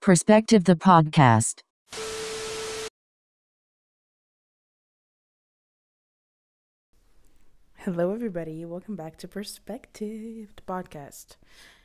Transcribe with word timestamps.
Perspective 0.00 0.64
the 0.64 0.74
podcast. 0.76 1.60
Hello, 7.76 8.12
everybody. 8.12 8.64
Welcome 8.64 8.96
back 8.96 9.16
to 9.18 9.28
Perspective 9.28 10.48
the 10.56 10.62
podcast. 10.66 11.36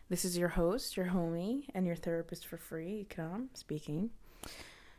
This 0.10 0.26
is 0.26 0.38
your 0.38 0.50
host, 0.50 0.98
your 0.98 1.08
homie, 1.08 1.66
and 1.74 1.86
your 1.86 1.96
therapist 1.96 2.46
for 2.46 2.58
free, 2.58 3.08
Ikram, 3.10 3.48
speaking. 3.54 4.10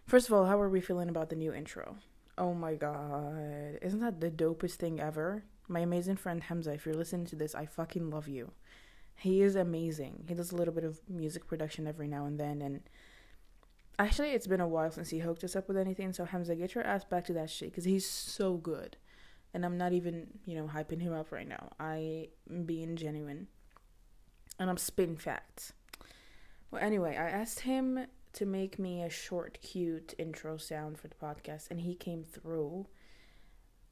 First 0.07 0.29
of 0.29 0.35
all, 0.35 0.47
how 0.47 0.61
are 0.61 0.69
we 0.69 0.81
feeling 0.81 1.09
about 1.09 1.31
the 1.31 1.37
new 1.37 1.53
intro? 1.53 1.97
Oh 2.39 2.55
my 2.55 2.75
god. 2.75 3.79
Isn't 3.83 4.01
that 4.01 4.21
the 4.21 4.31
dopest 4.31 4.75
thing 4.77 5.01
ever? 5.01 5.45
My 5.69 5.81
amazing 5.81 6.17
friend 6.17 6.43
Hamza, 6.43 6.73
if 6.73 6.87
you're 6.87 6.95
listening 6.95 7.27
to 7.27 7.37
this, 7.37 7.55
I 7.55 7.67
fucking 7.67 8.11
love 8.11 8.29
you. 8.29 8.53
He 9.17 9.43
is 9.43 9.57
amazing. 9.57 10.25
He 10.29 10.35
does 10.35 10.53
a 10.53 10.57
little 10.57 10.75
bit 10.75 10.85
of 10.85 11.01
music 11.09 11.47
production 11.47 11.87
every 11.87 12.07
now 12.07 12.27
and 12.27 12.39
then, 12.39 12.63
and 12.63 12.81
actually, 13.99 14.31
it's 14.31 14.47
been 14.47 14.61
a 14.61 14.69
while 14.69 14.91
since 14.91 15.11
he 15.11 15.21
hooked 15.21 15.43
us 15.43 15.57
up 15.57 15.69
with 15.69 15.77
anything. 15.77 16.13
So 16.13 16.25
Hamza, 16.25 16.55
get 16.55 16.75
your 16.75 16.85
ass 16.85 17.05
back 17.05 17.25
to 17.27 17.33
that 17.33 17.51
shit 17.51 17.71
because 17.71 17.85
he's 17.85 18.09
so 18.09 18.55
good 18.55 18.97
and 19.57 19.65
I'm 19.65 19.79
not 19.79 19.95
even, 19.95 20.27
you 20.45 20.55
know, 20.55 20.69
hyping 20.69 21.01
him 21.01 21.15
up 21.15 21.33
right 21.33 21.49
now. 21.49 21.71
I 21.81 22.29
am 22.51 22.65
being 22.65 22.95
genuine. 22.95 23.47
And 24.59 24.69
I'm 24.69 24.77
spitting 24.77 25.17
facts. 25.17 25.73
Well, 26.71 26.83
anyway, 26.83 27.17
I 27.17 27.31
asked 27.31 27.61
him 27.61 28.07
to 28.35 28.45
make 28.45 28.79
me 28.79 29.03
a 29.03 29.09
short, 29.09 29.59
cute 29.63 30.13
intro 30.19 30.59
sound 30.59 30.99
for 30.99 31.09
the 31.09 31.15
podcast, 31.15 31.71
and 31.71 31.81
he 31.81 31.95
came 31.95 32.23
through. 32.23 32.87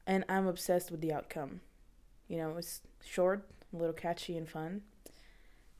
And 0.05 0.23
I'm 0.29 0.45
obsessed 0.45 0.91
with 0.91 1.01
the 1.01 1.11
outcome. 1.11 1.61
You 2.27 2.37
know, 2.37 2.57
it's 2.57 2.81
short, 3.03 3.49
a 3.73 3.75
little 3.75 3.93
catchy 3.93 4.37
and 4.37 4.47
fun. 4.47 4.83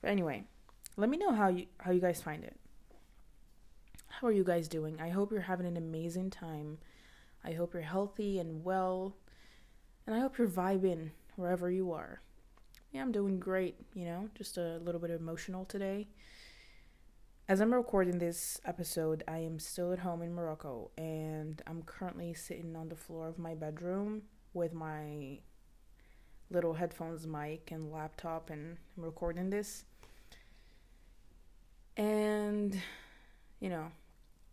But 0.06 0.12
anyway, 0.12 0.44
let 0.98 1.10
me 1.10 1.18
know 1.18 1.32
how 1.34 1.48
you 1.48 1.66
how 1.80 1.90
you 1.90 2.00
guys 2.00 2.22
find 2.22 2.44
it. 2.44 2.56
How 4.08 4.28
are 4.28 4.32
you 4.32 4.44
guys 4.44 4.68
doing? 4.68 5.02
I 5.02 5.10
hope 5.10 5.32
you're 5.32 5.42
having 5.42 5.66
an 5.66 5.78
amazing 5.78 6.30
time. 6.30 6.78
I 7.44 7.54
hope 7.54 7.74
you're 7.74 7.82
healthy 7.82 8.38
and 8.38 8.64
well 8.64 9.16
and 10.06 10.16
I 10.16 10.20
hope 10.20 10.38
you're 10.38 10.48
vibing 10.48 11.10
wherever 11.38 11.72
you 11.72 11.92
are. 11.92 12.22
Yeah, 12.92 13.02
I'm 13.02 13.12
doing 13.12 13.40
great, 13.40 13.78
you 13.96 14.06
know, 14.06 14.30
just 14.36 14.60
a 14.60 14.78
little 14.78 15.02
bit 15.02 15.10
emotional 15.10 15.66
today. 15.66 16.08
As 17.50 17.60
I'm 17.60 17.74
recording 17.74 18.20
this 18.20 18.62
episode, 18.64 19.24
I 19.28 19.40
am 19.40 19.58
still 19.58 19.92
at 19.92 19.98
home 19.98 20.22
in 20.22 20.36
Morocco 20.36 20.92
and 21.00 21.64
I'm 21.66 21.82
currently 21.82 22.36
sitting 22.36 22.76
on 22.76 22.90
the 22.90 22.96
floor 22.96 23.28
of 23.28 23.40
my 23.40 23.56
bedroom 23.56 24.22
with 24.54 24.72
my 24.72 25.40
little 26.52 26.76
headphones 26.76 27.26
mic 27.26 27.72
and 27.72 27.92
laptop 27.92 28.52
and 28.52 28.78
I'm 28.96 29.04
recording 29.04 29.50
this. 29.50 29.86
And 31.98 32.80
you 33.60 33.70
know, 33.70 33.92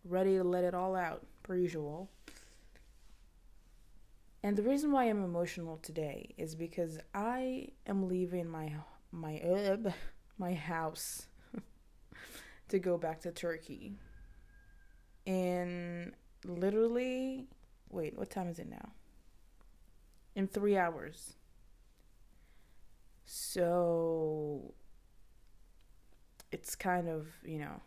ready 0.05 0.37
to 0.37 0.43
let 0.43 0.63
it 0.63 0.73
all 0.73 0.95
out 0.95 1.25
per 1.43 1.55
usual. 1.55 2.09
And 4.41 4.57
the 4.57 4.63
reason 4.63 4.91
why 4.91 5.05
I'm 5.05 5.23
emotional 5.23 5.77
today 5.77 6.33
is 6.37 6.55
because 6.55 6.99
I 7.13 7.69
am 7.87 8.07
leaving 8.07 8.49
my 8.49 8.73
my 9.11 9.39
uh, 9.39 9.91
my 10.37 10.53
house 10.53 11.27
to 12.69 12.79
go 12.79 12.97
back 12.97 13.21
to 13.21 13.31
Turkey. 13.31 13.93
In 15.25 16.13
literally 16.45 17.47
wait, 17.89 18.17
what 18.17 18.29
time 18.29 18.47
is 18.47 18.59
it 18.59 18.69
now? 18.69 18.89
In 20.35 20.47
3 20.47 20.77
hours. 20.77 21.35
So 23.25 24.73
it's 26.53 26.75
kind 26.75 27.09
of, 27.09 27.27
you 27.43 27.57
know, 27.57 27.81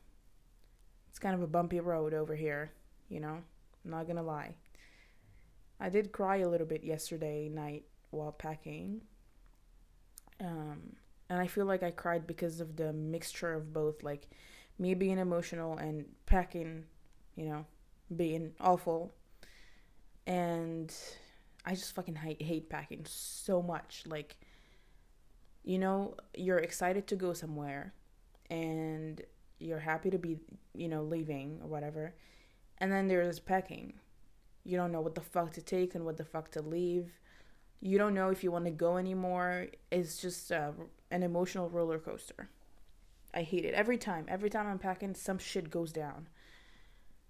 it's 1.09 1.21
kind 1.21 1.35
of 1.35 1.43
a 1.43 1.47
bumpy 1.47 1.79
road 1.79 2.13
over 2.13 2.35
here, 2.35 2.73
you 3.09 3.21
know. 3.21 3.39
I'm 3.85 3.91
not 3.91 4.07
to 4.17 4.23
lie. 4.23 4.57
I 5.79 5.89
did 5.89 6.11
cry 6.11 6.39
a 6.39 6.49
little 6.49 6.67
bit 6.67 6.83
yesterday 6.83 7.49
night 7.49 7.85
while 8.11 8.33
packing. 8.33 9.03
Um, 10.41 10.97
and 11.31 11.39
I 11.41 11.47
feel 11.47 11.65
like 11.65 11.85
I 11.85 11.93
cried 11.93 12.27
because 12.27 12.61
of 12.61 12.77
the 12.77 12.93
mixture 12.93 13.55
of 13.55 13.73
both, 13.73 14.03
like 14.03 14.29
me 14.79 14.95
being 14.95 15.19
emotional 15.19 15.79
and 15.79 16.05
packing, 16.27 16.85
you 17.37 17.45
know, 17.47 17.67
being 18.15 18.53
awful. 18.61 19.15
And 20.27 20.93
I 21.65 21.75
just 21.75 21.95
fucking 21.95 22.17
hate, 22.17 22.43
hate 22.43 22.69
packing 22.69 23.05
so 23.09 23.63
much. 23.63 24.03
Like, 24.07 24.37
you 25.63 25.79
know, 25.79 26.17
you're 26.35 26.59
excited 26.59 27.07
to 27.07 27.17
go 27.17 27.33
somewhere 27.33 27.95
and 28.51 29.23
you're 29.59 29.79
happy 29.79 30.11
to 30.11 30.19
be, 30.19 30.39
you 30.75 30.89
know, 30.89 31.03
leaving 31.03 31.61
or 31.63 31.69
whatever. 31.69 32.15
And 32.79 32.93
then 32.93 33.09
there's 33.09 33.39
packing 33.39 33.95
you 34.67 34.77
don't 34.77 34.91
know 34.91 35.01
what 35.01 35.15
the 35.15 35.21
fuck 35.21 35.53
to 35.53 35.63
take 35.63 35.95
and 35.95 36.05
what 36.05 36.17
the 36.17 36.25
fuck 36.25 36.51
to 36.51 36.61
leave. 36.61 37.13
You 37.81 37.99
don't 37.99 38.15
know 38.15 38.31
if 38.31 38.43
you 38.43 38.51
want 38.51 38.65
to 38.65 38.71
go 38.73 38.97
anymore. 38.97 39.69
It's 39.93 40.21
just 40.21 40.51
uh, 40.51 40.73
an 41.11 41.23
emotional 41.23 41.71
roller 41.71 42.01
coaster. 42.01 42.51
I 43.33 43.43
hate 43.43 43.65
it 43.65 43.75
every 43.75 43.97
time. 43.97 44.27
Every 44.29 44.51
time 44.51 44.67
I'm 44.67 44.79
packing, 44.79 45.15
some 45.15 45.39
shit 45.39 45.71
goes 45.71 45.93
down. 45.93 46.29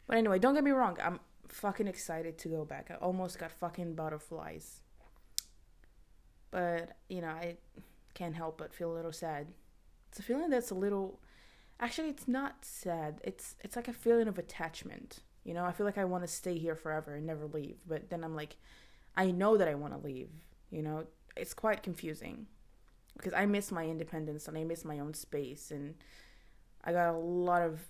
But 0.06 0.16
anyway, 0.16 0.38
don't 0.38 0.54
get 0.54 0.64
me 0.64 0.70
wrong. 0.70 0.96
I'm 1.02 1.20
fucking 1.48 1.88
excited 1.88 2.38
to 2.38 2.48
go 2.48 2.64
back. 2.64 2.90
I 2.90 2.94
almost 2.94 3.38
got 3.38 3.52
fucking 3.52 3.94
butterflies. 3.94 4.80
But, 6.50 6.96
you 7.10 7.20
know, 7.20 7.28
I 7.28 7.56
can't 8.14 8.34
help 8.34 8.56
but 8.56 8.72
feel 8.72 8.90
a 8.92 8.94
little 8.94 9.12
sad. 9.12 9.48
It's 10.08 10.18
a 10.18 10.22
feeling 10.22 10.50
that's 10.50 10.70
a 10.70 10.74
little 10.74 11.20
actually 11.80 12.08
it's 12.08 12.28
not 12.28 12.64
sad. 12.64 13.20
It's 13.24 13.56
it's 13.60 13.76
like 13.76 13.88
a 13.88 13.92
feeling 13.92 14.28
of 14.28 14.38
attachment. 14.38 15.20
You 15.44 15.54
know, 15.54 15.64
I 15.64 15.72
feel 15.72 15.86
like 15.86 15.98
I 15.98 16.04
want 16.04 16.24
to 16.24 16.28
stay 16.28 16.58
here 16.58 16.74
forever 16.74 17.14
and 17.14 17.26
never 17.26 17.46
leave. 17.46 17.76
But 17.86 18.10
then 18.10 18.24
I'm 18.24 18.34
like, 18.34 18.56
I 19.16 19.30
know 19.30 19.56
that 19.56 19.68
I 19.68 19.74
want 19.74 19.92
to 19.94 20.04
leave. 20.04 20.30
You 20.70 20.82
know, 20.82 21.06
it's 21.36 21.54
quite 21.54 21.82
confusing 21.82 22.46
because 23.16 23.32
I 23.32 23.46
miss 23.46 23.70
my 23.70 23.84
independence 23.86 24.48
and 24.48 24.58
I 24.58 24.64
miss 24.64 24.84
my 24.84 24.98
own 24.98 25.14
space. 25.14 25.70
And 25.70 25.94
I 26.84 26.92
got 26.92 27.14
a 27.14 27.18
lot 27.18 27.62
of, 27.62 27.80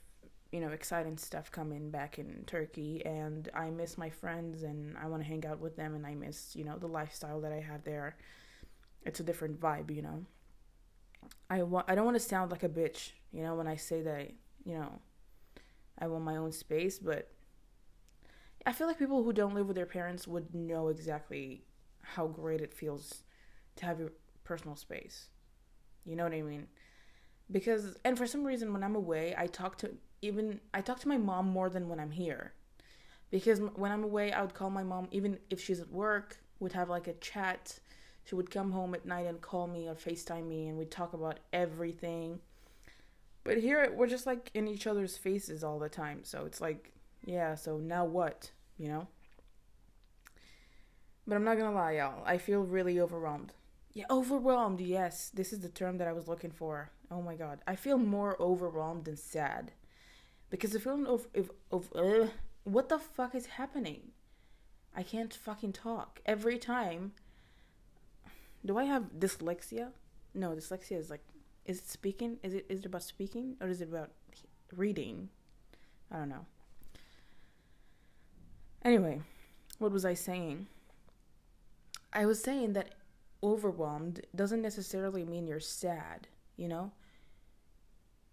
you 0.52 0.60
know, 0.60 0.68
exciting 0.68 1.16
stuff 1.16 1.50
coming 1.50 1.90
back 1.90 2.18
in 2.18 2.44
Turkey. 2.46 3.02
And 3.06 3.48
I 3.54 3.70
miss 3.70 3.96
my 3.96 4.10
friends 4.10 4.62
and 4.62 4.96
I 4.98 5.06
want 5.06 5.22
to 5.22 5.28
hang 5.28 5.46
out 5.46 5.60
with 5.60 5.76
them. 5.76 5.94
And 5.94 6.06
I 6.06 6.14
miss, 6.14 6.54
you 6.54 6.64
know, 6.64 6.76
the 6.76 6.88
lifestyle 6.88 7.40
that 7.40 7.52
I 7.52 7.60
have 7.60 7.84
there. 7.84 8.16
It's 9.06 9.20
a 9.20 9.24
different 9.24 9.60
vibe, 9.60 9.94
you 9.94 10.02
know. 10.02 10.26
I 11.48 11.62
want 11.62 11.86
I 11.88 11.94
don't 11.94 12.04
want 12.04 12.16
to 12.16 12.20
sound 12.20 12.50
like 12.50 12.62
a 12.62 12.68
bitch, 12.68 13.10
you 13.32 13.42
know, 13.42 13.54
when 13.54 13.66
I 13.66 13.76
say 13.76 14.02
that, 14.02 14.32
you 14.64 14.74
know, 14.74 15.00
I 15.98 16.06
want 16.08 16.24
my 16.24 16.36
own 16.36 16.52
space, 16.52 16.98
but 16.98 17.30
I 18.64 18.72
feel 18.72 18.86
like 18.86 18.98
people 18.98 19.22
who 19.22 19.32
don't 19.32 19.54
live 19.54 19.68
with 19.68 19.76
their 19.76 19.86
parents 19.86 20.26
would 20.26 20.54
know 20.54 20.88
exactly 20.88 21.62
how 22.02 22.26
great 22.26 22.60
it 22.60 22.74
feels 22.74 23.22
to 23.76 23.86
have 23.86 24.00
your 24.00 24.12
personal 24.44 24.76
space. 24.76 25.28
You 26.04 26.16
know 26.16 26.24
what 26.24 26.32
I 26.32 26.42
mean? 26.42 26.66
Because 27.50 27.96
and 28.04 28.18
for 28.18 28.26
some 28.26 28.44
reason 28.44 28.72
when 28.72 28.82
I'm 28.82 28.96
away, 28.96 29.34
I 29.38 29.46
talk 29.46 29.78
to 29.78 29.92
even 30.22 30.60
I 30.74 30.80
talk 30.80 31.00
to 31.00 31.08
my 31.08 31.18
mom 31.18 31.48
more 31.48 31.70
than 31.70 31.88
when 31.88 32.00
I'm 32.00 32.10
here. 32.10 32.52
Because 33.30 33.60
when 33.60 33.90
I'm 33.90 34.04
away, 34.04 34.32
I 34.32 34.40
would 34.40 34.54
call 34.54 34.70
my 34.70 34.84
mom 34.84 35.08
even 35.10 35.38
if 35.50 35.60
she's 35.62 35.80
at 35.80 35.90
work, 35.90 36.38
would 36.60 36.72
have 36.72 36.88
like 36.88 37.06
a 37.06 37.14
chat. 37.14 37.78
She 38.26 38.34
would 38.34 38.50
come 38.50 38.72
home 38.72 38.94
at 38.94 39.06
night 39.06 39.26
and 39.26 39.40
call 39.40 39.66
me 39.66 39.88
or 39.88 39.94
FaceTime 39.94 40.46
me 40.46 40.68
and 40.68 40.76
we'd 40.76 40.90
talk 40.90 41.14
about 41.14 41.40
everything. 41.52 42.40
But 43.44 43.58
here 43.58 43.90
we're 43.94 44.06
just 44.06 44.26
like 44.26 44.50
in 44.52 44.68
each 44.68 44.86
other's 44.86 45.16
faces 45.16 45.64
all 45.64 45.78
the 45.78 45.88
time. 45.88 46.20
So 46.24 46.44
it's 46.44 46.60
like, 46.60 46.92
yeah, 47.24 47.54
so 47.54 47.78
now 47.78 48.04
what? 48.04 48.50
you 48.78 48.88
know? 48.88 49.06
But 51.26 51.36
I'm 51.36 51.44
not 51.44 51.58
gonna 51.58 51.74
lie, 51.74 51.92
y'all. 51.92 52.22
I 52.24 52.38
feel 52.38 52.60
really 52.60 53.00
overwhelmed. 53.00 53.52
Yeah, 53.92 54.04
overwhelmed, 54.10 54.80
yes. 54.80 55.30
This 55.32 55.52
is 55.52 55.60
the 55.60 55.68
term 55.68 55.98
that 55.98 56.08
I 56.08 56.12
was 56.12 56.28
looking 56.28 56.50
for. 56.50 56.90
Oh 57.10 57.22
my 57.22 57.34
god. 57.34 57.60
I 57.66 57.76
feel 57.76 57.98
more 57.98 58.40
overwhelmed 58.40 59.06
than 59.06 59.16
sad. 59.16 59.72
Because 60.50 60.72
the 60.72 60.80
feeling 60.80 61.06
of, 61.06 61.26
of, 61.34 61.50
of 61.72 61.92
uh, 61.94 62.28
what 62.64 62.88
the 62.88 62.98
fuck 62.98 63.34
is 63.34 63.46
happening? 63.46 64.12
I 64.94 65.02
can't 65.02 65.34
fucking 65.34 65.72
talk. 65.72 66.20
Every 66.26 66.58
time. 66.58 67.12
Do 68.64 68.78
I 68.78 68.84
have 68.84 69.18
dyslexia? 69.18 69.90
No, 70.34 70.50
dyslexia 70.50 70.98
is 70.98 71.10
like, 71.10 71.22
is 71.64 71.78
it 71.78 71.88
speaking? 71.88 72.38
Is 72.42 72.54
it 72.54 72.66
is 72.68 72.80
it 72.80 72.86
about 72.86 73.02
speaking 73.02 73.56
or 73.60 73.68
is 73.68 73.80
it 73.80 73.88
about 73.88 74.10
reading? 74.74 75.28
I 76.10 76.18
don't 76.18 76.28
know. 76.28 76.46
Anyway, 78.82 79.20
what 79.78 79.90
was 79.90 80.04
I 80.04 80.14
saying? 80.14 80.68
I 82.12 82.24
was 82.24 82.40
saying 82.40 82.74
that 82.74 82.94
overwhelmed 83.42 84.24
doesn't 84.34 84.62
necessarily 84.62 85.24
mean 85.24 85.46
you're 85.46 85.60
sad, 85.60 86.28
you 86.56 86.68
know? 86.68 86.92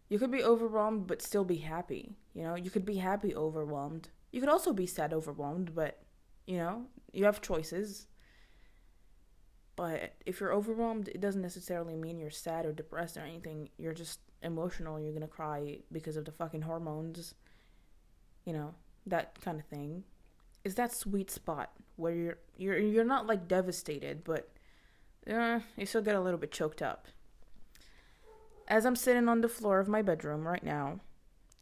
You 0.09 0.19
could 0.19 0.31
be 0.31 0.43
overwhelmed 0.43 1.07
but 1.07 1.21
still 1.21 1.43
be 1.43 1.57
happy, 1.57 2.15
you 2.33 2.43
know? 2.43 2.55
You 2.55 2.69
could 2.69 2.85
be 2.85 2.97
happy 2.97 3.35
overwhelmed. 3.35 4.09
You 4.31 4.39
could 4.39 4.49
also 4.49 4.73
be 4.73 4.85
sad 4.85 5.11
overwhelmed, 5.11 5.73
but, 5.75 5.99
you 6.45 6.57
know, 6.57 6.85
you 7.11 7.25
have 7.25 7.41
choices. 7.41 8.07
But 9.75 10.13
if 10.25 10.39
you're 10.39 10.53
overwhelmed, 10.53 11.07
it 11.09 11.21
doesn't 11.21 11.41
necessarily 11.41 11.95
mean 11.95 12.19
you're 12.19 12.29
sad 12.29 12.65
or 12.65 12.71
depressed 12.71 13.17
or 13.17 13.21
anything. 13.21 13.69
You're 13.77 13.93
just 13.93 14.19
emotional. 14.41 14.99
You're 14.99 15.13
gonna 15.13 15.27
cry 15.27 15.79
because 15.91 16.15
of 16.15 16.25
the 16.25 16.31
fucking 16.31 16.61
hormones. 16.61 17.33
You 18.45 18.53
know 18.53 18.75
that 19.07 19.41
kind 19.41 19.59
of 19.59 19.65
thing. 19.65 20.03
Is 20.63 20.75
that 20.75 20.93
sweet 20.93 21.31
spot 21.31 21.71
where 21.95 22.13
you're 22.13 22.37
you're 22.57 22.77
you're 22.77 23.03
not 23.03 23.27
like 23.27 23.47
devastated, 23.47 24.23
but 24.23 24.49
uh, 25.29 25.59
you 25.77 25.85
still 25.85 26.01
get 26.01 26.15
a 26.15 26.21
little 26.21 26.39
bit 26.39 26.51
choked 26.51 26.81
up. 26.81 27.07
As 28.67 28.85
I'm 28.85 28.95
sitting 28.95 29.27
on 29.27 29.41
the 29.41 29.49
floor 29.49 29.79
of 29.79 29.87
my 29.87 30.01
bedroom 30.01 30.47
right 30.47 30.63
now, 30.63 30.99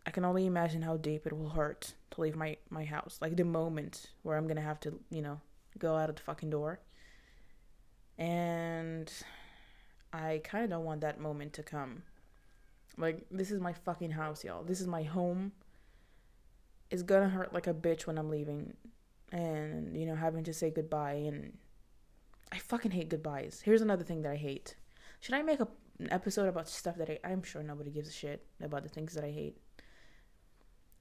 I 0.06 0.12
can 0.12 0.26
only 0.26 0.46
imagine 0.46 0.82
how 0.82 0.98
deep 0.98 1.26
it 1.26 1.38
will 1.38 1.50
hurt 1.50 1.94
to 2.12 2.22
leave 2.22 2.36
my, 2.36 2.58
my 2.70 2.86
house. 2.86 3.18
Like 3.22 3.36
the 3.38 3.44
moment 3.44 4.08
where 4.24 4.38
I'm 4.38 4.48
gonna 4.48 4.62
have 4.62 4.80
to, 4.82 5.00
you 5.10 5.22
know, 5.22 5.40
go 5.78 5.96
out 5.96 6.10
of 6.10 6.16
the 6.16 6.22
fucking 6.22 6.50
door. 6.50 6.80
And 8.22 9.12
I 10.14 10.42
kind 10.44 10.64
of 10.64 10.70
don't 10.70 10.86
want 10.86 11.02
that 11.02 11.20
moment 11.20 11.54
to 11.54 11.64
come. 11.64 12.04
Like, 12.96 13.26
this 13.32 13.50
is 13.50 13.60
my 13.60 13.74
fucking 13.74 14.12
house, 14.12 14.44
y'all. 14.44 14.64
This 14.64 14.80
is 14.80 14.86
my 14.86 15.02
home. 15.02 15.54
It's 16.92 17.02
gonna 17.02 17.30
hurt 17.30 17.52
like 17.52 17.66
a 17.66 17.74
bitch 17.74 18.06
when 18.06 18.20
I'm 18.20 18.30
leaving. 18.30 18.76
And, 19.32 19.98
you 19.98 20.06
know, 20.06 20.14
having 20.14 20.44
to 20.44 20.54
say 20.54 20.70
goodbye. 20.70 21.14
And 21.14 21.58
I 22.52 22.60
fucking 22.60 22.92
hate 22.92 23.10
goodbyes. 23.10 23.64
Here's 23.66 23.82
another 23.82 24.04
thing 24.04 24.22
that 24.22 24.34
I 24.34 24.36
hate. 24.36 24.76
Should 25.20 25.34
I 25.34 25.42
make 25.42 25.60
a, 25.60 25.68
an 25.98 26.14
episode 26.14 26.48
about 26.48 26.70
stuff 26.70 26.98
that 26.98 27.10
I, 27.10 27.18
I'm 27.24 27.42
sure 27.42 27.64
nobody 27.64 27.90
gives 27.90 28.10
a 28.10 28.14
shit 28.14 28.46
about 28.62 28.84
the 28.84 28.90
things 28.90 29.16
that 29.16 29.24
I 29.24 29.32
hate? 29.32 29.58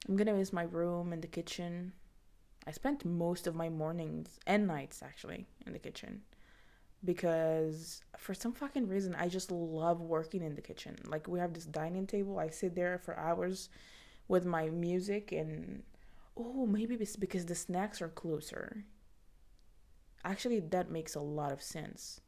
I'm 0.09 0.15
gonna 0.15 0.33
miss 0.33 0.51
my 0.51 0.63
room 0.63 1.13
and 1.13 1.21
the 1.21 1.27
kitchen. 1.27 1.93
I 2.65 2.71
spent 2.71 3.05
most 3.05 3.45
of 3.45 3.53
my 3.53 3.69
mornings 3.69 4.39
and 4.47 4.65
nights 4.65 5.03
actually 5.03 5.45
in 5.67 5.73
the 5.73 5.79
kitchen 5.79 6.23
because 7.03 8.01
for 8.17 8.33
some 8.33 8.53
fucking 8.53 8.87
reason 8.87 9.15
I 9.15 9.27
just 9.27 9.51
love 9.51 10.01
working 10.01 10.43
in 10.43 10.55
the 10.55 10.61
kitchen. 10.61 10.95
Like 11.05 11.27
we 11.27 11.39
have 11.39 11.53
this 11.53 11.65
dining 11.65 12.07
table, 12.07 12.39
I 12.39 12.49
sit 12.49 12.75
there 12.75 12.99
for 12.99 13.17
hours 13.17 13.69
with 14.27 14.45
my 14.45 14.69
music 14.69 15.31
and 15.31 15.83
oh, 16.37 16.65
maybe 16.65 16.95
it's 16.95 17.15
because 17.15 17.45
the 17.45 17.55
snacks 17.55 18.01
are 18.01 18.09
closer. 18.09 18.85
Actually, 20.23 20.59
that 20.59 20.91
makes 20.91 21.15
a 21.15 21.19
lot 21.19 21.51
of 21.51 21.61
sense. 21.61 22.21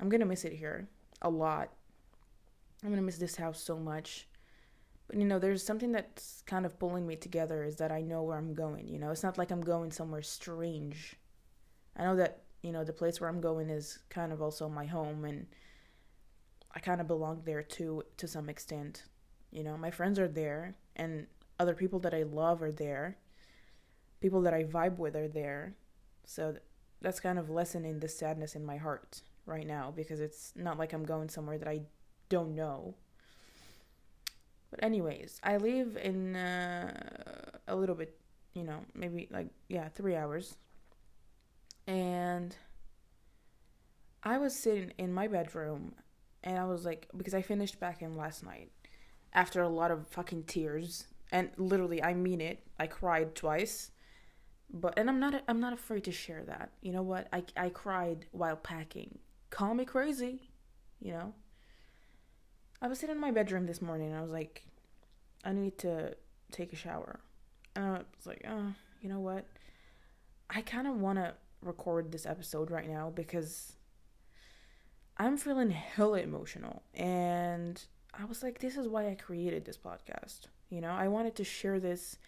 I'm 0.00 0.08
gonna 0.08 0.26
miss 0.26 0.44
it 0.44 0.52
here 0.52 0.88
a 1.22 1.30
lot. 1.30 1.72
I'm 2.82 2.90
gonna 2.90 3.02
miss 3.02 3.18
this 3.18 3.36
house 3.36 3.60
so 3.60 3.76
much. 3.76 4.28
But 5.08 5.18
you 5.18 5.24
know, 5.24 5.38
there's 5.38 5.64
something 5.64 5.90
that's 5.92 6.42
kind 6.46 6.66
of 6.66 6.78
pulling 6.78 7.06
me 7.06 7.16
together 7.16 7.64
is 7.64 7.76
that 7.76 7.90
I 7.90 8.02
know 8.02 8.22
where 8.22 8.36
I'm 8.36 8.54
going. 8.54 8.88
You 8.88 8.98
know, 8.98 9.10
it's 9.10 9.22
not 9.22 9.38
like 9.38 9.50
I'm 9.50 9.62
going 9.62 9.90
somewhere 9.90 10.22
strange. 10.22 11.16
I 11.96 12.04
know 12.04 12.16
that, 12.16 12.42
you 12.68 12.74
know, 12.74 12.84
the 12.84 12.92
place 12.92 13.18
where 13.18 13.30
I'm 13.30 13.40
going 13.40 13.70
is 13.70 13.98
kind 14.10 14.30
of 14.30 14.42
also 14.42 14.68
my 14.68 14.84
home 14.84 15.24
and 15.24 15.46
I 16.74 16.80
kind 16.80 17.00
of 17.00 17.06
belong 17.06 17.40
there 17.46 17.62
too 17.62 18.02
to 18.18 18.28
some 18.28 18.50
extent. 18.50 19.04
You 19.50 19.64
know, 19.64 19.78
my 19.78 19.90
friends 19.90 20.18
are 20.18 20.28
there 20.28 20.74
and 20.94 21.26
other 21.58 21.72
people 21.72 21.98
that 22.00 22.12
I 22.12 22.24
love 22.24 22.62
are 22.62 22.70
there. 22.70 23.16
People 24.20 24.42
that 24.42 24.52
I 24.52 24.64
vibe 24.64 24.98
with 24.98 25.16
are 25.16 25.28
there. 25.28 25.76
So 26.26 26.56
that's 27.00 27.20
kind 27.20 27.38
of 27.38 27.48
lessening 27.48 28.00
the 28.00 28.08
sadness 28.08 28.54
in 28.54 28.66
my 28.66 28.76
heart 28.76 29.22
right 29.46 29.66
now 29.66 29.90
because 29.96 30.20
it's 30.20 30.52
not 30.54 30.78
like 30.78 30.92
I'm 30.92 31.04
going 31.06 31.30
somewhere 31.30 31.56
that 31.56 31.68
I 31.68 31.80
don't 32.28 32.54
know 32.54 32.96
but 34.70 34.84
anyways, 34.84 35.40
I 35.42 35.56
leave 35.56 35.96
in 35.96 36.36
uh, 36.36 36.92
a 37.66 37.74
little 37.74 37.94
bit, 37.94 38.18
you 38.52 38.64
know, 38.64 38.84
maybe 38.94 39.26
like 39.30 39.48
yeah, 39.68 39.88
3 39.88 40.14
hours. 40.14 40.56
And 41.88 42.54
I 44.22 44.36
was 44.36 44.54
sitting 44.54 44.92
in 44.98 45.12
my 45.12 45.26
bedroom 45.26 45.94
and 46.44 46.58
I 46.58 46.66
was 46.66 46.84
like 46.84 47.08
because 47.16 47.32
I 47.32 47.40
finished 47.40 47.80
back 47.80 48.02
in 48.02 48.14
last 48.14 48.44
night 48.44 48.70
after 49.32 49.62
a 49.62 49.68
lot 49.70 49.90
of 49.90 50.06
fucking 50.08 50.44
tears 50.44 51.06
and 51.32 51.48
literally 51.56 52.02
I 52.02 52.12
mean 52.12 52.42
it. 52.42 52.62
I 52.78 52.88
cried 52.88 53.34
twice. 53.34 53.90
But 54.70 54.98
and 54.98 55.08
I'm 55.08 55.18
not 55.18 55.42
I'm 55.48 55.60
not 55.60 55.72
afraid 55.72 56.04
to 56.04 56.12
share 56.12 56.44
that. 56.44 56.72
You 56.82 56.92
know 56.92 57.02
what? 57.02 57.26
I 57.32 57.42
I 57.56 57.70
cried 57.70 58.26
while 58.32 58.56
packing. 58.56 59.18
Call 59.48 59.72
me 59.72 59.86
crazy, 59.86 60.50
you 61.00 61.12
know? 61.12 61.32
I 62.82 62.88
was 62.88 62.98
sitting 62.98 63.14
in 63.14 63.20
my 63.20 63.30
bedroom 63.30 63.64
this 63.64 63.80
morning 63.80 64.08
and 64.08 64.18
I 64.18 64.20
was 64.20 64.30
like, 64.30 64.66
I 65.42 65.52
need 65.52 65.78
to 65.78 66.14
take 66.52 66.74
a 66.74 66.76
shower. 66.76 67.20
And 67.74 67.84
I 67.86 67.90
was 67.92 68.26
like, 68.26 68.44
oh, 68.46 68.74
you 69.00 69.08
know 69.08 69.20
what? 69.20 69.46
I 70.50 70.60
kind 70.60 70.86
of 70.86 71.00
want 71.00 71.18
to 71.18 71.32
record 71.62 72.12
this 72.12 72.26
episode 72.26 72.70
right 72.70 72.88
now 72.88 73.10
because 73.14 73.74
I'm 75.16 75.36
feeling 75.36 75.70
hella 75.70 76.20
emotional. 76.20 76.82
And 76.94 77.82
I 78.14 78.24
was 78.24 78.42
like, 78.42 78.58
this 78.58 78.76
is 78.76 78.88
why 78.88 79.08
I 79.08 79.14
created 79.14 79.64
this 79.64 79.76
podcast. 79.76 80.46
You 80.70 80.80
know, 80.80 80.90
I 80.90 81.08
wanted 81.08 81.34
to 81.36 81.44
share 81.44 81.80
this 81.80 82.18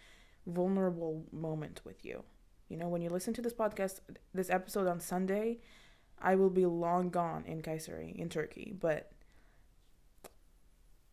vulnerable 0.45 1.23
moment 1.31 1.81
with 1.85 2.03
you. 2.03 2.23
You 2.67 2.77
know, 2.77 2.87
when 2.87 3.01
you 3.01 3.09
listen 3.09 3.33
to 3.35 3.41
this 3.41 3.53
podcast, 3.53 3.99
this 4.33 4.49
episode 4.49 4.87
on 4.87 4.99
Sunday, 4.99 5.59
I 6.21 6.35
will 6.35 6.49
be 6.49 6.65
long 6.65 7.09
gone 7.09 7.43
in 7.45 7.61
Kayseri, 7.61 8.15
in 8.15 8.29
Turkey. 8.29 8.73
But 8.77 9.11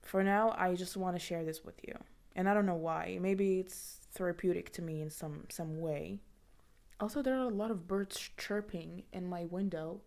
for 0.03 0.23
now, 0.23 0.55
I 0.57 0.75
just 0.75 0.97
want 0.97 1.17
to 1.17 1.21
share 1.21 1.45
this 1.45 1.65
with 1.65 1.81
you. 1.87 1.95
And 2.35 2.49
I 2.49 2.55
don't 2.55 2.67
know 2.67 2.75
why. 2.75 3.19
Maybe 3.21 3.59
it's 3.61 3.99
therapeutic 4.13 4.73
to 4.75 4.83
me 4.83 5.01
in 5.01 5.11
some 5.11 5.45
some 5.49 5.81
way. 5.81 6.21
Also, 7.01 7.23
there 7.23 7.37
are 7.37 7.45
a 7.45 7.49
lot 7.49 7.71
of 7.71 7.87
birds 7.87 8.31
chirping 8.37 9.05
in 9.13 9.29
my 9.29 9.45
window, 9.45 10.01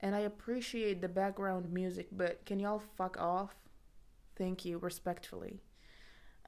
and 0.00 0.14
I 0.14 0.20
appreciate 0.20 1.00
the 1.00 1.08
background 1.08 1.70
music, 1.72 2.08
but 2.10 2.44
can 2.46 2.58
y'all 2.58 2.82
fuck 2.96 3.16
off? 3.20 3.54
Thank 4.36 4.64
you, 4.64 4.78
respectfully. 4.78 5.60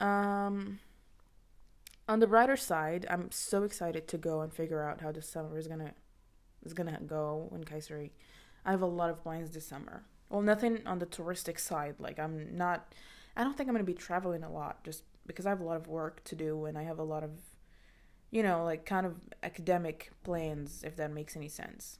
Um 0.00 0.80
on 2.08 2.20
the 2.20 2.26
brighter 2.26 2.56
side, 2.56 3.06
I'm 3.10 3.30
so 3.30 3.64
excited 3.64 4.08
to 4.08 4.16
go 4.16 4.40
and 4.40 4.52
figure 4.52 4.82
out 4.82 5.02
how 5.02 5.12
the 5.12 5.20
summer 5.20 5.58
is 5.58 5.68
gonna 5.68 5.92
is 6.64 6.72
gonna 6.72 6.98
go 7.06 7.50
in 7.54 7.64
Kayseri. 7.64 8.10
I 8.64 8.70
have 8.70 8.82
a 8.82 8.86
lot 8.86 9.10
of 9.10 9.22
plans 9.22 9.50
this 9.50 9.66
summer. 9.66 10.04
Well, 10.30 10.40
nothing 10.42 10.86
on 10.86 10.98
the 10.98 11.06
touristic 11.06 11.58
side. 11.58 11.96
Like 11.98 12.18
I'm 12.18 12.56
not. 12.56 12.94
I 13.36 13.44
don't 13.44 13.56
think 13.56 13.68
I'm 13.68 13.74
gonna 13.74 13.84
be 13.84 13.94
traveling 13.94 14.42
a 14.42 14.50
lot, 14.50 14.84
just 14.84 15.02
because 15.26 15.46
I 15.46 15.50
have 15.50 15.60
a 15.60 15.64
lot 15.64 15.76
of 15.76 15.86
work 15.86 16.24
to 16.24 16.34
do 16.34 16.64
and 16.64 16.78
I 16.78 16.82
have 16.84 16.98
a 16.98 17.04
lot 17.04 17.22
of, 17.22 17.30
you 18.30 18.42
know, 18.42 18.64
like 18.64 18.84
kind 18.86 19.06
of 19.06 19.14
academic 19.42 20.10
plans. 20.24 20.82
If 20.84 20.96
that 20.96 21.12
makes 21.12 21.36
any 21.36 21.48
sense. 21.48 21.98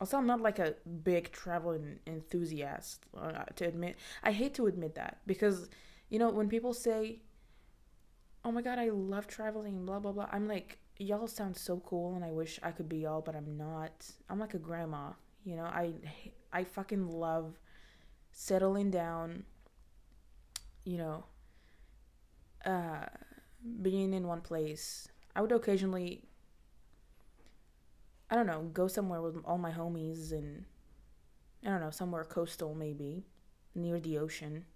Also, 0.00 0.16
I'm 0.18 0.26
not 0.26 0.40
like 0.40 0.58
a 0.58 0.74
big 1.04 1.30
traveling 1.30 2.00
enthusiast. 2.06 3.06
Uh, 3.16 3.44
to 3.56 3.66
admit, 3.66 3.96
I 4.24 4.32
hate 4.32 4.54
to 4.54 4.66
admit 4.66 4.96
that 4.96 5.18
because, 5.26 5.68
you 6.08 6.18
know, 6.18 6.30
when 6.30 6.48
people 6.48 6.74
say, 6.74 7.20
"Oh 8.44 8.50
my 8.52 8.62
God, 8.62 8.78
I 8.78 8.88
love 8.90 9.26
traveling," 9.28 9.86
blah 9.86 10.00
blah 10.00 10.12
blah, 10.12 10.28
I'm 10.32 10.48
like, 10.48 10.78
y'all 10.98 11.26
sound 11.28 11.56
so 11.56 11.80
cool, 11.80 12.14
and 12.14 12.24
I 12.24 12.30
wish 12.32 12.58
I 12.62 12.72
could 12.72 12.88
be 12.88 12.98
y'all, 12.98 13.20
but 13.20 13.36
I'm 13.36 13.56
not. 13.56 14.06
I'm 14.28 14.38
like 14.40 14.54
a 14.54 14.58
grandma, 14.58 15.12
you 15.44 15.56
know. 15.56 15.64
I 15.64 15.94
I 16.52 16.64
fucking 16.64 17.08
love 17.08 17.58
settling 18.32 18.90
down, 18.90 19.44
you 20.84 20.98
know, 20.98 21.24
uh, 22.64 23.06
being 23.82 24.12
in 24.14 24.26
one 24.26 24.40
place. 24.40 25.08
I 25.34 25.40
would 25.40 25.52
occasionally, 25.52 26.22
I 28.30 28.34
don't 28.34 28.46
know, 28.46 28.70
go 28.72 28.86
somewhere 28.88 29.22
with 29.22 29.36
all 29.44 29.58
my 29.58 29.70
homies 29.70 30.32
and, 30.32 30.64
I 31.64 31.70
don't 31.70 31.80
know, 31.80 31.90
somewhere 31.90 32.24
coastal 32.24 32.74
maybe, 32.74 33.24
near 33.74 33.98
the 33.98 34.18
ocean, 34.18 34.66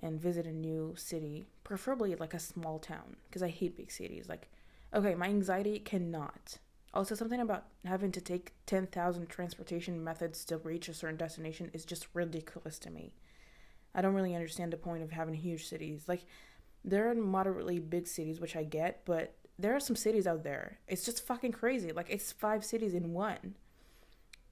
and 0.00 0.20
visit 0.20 0.46
a 0.46 0.52
new 0.52 0.94
city, 0.96 1.44
preferably 1.62 2.14
like 2.14 2.34
a 2.34 2.38
small 2.38 2.78
town, 2.78 3.16
because 3.28 3.42
I 3.42 3.48
hate 3.48 3.76
big 3.76 3.90
cities. 3.90 4.28
Like, 4.28 4.50
okay, 4.92 5.14
my 5.14 5.26
anxiety 5.26 5.78
cannot 5.78 6.58
also, 6.94 7.16
something 7.16 7.40
about 7.40 7.64
having 7.84 8.12
to 8.12 8.20
take 8.20 8.52
10,000 8.66 9.28
transportation 9.28 10.02
methods 10.02 10.44
to 10.44 10.58
reach 10.58 10.88
a 10.88 10.94
certain 10.94 11.16
destination 11.16 11.68
is 11.72 11.84
just 11.84 12.06
ridiculous 12.14 12.78
to 12.78 12.90
me. 12.90 13.16
I 13.96 14.00
don't 14.00 14.14
really 14.14 14.36
understand 14.36 14.72
the 14.72 14.76
point 14.76 15.02
of 15.02 15.10
having 15.10 15.34
huge 15.34 15.66
cities. 15.66 16.04
Like, 16.06 16.24
there 16.84 17.08
are 17.08 17.12
in 17.12 17.20
moderately 17.20 17.78
big 17.78 18.06
cities, 18.06 18.40
which 18.40 18.56
I 18.56 18.62
get, 18.62 19.02
but 19.04 19.34
there 19.58 19.74
are 19.74 19.80
some 19.80 19.96
cities 19.96 20.26
out 20.26 20.44
there. 20.44 20.78
It's 20.86 21.04
just 21.04 21.26
fucking 21.26 21.52
crazy. 21.52 21.92
Like, 21.92 22.10
it's 22.10 22.32
five 22.32 22.64
cities 22.64 22.94
in 22.94 23.12
one. 23.12 23.54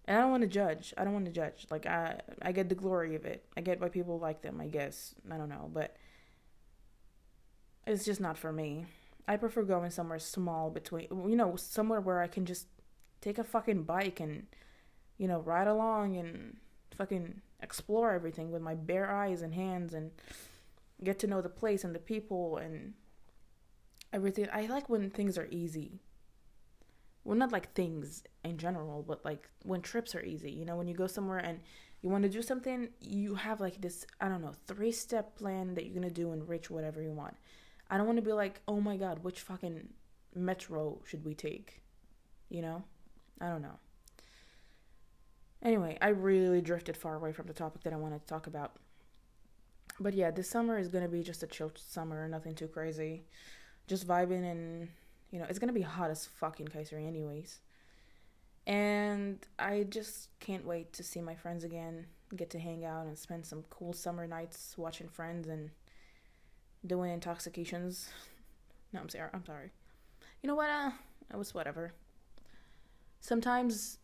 And 0.07 0.17
I 0.17 0.21
don't 0.21 0.31
want 0.31 0.43
to 0.43 0.49
judge. 0.49 0.95
I 0.97 1.05
don't 1.05 1.13
want 1.13 1.27
to 1.27 1.33
judge. 1.33 1.67
Like, 1.71 1.87
I, 1.87 2.21
I 2.41 2.53
get 2.53 2.69
the 2.69 2.75
glory 2.75 3.15
of 3.15 3.25
it. 3.25 3.45
I 3.57 3.61
get 3.61 3.81
why 3.81 3.89
people 3.89 4.19
like 4.19 4.43
them, 4.43 4.61
I 4.61 4.67
guess. 4.67 5.15
I 5.31 5.37
don't 5.37 5.49
know, 5.49 5.71
but 5.73 5.97
it's 7.87 8.05
just 8.05 8.21
not 8.21 8.39
for 8.39 8.53
me. 8.53 8.87
I 9.29 9.37
prefer 9.37 9.63
going 9.63 9.91
somewhere 9.91 10.19
small 10.19 10.71
between, 10.71 11.07
you 11.11 11.37
know, 11.37 11.55
somewhere 11.57 12.01
where 12.01 12.21
I 12.21 12.27
can 12.27 12.47
just 12.47 12.67
take 13.21 13.39
a 13.39 13.45
fucking 13.45 13.85
bike 13.85 14.19
and, 14.19 14.47
you 15.19 15.29
know, 15.29 15.41
ride 15.41 15.69
along 15.69 16.17
and 16.17 16.57
fucking 16.97 17.41
explore 17.61 18.13
everything 18.13 18.51
with 18.51 18.63
my 18.63 18.75
bare 18.75 19.11
eyes 19.11 19.43
and 19.43 19.55
hands 19.55 19.95
and 19.95 20.11
get 21.03 21.19
to 21.21 21.27
know 21.27 21.41
the 21.41 21.49
place 21.49 21.85
and 21.85 21.95
the 21.95 21.99
people 21.99 22.57
and 22.59 22.95
everything. 24.13 24.49
I 24.53 24.67
like 24.67 24.89
when 24.89 25.11
things 25.11 25.39
are 25.39 25.49
easy. 25.51 26.01
well, 27.25 27.37
not 27.37 27.53
like 27.53 27.73
things 27.75 28.25
in 28.45 28.59
general, 28.59 29.03
but 29.07 29.25
like 29.25 29.49
when 29.65 29.81
trips 29.81 30.15
are 30.15 30.23
easy. 30.23 30.51
You 30.51 30.65
know, 30.65 30.77
when 30.77 30.89
you 30.89 30.95
go 30.95 31.07
somewhere 31.07 31.39
and 31.39 31.61
you 32.01 32.11
want 32.11 32.25
to 32.25 32.29
do 32.29 32.43
something, 32.43 32.89
you 33.01 33.37
have 33.37 33.61
like 33.61 33.81
this, 33.81 34.05
I 34.21 34.29
don't 34.29 34.43
know, 34.43 34.55
three 34.67 34.91
step 34.93 35.37
plan 35.37 35.75
that 35.75 35.85
you're 35.85 35.95
going 35.95 36.09
to 36.09 36.15
do 36.15 36.33
and 36.33 36.49
reach 36.49 36.69
whatever 36.71 37.01
you 37.01 37.13
want. 37.13 37.37
I 37.91 37.97
don't 37.97 38.07
want 38.07 38.19
to 38.19 38.23
be 38.23 38.33
like, 38.33 38.61
oh 38.67 38.81
my 38.81 38.97
God, 38.97 39.23
which 39.23 39.41
fucking 39.41 39.89
metro 40.35 41.01
should 41.07 41.25
we 41.25 41.35
take? 41.35 41.83
You 42.49 42.63
know? 42.63 42.85
I 43.41 43.49
don't 43.49 43.63
know. 43.63 43.79
Anyway, 45.63 45.97
I 46.03 46.09
really 46.09 46.61
drifted 46.61 46.97
far 46.97 47.15
away 47.15 47.33
from 47.33 47.47
the 47.47 47.53
topic 47.53 47.85
that 47.85 47.93
I 47.93 47.97
wanted 47.97 48.21
to 48.23 48.27
talk 48.27 48.49
about. 48.49 48.77
But 50.01 50.15
yeah, 50.15 50.31
this 50.31 50.49
summer 50.49 50.79
is 50.79 50.89
to 51.05 51.11
be 51.11 51.23
just 51.23 51.43
a 51.43 51.47
chill 51.47 51.73
summer, 51.77 52.27
nothing 52.29 52.55
too 52.55 52.69
crazy. 52.69 53.25
Just 53.87 54.07
vibing 54.07 54.51
and, 54.51 54.89
you 55.31 55.39
know, 55.39 55.47
it's 55.49 55.59
to 55.69 55.75
be 55.75 55.83
hot 55.83 56.11
as 56.11 56.27
fucking 56.27 56.69
Kayseri 56.69 57.07
anyways. 57.07 57.61
And 58.67 59.39
I 59.59 59.85
just 59.89 60.29
can't 60.41 60.67
wait 60.67 60.93
to 60.95 61.03
see 61.03 61.21
my 61.21 61.35
friends 61.35 61.65
again, 61.65 62.07
get 62.37 62.51
to 62.51 62.59
hang 62.59 62.85
out 62.85 63.07
and 63.07 63.19
spend 63.19 63.45
some 63.45 63.65
cool 63.71 63.93
summer 63.93 64.27
nights 64.27 64.75
watching 64.77 65.09
friends 65.09 65.49
and 65.49 65.71
doing 66.87 67.13
intoxications. 67.13 68.09
No, 68.93 69.01
I'm 69.01 69.09
sorry. 69.09 69.31
I'm 69.33 69.45
sorry. 69.45 69.71
You 70.43 70.49
know 70.49 70.55
what? 70.55 70.71
Uh, 70.71 70.91
it 71.33 71.37
was 71.37 71.55
whatever. 71.55 71.93
Sometimes 73.21 73.99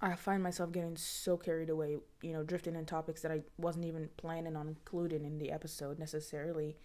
I 0.00 0.14
find 0.14 0.42
myself 0.42 0.70
getting 0.70 0.96
so 0.96 1.36
carried 1.36 1.70
away, 1.70 1.96
you 2.22 2.32
know, 2.32 2.44
drifting 2.44 2.76
in 2.76 2.86
topics 2.86 3.22
that 3.22 3.32
I 3.32 3.42
wasn't 3.56 3.86
even 3.86 4.08
planning 4.16 4.56
on 4.56 4.68
including 4.68 5.24
in 5.24 5.38
the 5.38 5.50
episode 5.50 5.98
necessarily. 5.98 6.76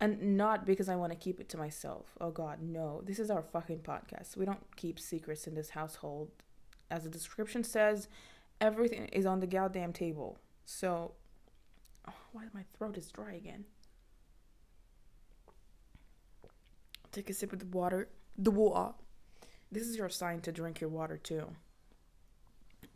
And 0.00 0.36
not 0.36 0.66
because 0.66 0.88
I 0.88 0.96
want 0.96 1.12
to 1.12 1.18
keep 1.18 1.40
it 1.40 1.48
to 1.50 1.56
myself. 1.56 2.16
Oh 2.20 2.30
god, 2.30 2.60
no. 2.60 3.00
This 3.04 3.18
is 3.18 3.30
our 3.30 3.42
fucking 3.42 3.80
podcast. 3.80 4.36
We 4.36 4.44
don't 4.44 4.76
keep 4.76 4.98
secrets 4.98 5.46
in 5.46 5.54
this 5.54 5.70
household. 5.70 6.30
As 6.90 7.04
the 7.04 7.10
description 7.10 7.62
says, 7.62 8.08
everything 8.60 9.06
is 9.08 9.24
on 9.24 9.40
the 9.40 9.46
goddamn 9.46 9.92
table. 9.92 10.38
So, 10.64 11.12
oh, 12.08 12.12
why 12.32 12.44
my 12.52 12.64
throat 12.76 12.98
is 12.98 13.10
dry 13.10 13.34
again? 13.34 13.64
Take 17.12 17.30
a 17.30 17.34
sip 17.34 17.52
of 17.52 17.60
the 17.60 17.66
water. 17.66 18.08
The 18.36 18.50
water. 18.50 18.94
This 19.70 19.84
is 19.84 19.96
your 19.96 20.08
sign 20.08 20.40
to 20.40 20.52
drink 20.52 20.80
your 20.80 20.90
water 20.90 21.16
too. 21.16 21.46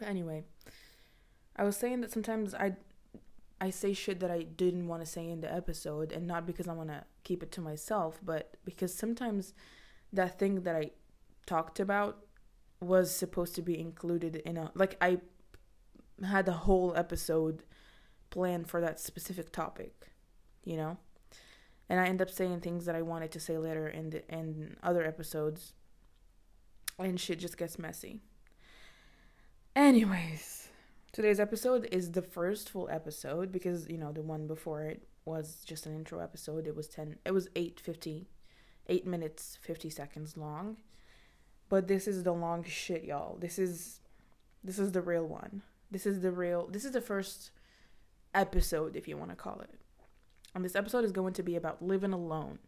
But 0.01 0.09
anyway, 0.09 0.45
I 1.55 1.65
was 1.65 1.77
saying 1.77 2.01
that 2.01 2.11
sometimes 2.11 2.55
I 2.55 2.77
I 3.61 3.69
say 3.69 3.93
shit 3.93 4.19
that 4.21 4.31
I 4.31 4.45
didn't 4.45 4.89
want 4.89 5.03
to 5.03 5.07
say 5.07 5.29
in 5.29 5.43
the 5.43 5.55
episode, 5.55 6.11
and 6.11 6.27
not 6.27 6.47
because 6.47 6.67
I 6.67 6.73
want 6.73 6.89
to 6.89 7.05
keep 7.23 7.43
it 7.43 7.53
to 7.53 7.61
myself, 7.61 8.19
but 8.25 8.57
because 8.65 8.95
sometimes 8.95 9.53
that 10.11 10.39
thing 10.39 10.63
that 10.63 10.75
I 10.75 10.93
talked 11.45 11.79
about 11.79 12.25
was 12.81 13.15
supposed 13.15 13.55
to 13.57 13.63
be 13.63 13.79
included 13.79 14.37
in 14.37 14.57
a 14.57 14.73
like 14.75 14.97
I 15.03 15.19
had 16.25 16.47
the 16.47 16.53
whole 16.53 16.95
episode 16.97 17.63
planned 18.31 18.71
for 18.71 18.81
that 18.81 18.99
specific 18.99 19.53
topic, 19.53 20.07
you 20.65 20.79
know, 20.79 20.97
and 21.91 22.01
I 22.01 22.07
end 22.07 22.23
up 22.23 22.31
saying 22.31 22.61
things 22.61 22.87
that 22.87 22.97
I 22.97 23.03
wanted 23.03 23.33
to 23.33 23.41
say 23.41 23.59
later 23.59 23.87
in 23.87 24.09
the 24.09 24.27
in 24.35 24.79
other 24.83 25.05
episodes, 25.05 25.75
and 26.99 27.21
shit 27.21 27.39
just 27.39 27.59
gets 27.59 27.79
messy. 27.79 28.23
Anyways, 29.77 30.69
today's 31.13 31.39
episode 31.39 31.87
is 31.93 32.11
the 32.11 32.23
first 32.23 32.69
full 32.69 32.89
episode 32.91 33.53
because 33.53 33.89
you 33.89 33.99
know 33.99 34.11
the 34.11 34.21
one 34.21 34.49
before 34.49 34.83
it 34.83 35.07
was 35.25 35.63
just 35.65 35.87
an 35.87 35.95
intro 35.95 36.19
episode. 36.19 36.67
It 36.67 36.75
was 36.75 36.89
10 36.89 37.19
it 37.25 37.31
was 37.31 37.49
8:50 37.55 38.27
8 38.89 39.07
minutes 39.07 39.59
50 39.63 39.89
seconds 39.89 40.37
long. 40.37 40.79
But 41.69 41.87
this 41.87 42.09
is 42.09 42.25
the 42.25 42.33
long 42.33 42.65
shit, 42.65 43.05
y'all. 43.05 43.37
This 43.39 43.61
is 43.61 44.01
this 44.65 44.81
is 44.81 44.91
the 44.91 45.03
real 45.03 45.25
one. 45.25 45.63
This 45.89 46.05
is 46.05 46.21
the 46.21 46.33
real 46.33 46.67
this 46.67 46.85
is 46.85 46.91
the 46.91 47.01
first 47.01 47.53
episode 48.35 48.97
if 48.97 49.07
you 49.07 49.17
want 49.17 49.31
to 49.31 49.37
call 49.37 49.61
it. 49.61 49.79
And 50.53 50.65
this 50.65 50.75
episode 50.75 51.05
is 51.05 51.13
going 51.13 51.35
to 51.35 51.45
be 51.45 51.55
about 51.55 51.81
living 51.81 52.13
alone. 52.13 52.59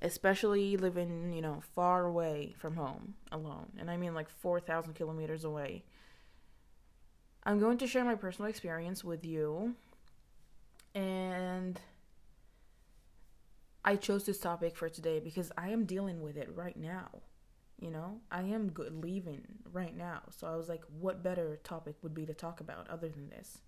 Especially 0.00 0.76
living, 0.76 1.32
you 1.32 1.42
know, 1.42 1.60
far 1.74 2.04
away 2.04 2.54
from 2.56 2.76
home 2.76 3.14
alone. 3.32 3.72
And 3.76 3.90
I 3.90 3.96
mean 3.96 4.14
like 4.14 4.28
4,000 4.28 4.94
kilometers 4.94 5.42
away 5.42 5.82
I'm 7.48 7.58
going 7.58 7.78
to 7.78 7.86
share 7.86 8.04
my 8.04 8.14
personal 8.14 8.50
experience 8.50 9.02
with 9.02 9.24
you. 9.24 9.74
And 10.94 11.80
I 13.82 13.96
chose 13.96 14.24
this 14.24 14.38
topic 14.38 14.76
for 14.76 14.90
today 14.90 15.18
because 15.18 15.50
I 15.56 15.70
am 15.70 15.86
dealing 15.86 16.20
with 16.20 16.36
it 16.36 16.50
right 16.54 16.76
now. 16.76 17.08
You 17.80 17.90
know, 17.90 18.20
I 18.30 18.42
am 18.42 18.68
good 18.68 19.02
leaving 19.02 19.46
right 19.72 19.96
now. 19.96 20.24
So 20.28 20.46
I 20.46 20.56
was 20.56 20.68
like, 20.68 20.82
what 21.00 21.22
better 21.22 21.58
topic 21.64 21.94
would 22.02 22.12
be 22.12 22.26
to 22.26 22.34
talk 22.34 22.60
about 22.60 22.90
other 22.90 23.08
than 23.08 23.30
this? 23.30 23.62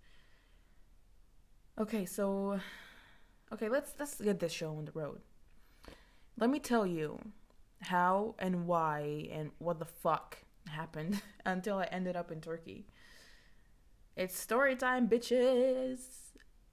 Okay, 1.80 2.04
so 2.04 2.60
okay, 3.50 3.70
let's 3.70 3.94
let's 3.98 4.20
get 4.20 4.40
this 4.40 4.52
show 4.52 4.76
on 4.76 4.84
the 4.84 4.92
road. 4.92 5.22
Let 6.38 6.50
me 6.50 6.58
tell 6.58 6.86
you 6.86 7.18
how 7.80 8.34
and 8.38 8.66
why 8.66 9.30
and 9.32 9.52
what 9.58 9.78
the 9.78 9.86
fuck 9.86 10.36
happened 10.68 11.22
until 11.46 11.78
I 11.78 11.84
ended 11.84 12.14
up 12.14 12.30
in 12.30 12.42
Turkey. 12.42 12.84
It's 14.20 14.38
story 14.38 14.76
time, 14.76 15.08
bitches. 15.08 16.00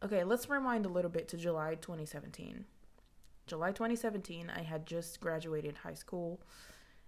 Okay, 0.03 0.25
let's 0.25 0.49
rewind 0.49 0.85
a 0.85 0.89
little 0.89 1.09
bit 1.09 1.29
to 1.29 1.37
July 1.37 1.75
2017. 1.75 2.65
July 3.45 3.71
2017, 3.71 4.51
I 4.53 4.63
had 4.63 4.85
just 4.85 5.21
graduated 5.21 5.77
high 5.77 5.93
school 5.93 6.41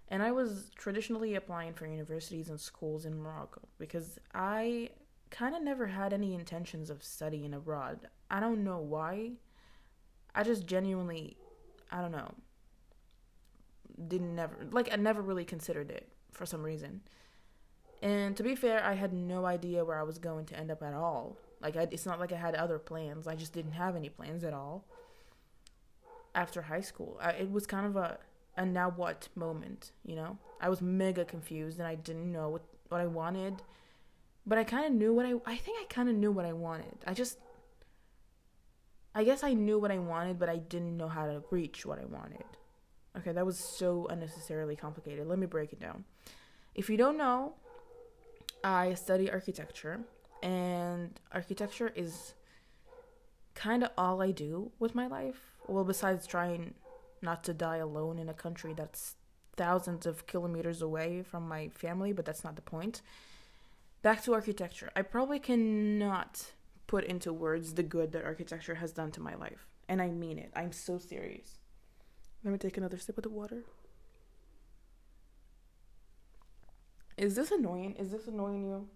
and 0.08 0.22
I 0.22 0.32
was 0.32 0.70
traditionally 0.76 1.34
applying 1.34 1.74
for 1.74 1.86
universities 1.86 2.48
and 2.48 2.58
schools 2.58 3.04
in 3.04 3.20
Morocco 3.20 3.68
because 3.78 4.18
I 4.32 4.88
kind 5.28 5.54
of 5.54 5.62
never 5.62 5.88
had 5.88 6.14
any 6.14 6.34
intentions 6.34 6.88
of 6.88 7.04
studying 7.04 7.52
abroad. 7.52 8.08
I 8.30 8.40
don't 8.40 8.64
know 8.64 8.78
why. 8.78 9.32
I 10.34 10.42
just 10.42 10.66
genuinely, 10.66 11.36
I 11.92 12.00
don't 12.00 12.12
know, 12.12 12.32
didn't 14.08 14.36
never, 14.36 14.56
like, 14.70 14.90
I 14.90 14.96
never 14.96 15.20
really 15.20 15.44
considered 15.44 15.90
it 15.90 16.08
for 16.32 16.46
some 16.46 16.62
reason. 16.62 17.02
And 18.02 18.36
to 18.36 18.42
be 18.42 18.54
fair, 18.54 18.82
I 18.82 18.94
had 18.94 19.12
no 19.12 19.44
idea 19.44 19.84
where 19.84 19.98
I 19.98 20.04
was 20.04 20.18
going 20.18 20.46
to 20.46 20.58
end 20.58 20.70
up 20.70 20.82
at 20.82 20.94
all. 20.94 21.36
Like, 21.60 21.76
I, 21.76 21.86
it's 21.90 22.06
not 22.06 22.18
like 22.18 22.32
I 22.32 22.36
had 22.36 22.54
other 22.54 22.78
plans. 22.78 23.26
I 23.26 23.34
just 23.34 23.52
didn't 23.52 23.72
have 23.72 23.94
any 23.94 24.08
plans 24.08 24.42
at 24.44 24.54
all. 24.54 24.84
After 26.34 26.62
high 26.62 26.80
school, 26.80 27.18
I, 27.20 27.30
it 27.32 27.50
was 27.50 27.66
kind 27.66 27.86
of 27.86 27.96
a 27.96 28.18
a 28.56 28.66
now 28.66 28.90
what 28.90 29.28
moment, 29.34 29.92
you 30.04 30.14
know. 30.14 30.38
I 30.60 30.68
was 30.68 30.82
mega 30.82 31.24
confused 31.24 31.78
and 31.78 31.88
I 31.88 31.94
didn't 31.94 32.30
know 32.30 32.48
what 32.48 32.62
what 32.88 33.00
I 33.00 33.06
wanted, 33.06 33.62
but 34.46 34.58
I 34.58 34.64
kind 34.64 34.86
of 34.86 34.92
knew 34.92 35.12
what 35.12 35.26
I. 35.26 35.34
I 35.44 35.56
think 35.56 35.78
I 35.80 35.84
kind 35.88 36.08
of 36.08 36.14
knew 36.14 36.32
what 36.32 36.44
I 36.44 36.52
wanted. 36.52 36.98
I 37.06 37.14
just. 37.14 37.38
I 39.12 39.24
guess 39.24 39.42
I 39.42 39.54
knew 39.54 39.80
what 39.80 39.90
I 39.90 39.98
wanted, 39.98 40.38
but 40.38 40.48
I 40.48 40.56
didn't 40.56 40.96
know 40.96 41.08
how 41.08 41.26
to 41.26 41.42
reach 41.50 41.84
what 41.84 41.98
I 41.98 42.04
wanted. 42.04 42.44
Okay, 43.18 43.32
that 43.32 43.44
was 43.44 43.58
so 43.58 44.06
unnecessarily 44.08 44.76
complicated. 44.76 45.26
Let 45.26 45.38
me 45.38 45.46
break 45.46 45.72
it 45.72 45.80
down. 45.80 46.04
If 46.76 46.88
you 46.88 46.96
don't 46.96 47.18
know, 47.18 47.54
I 48.62 48.94
study 48.94 49.30
architecture, 49.30 50.00
and 50.42 51.18
architecture 51.32 51.92
is 51.94 52.34
kind 53.54 53.84
of 53.84 53.90
all 53.96 54.22
I 54.22 54.30
do 54.30 54.72
with 54.78 54.94
my 54.94 55.06
life. 55.06 55.56
Well, 55.66 55.84
besides 55.84 56.26
trying 56.26 56.74
not 57.22 57.44
to 57.44 57.54
die 57.54 57.78
alone 57.78 58.18
in 58.18 58.28
a 58.28 58.34
country 58.34 58.72
that's 58.74 59.16
thousands 59.56 60.06
of 60.06 60.26
kilometers 60.26 60.80
away 60.80 61.22
from 61.22 61.46
my 61.46 61.68
family, 61.68 62.12
but 62.12 62.24
that's 62.24 62.44
not 62.44 62.56
the 62.56 62.62
point. 62.62 63.02
Back 64.02 64.24
to 64.24 64.32
architecture. 64.32 64.90
I 64.96 65.02
probably 65.02 65.38
cannot 65.38 66.46
put 66.86 67.04
into 67.04 67.32
words 67.32 67.74
the 67.74 67.82
good 67.82 68.12
that 68.12 68.24
architecture 68.24 68.76
has 68.76 68.92
done 68.92 69.10
to 69.12 69.20
my 69.20 69.34
life. 69.34 69.66
And 69.88 70.00
I 70.00 70.08
mean 70.08 70.38
it. 70.38 70.50
I'm 70.56 70.72
so 70.72 70.98
serious. 70.98 71.58
Let 72.42 72.52
me 72.52 72.58
take 72.58 72.78
another 72.78 72.96
sip 72.96 73.18
of 73.18 73.24
the 73.24 73.28
water. 73.28 73.64
Is 77.20 77.34
this 77.34 77.50
annoying? 77.50 77.96
Is 77.98 78.10
this 78.10 78.26
annoying 78.28 78.64
you? 78.64 78.88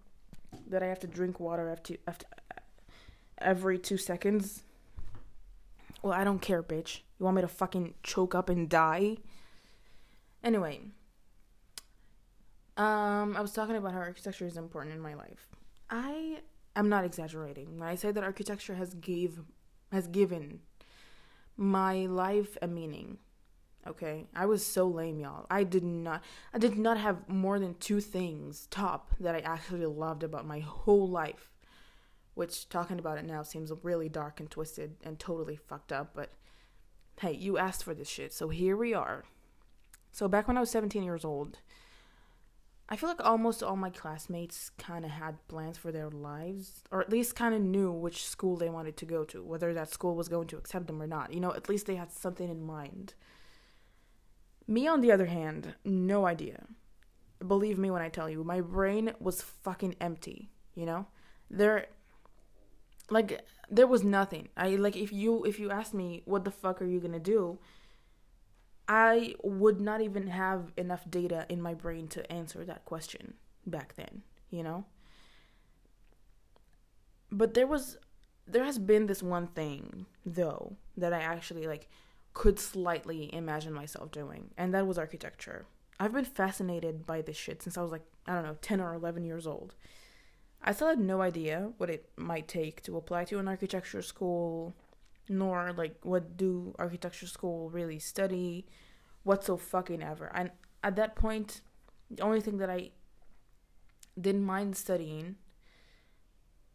That 0.67 0.81
I 0.81 0.87
have 0.87 0.99
to 1.01 1.07
drink 1.07 1.39
water 1.39 1.69
after 1.69 1.97
after 2.07 2.25
every 3.37 3.77
two 3.77 3.97
seconds? 3.97 4.63
Well, 6.01 6.13
I 6.13 6.23
don't 6.23 6.41
care, 6.41 6.63
bitch. 6.63 7.01
You 7.19 7.25
want 7.25 7.35
me 7.35 7.43
to 7.43 7.47
fucking 7.47 7.93
choke 8.01 8.33
up 8.33 8.49
and 8.49 8.67
die? 8.67 9.17
Anyway, 10.43 10.79
um, 12.77 13.37
I 13.37 13.41
was 13.41 13.51
talking 13.51 13.75
about 13.75 13.93
how 13.93 13.99
architecture 13.99 14.47
is 14.47 14.57
important 14.57 14.95
in 14.95 15.01
my 15.01 15.13
life. 15.13 15.47
I 15.91 16.39
am 16.75 16.89
not 16.89 17.05
exaggerating 17.05 17.77
when 17.77 17.87
I 17.87 17.93
say 17.93 18.11
that 18.11 18.23
architecture 18.23 18.73
has 18.73 18.95
gave 18.95 19.41
has 19.91 20.07
given 20.07 20.61
my 21.57 22.07
life 22.07 22.57
a 22.59 22.67
meaning. 22.67 23.19
Okay, 23.87 24.25
I 24.35 24.47
was 24.47 24.65
so 24.65 24.87
lame, 24.87 25.19
y'all. 25.19 25.45
I 25.49 25.63
did 25.63 25.83
not, 25.83 26.23
I 26.53 26.57
did 26.57 26.75
not 26.75 26.97
have 26.97 27.29
more 27.29 27.59
than 27.59 27.75
two 27.75 28.01
things 28.01 28.67
top 28.71 29.11
that 29.19 29.35
I 29.35 29.39
actually 29.39 29.85
loved 29.85 30.23
about 30.23 30.47
my 30.47 30.59
whole 30.59 31.07
life. 31.07 31.51
Which 32.33 32.67
talking 32.67 32.99
about 32.99 33.17
it 33.17 33.25
now 33.25 33.43
seems 33.43 33.71
really 33.83 34.09
dark 34.09 34.39
and 34.39 34.49
twisted 34.49 34.95
and 35.03 35.17
totally 35.17 35.55
fucked 35.55 35.93
up. 35.93 36.11
But 36.15 36.31
hey, 37.21 37.31
you 37.31 37.57
asked 37.57 37.83
for 37.83 37.93
this 37.93 38.09
shit, 38.09 38.33
so 38.33 38.49
here 38.49 38.75
we 38.75 38.93
are. 38.93 39.23
So 40.11 40.27
back 40.27 40.47
when 40.47 40.57
I 40.57 40.61
was 40.61 40.71
17 40.71 41.03
years 41.03 41.23
old, 41.23 41.59
I 42.89 42.95
feel 42.95 43.09
like 43.09 43.23
almost 43.23 43.63
all 43.63 43.75
my 43.75 43.89
classmates 43.89 44.69
kind 44.77 45.05
of 45.05 45.11
had 45.11 45.47
plans 45.47 45.77
for 45.77 45.91
their 45.91 46.09
lives, 46.09 46.83
or 46.91 47.01
at 47.01 47.09
least 47.09 47.35
kind 47.35 47.55
of 47.55 47.61
knew 47.61 47.91
which 47.91 48.25
school 48.25 48.57
they 48.57 48.69
wanted 48.69 48.97
to 48.97 49.05
go 49.05 49.23
to, 49.25 49.43
whether 49.43 49.73
that 49.73 49.89
school 49.89 50.15
was 50.15 50.27
going 50.27 50.47
to 50.47 50.57
accept 50.57 50.87
them 50.87 51.01
or 51.01 51.07
not. 51.07 51.33
You 51.33 51.39
know, 51.39 51.53
at 51.53 51.69
least 51.69 51.85
they 51.85 51.95
had 51.95 52.11
something 52.11 52.49
in 52.49 52.65
mind. 52.65 53.13
Me, 54.67 54.87
on 54.87 55.01
the 55.01 55.11
other 55.11 55.25
hand, 55.25 55.75
no 55.83 56.25
idea. 56.25 56.65
Believe 57.45 57.77
me 57.77 57.91
when 57.91 58.01
I 58.01 58.09
tell 58.09 58.29
you, 58.29 58.43
my 58.43 58.61
brain 58.61 59.13
was 59.19 59.41
fucking 59.41 59.95
empty, 60.01 60.49
you 60.73 60.85
know? 60.85 61.07
There 61.49 61.87
like 63.09 63.45
there 63.69 63.87
was 63.87 64.03
nothing. 64.03 64.49
I 64.57 64.69
like 64.75 64.95
if 64.95 65.11
you 65.11 65.43
if 65.45 65.59
you 65.59 65.71
asked 65.71 65.93
me 65.93 66.23
what 66.25 66.43
the 66.43 66.51
fuck 66.51 66.81
are 66.81 66.85
you 66.85 66.99
going 66.99 67.13
to 67.13 67.19
do? 67.19 67.59
I 68.87 69.35
would 69.43 69.79
not 69.79 70.01
even 70.01 70.27
have 70.27 70.71
enough 70.77 71.09
data 71.09 71.45
in 71.49 71.61
my 71.61 71.73
brain 71.73 72.07
to 72.09 72.31
answer 72.31 72.63
that 72.65 72.85
question 72.85 73.33
back 73.65 73.95
then, 73.95 74.21
you 74.51 74.61
know? 74.61 74.85
But 77.31 77.53
there 77.53 77.67
was 77.67 77.97
there 78.47 78.63
has 78.63 78.77
been 78.77 79.07
this 79.07 79.23
one 79.23 79.47
thing 79.47 80.05
though 80.25 80.77
that 80.97 81.13
I 81.13 81.19
actually 81.19 81.67
like 81.67 81.89
could 82.35 82.59
slightly 82.59 83.33
imagine 83.33 83.73
myself 83.73 84.11
doing, 84.11 84.51
and 84.57 84.73
that 84.73 84.85
was 84.85 84.99
architecture. 84.99 85.65
I've 85.99 86.13
been 86.13 86.25
fascinated 86.25 87.05
by 87.05 87.21
this 87.21 87.37
shit 87.37 87.63
since 87.63 87.77
I 87.77 87.81
was 87.81 87.91
like, 87.91 88.03
I 88.27 88.33
don't 88.33 88.43
know, 88.43 88.57
10 88.61 88.81
or 88.81 88.93
11 88.93 89.23
years 89.23 89.47
old. 89.47 89.73
I 90.61 90.73
still 90.73 90.89
had 90.89 90.99
no 90.99 91.21
idea 91.21 91.71
what 91.77 91.89
it 91.89 92.09
might 92.17 92.47
take 92.49 92.83
to 92.83 92.97
apply 92.97 93.23
to 93.25 93.39
an 93.39 93.47
architecture 93.47 94.01
school, 94.01 94.75
nor 95.29 95.71
like 95.71 95.95
what 96.03 96.35
do 96.35 96.75
architecture 96.77 97.25
school 97.25 97.69
really 97.69 97.99
study, 97.99 98.65
what 99.23 99.45
so 99.45 99.55
fucking 99.55 100.03
ever. 100.03 100.29
And 100.35 100.51
at 100.83 100.97
that 100.97 101.15
point, 101.15 101.61
the 102.11 102.21
only 102.21 102.41
thing 102.41 102.57
that 102.57 102.69
I 102.69 102.91
didn't 104.19 104.43
mind 104.43 104.75
studying 104.75 105.37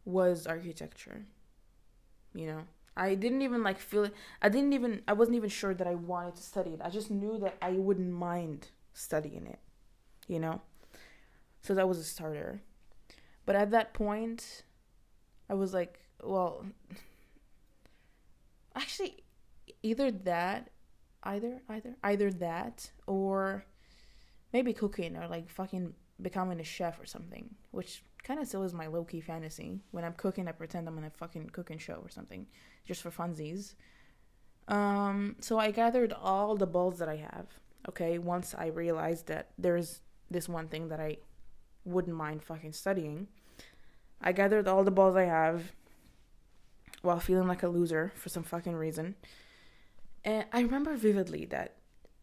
was 0.05 0.47
architecture. 0.47 1.25
You 2.33 2.47
know, 2.47 2.61
I 2.95 3.15
didn't 3.15 3.41
even 3.41 3.63
like 3.63 3.79
feel 3.79 4.05
it. 4.05 4.13
I 4.41 4.49
didn't 4.49 4.73
even. 4.73 5.01
I 5.07 5.13
wasn't 5.13 5.37
even 5.37 5.49
sure 5.49 5.73
that 5.73 5.87
I 5.87 5.95
wanted 5.95 6.35
to 6.35 6.43
study 6.43 6.71
it. 6.71 6.81
I 6.83 6.89
just 6.89 7.09
knew 7.09 7.37
that 7.39 7.57
I 7.61 7.71
wouldn't 7.71 8.11
mind 8.11 8.67
studying 8.93 9.47
it. 9.47 9.59
You 10.27 10.39
know, 10.39 10.61
so 11.61 11.73
that 11.73 11.87
was 11.87 11.97
a 11.97 12.03
starter. 12.03 12.61
But 13.45 13.55
at 13.55 13.71
that 13.71 13.93
point, 13.93 14.63
I 15.49 15.53
was 15.53 15.73
like, 15.73 15.99
well, 16.23 16.65
actually, 18.75 19.23
either 19.83 20.11
that, 20.11 20.69
either, 21.23 21.61
either, 21.67 21.95
either 22.03 22.31
that, 22.31 22.91
or 23.07 23.65
maybe 24.53 24.73
cooking 24.73 25.17
or 25.17 25.27
like 25.27 25.49
fucking 25.49 25.93
becoming 26.21 26.59
a 26.59 26.63
chef 26.63 26.99
or 26.99 27.05
something, 27.05 27.49
which 27.71 28.03
kind 28.23 28.39
of 28.39 28.47
still 28.47 28.63
is 28.63 28.73
my 28.73 28.87
low 28.87 29.03
key 29.03 29.21
fantasy. 29.21 29.79
When 29.91 30.03
I'm 30.03 30.13
cooking, 30.13 30.47
I 30.47 30.51
pretend 30.51 30.87
I'm 30.87 30.97
in 30.97 31.03
a 31.03 31.09
fucking 31.09 31.49
cooking 31.49 31.77
show 31.77 31.99
or 32.03 32.09
something, 32.09 32.47
just 32.85 33.01
for 33.01 33.11
funsies. 33.11 33.75
Um, 34.67 35.35
so 35.39 35.59
I 35.59 35.71
gathered 35.71 36.13
all 36.13 36.55
the 36.55 36.67
balls 36.67 36.99
that 36.99 37.09
I 37.09 37.17
have. 37.17 37.47
Okay, 37.89 38.17
once 38.17 38.53
I 38.55 38.67
realized 38.67 39.27
that 39.27 39.49
there's 39.57 40.01
this 40.29 40.47
one 40.47 40.67
thing 40.67 40.89
that 40.89 40.99
I 40.99 41.17
wouldn't 41.83 42.15
mind 42.15 42.43
fucking 42.43 42.73
studying. 42.73 43.27
I 44.21 44.31
gathered 44.31 44.67
all 44.67 44.83
the 44.83 44.91
balls 44.91 45.15
I 45.15 45.25
have 45.25 45.71
while 47.01 47.19
feeling 47.19 47.47
like 47.47 47.63
a 47.63 47.67
loser 47.67 48.13
for 48.15 48.29
some 48.29 48.43
fucking 48.43 48.75
reason. 48.75 49.15
And 50.23 50.45
I 50.53 50.61
remember 50.61 50.95
vividly 50.95 51.45
that 51.45 51.75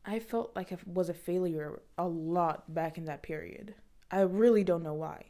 I 0.04 0.20
felt 0.20 0.54
like 0.54 0.72
I 0.72 0.78
was 0.86 1.08
a 1.08 1.14
failure 1.14 1.82
a 1.98 2.06
lot 2.06 2.72
back 2.72 2.96
in 2.96 3.04
that 3.06 3.22
period. 3.22 3.74
I 4.10 4.20
really 4.20 4.64
don't 4.64 4.84
know 4.84 4.94
why. 4.94 5.26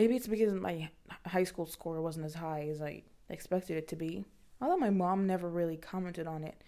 Maybe 0.00 0.16
it's 0.16 0.28
because 0.28 0.54
my 0.54 0.88
high 1.26 1.44
school 1.44 1.66
score 1.66 2.00
wasn't 2.00 2.24
as 2.24 2.32
high 2.32 2.68
as 2.70 2.80
I 2.80 3.02
expected 3.28 3.76
it 3.76 3.86
to 3.88 3.96
be. 3.96 4.24
Although 4.58 4.78
my 4.78 4.88
mom 4.88 5.26
never 5.26 5.46
really 5.46 5.76
commented 5.76 6.26
on 6.26 6.42
it. 6.42 6.64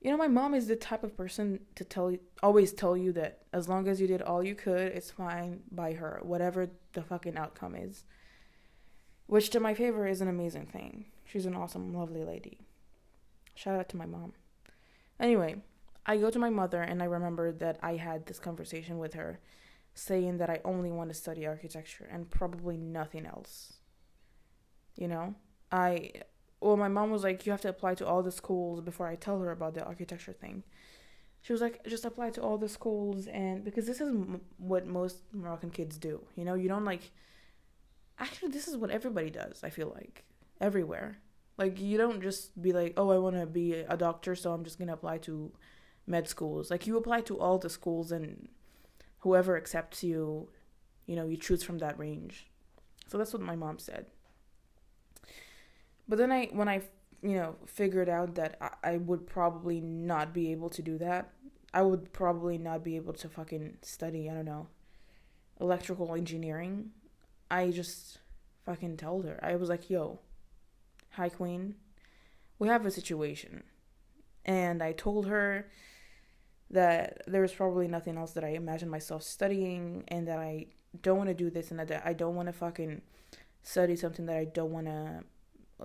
You 0.00 0.10
know, 0.10 0.16
my 0.16 0.26
mom 0.26 0.54
is 0.54 0.66
the 0.66 0.74
type 0.74 1.04
of 1.04 1.16
person 1.16 1.60
to 1.76 1.84
tell 1.84 2.16
always 2.42 2.72
tell 2.72 2.96
you 2.96 3.12
that 3.12 3.42
as 3.52 3.68
long 3.68 3.86
as 3.86 4.00
you 4.00 4.08
did 4.08 4.22
all 4.22 4.42
you 4.42 4.56
could, 4.56 4.90
it's 4.90 5.08
fine 5.08 5.60
by 5.70 5.92
her, 5.92 6.18
whatever 6.24 6.68
the 6.94 7.02
fucking 7.02 7.36
outcome 7.36 7.76
is. 7.76 8.02
Which, 9.26 9.50
to 9.50 9.60
my 9.60 9.72
favor, 9.72 10.08
is 10.08 10.20
an 10.20 10.26
amazing 10.26 10.66
thing. 10.66 11.04
She's 11.24 11.46
an 11.46 11.54
awesome, 11.54 11.94
lovely 11.94 12.24
lady. 12.24 12.58
Shout 13.54 13.78
out 13.78 13.88
to 13.90 13.96
my 13.96 14.06
mom. 14.06 14.32
Anyway, 15.20 15.62
I 16.06 16.16
go 16.16 16.28
to 16.28 16.40
my 16.40 16.50
mother 16.50 16.82
and 16.82 17.04
I 17.04 17.06
remember 17.06 17.52
that 17.52 17.78
I 17.84 17.94
had 17.94 18.26
this 18.26 18.40
conversation 18.40 18.98
with 18.98 19.14
her 19.14 19.38
saying 19.98 20.38
that 20.38 20.48
I 20.48 20.60
only 20.64 20.90
want 20.90 21.10
to 21.10 21.14
study 21.14 21.46
architecture 21.46 22.08
and 22.10 22.30
probably 22.30 22.76
nothing 22.76 23.26
else. 23.26 23.74
You 24.96 25.08
know? 25.08 25.34
I 25.72 26.12
well, 26.60 26.76
my 26.76 26.88
mom 26.88 27.10
was 27.10 27.22
like, 27.22 27.46
you 27.46 27.52
have 27.52 27.60
to 27.62 27.68
apply 27.68 27.94
to 27.96 28.06
all 28.06 28.22
the 28.22 28.32
schools 28.32 28.80
before 28.80 29.06
I 29.06 29.14
tell 29.14 29.38
her 29.40 29.52
about 29.52 29.74
the 29.74 29.84
architecture 29.84 30.32
thing. 30.32 30.64
She 31.40 31.52
was 31.52 31.62
like, 31.62 31.84
just 31.86 32.04
apply 32.04 32.30
to 32.30 32.42
all 32.42 32.58
the 32.58 32.68
schools, 32.68 33.28
and 33.28 33.64
because 33.64 33.86
this 33.86 34.00
is 34.00 34.08
m- 34.08 34.40
what 34.56 34.86
most 34.86 35.18
Moroccan 35.32 35.70
kids 35.70 35.96
do, 35.96 36.20
you 36.34 36.44
know, 36.44 36.54
you 36.54 36.68
don't 36.68 36.84
like. 36.84 37.12
Actually, 38.18 38.50
this 38.50 38.66
is 38.66 38.76
what 38.76 38.90
everybody 38.90 39.30
does. 39.30 39.62
I 39.62 39.70
feel 39.70 39.92
like 39.94 40.24
everywhere, 40.60 41.18
like 41.56 41.80
you 41.80 41.96
don't 41.96 42.20
just 42.20 42.60
be 42.60 42.72
like, 42.72 42.94
oh, 42.96 43.10
I 43.10 43.18
want 43.18 43.36
to 43.36 43.46
be 43.46 43.74
a 43.74 43.96
doctor, 43.96 44.34
so 44.34 44.52
I'm 44.52 44.64
just 44.64 44.80
gonna 44.80 44.94
apply 44.94 45.18
to 45.18 45.52
med 46.08 46.26
schools. 46.26 46.72
Like 46.72 46.88
you 46.88 46.96
apply 46.96 47.20
to 47.22 47.38
all 47.38 47.58
the 47.58 47.70
schools, 47.70 48.10
and 48.10 48.48
whoever 49.20 49.56
accepts 49.56 50.02
you, 50.02 50.48
you 51.06 51.16
know, 51.16 51.26
you 51.26 51.36
choose 51.36 51.62
from 51.62 51.78
that 51.78 51.98
range. 51.98 52.46
So 53.06 53.18
that's 53.18 53.32
what 53.32 53.42
my 53.42 53.56
mom 53.56 53.78
said. 53.78 54.06
But 56.08 56.18
then 56.18 56.32
I, 56.32 56.48
when 56.52 56.68
I, 56.68 56.82
you 57.22 57.34
know, 57.34 57.56
figured 57.66 58.08
out 58.08 58.34
that 58.36 58.56
I, 58.60 58.92
I 58.92 58.96
would 58.96 59.26
probably 59.26 59.80
not 59.80 60.32
be 60.32 60.52
able 60.52 60.70
to 60.70 60.82
do 60.82 60.98
that, 60.98 61.32
I 61.74 61.82
would 61.82 62.12
probably 62.12 62.56
not 62.56 62.82
be 62.82 62.96
able 62.96 63.12
to 63.14 63.28
fucking 63.28 63.78
study, 63.82 64.30
I 64.30 64.34
don't 64.34 64.44
know, 64.44 64.68
electrical 65.60 66.14
engineering. 66.14 66.90
I 67.50 67.70
just 67.70 68.18
fucking 68.64 68.96
told 68.96 69.26
her. 69.26 69.38
I 69.42 69.56
was 69.56 69.68
like, 69.68 69.90
yo, 69.90 70.20
hi, 71.10 71.28
queen. 71.28 71.74
We 72.58 72.68
have 72.68 72.86
a 72.86 72.90
situation. 72.90 73.64
And 74.44 74.82
I 74.82 74.92
told 74.92 75.26
her 75.26 75.70
that 76.70 77.22
there 77.26 77.42
was 77.42 77.52
probably 77.52 77.88
nothing 77.88 78.16
else 78.16 78.32
that 78.32 78.44
I 78.44 78.48
imagined 78.48 78.90
myself 78.90 79.22
studying 79.22 80.04
and 80.08 80.28
that 80.28 80.38
I 80.38 80.66
don't 81.02 81.18
want 81.18 81.28
to 81.28 81.34
do 81.34 81.50
this 81.50 81.70
and 81.70 81.80
that 81.80 82.02
I 82.04 82.12
don't 82.12 82.34
want 82.34 82.48
to 82.48 82.52
fucking 82.52 83.02
study 83.62 83.96
something 83.96 84.26
that 84.26 84.36
I 84.36 84.44
don't 84.44 84.72
want 84.72 84.86
to 84.86 85.24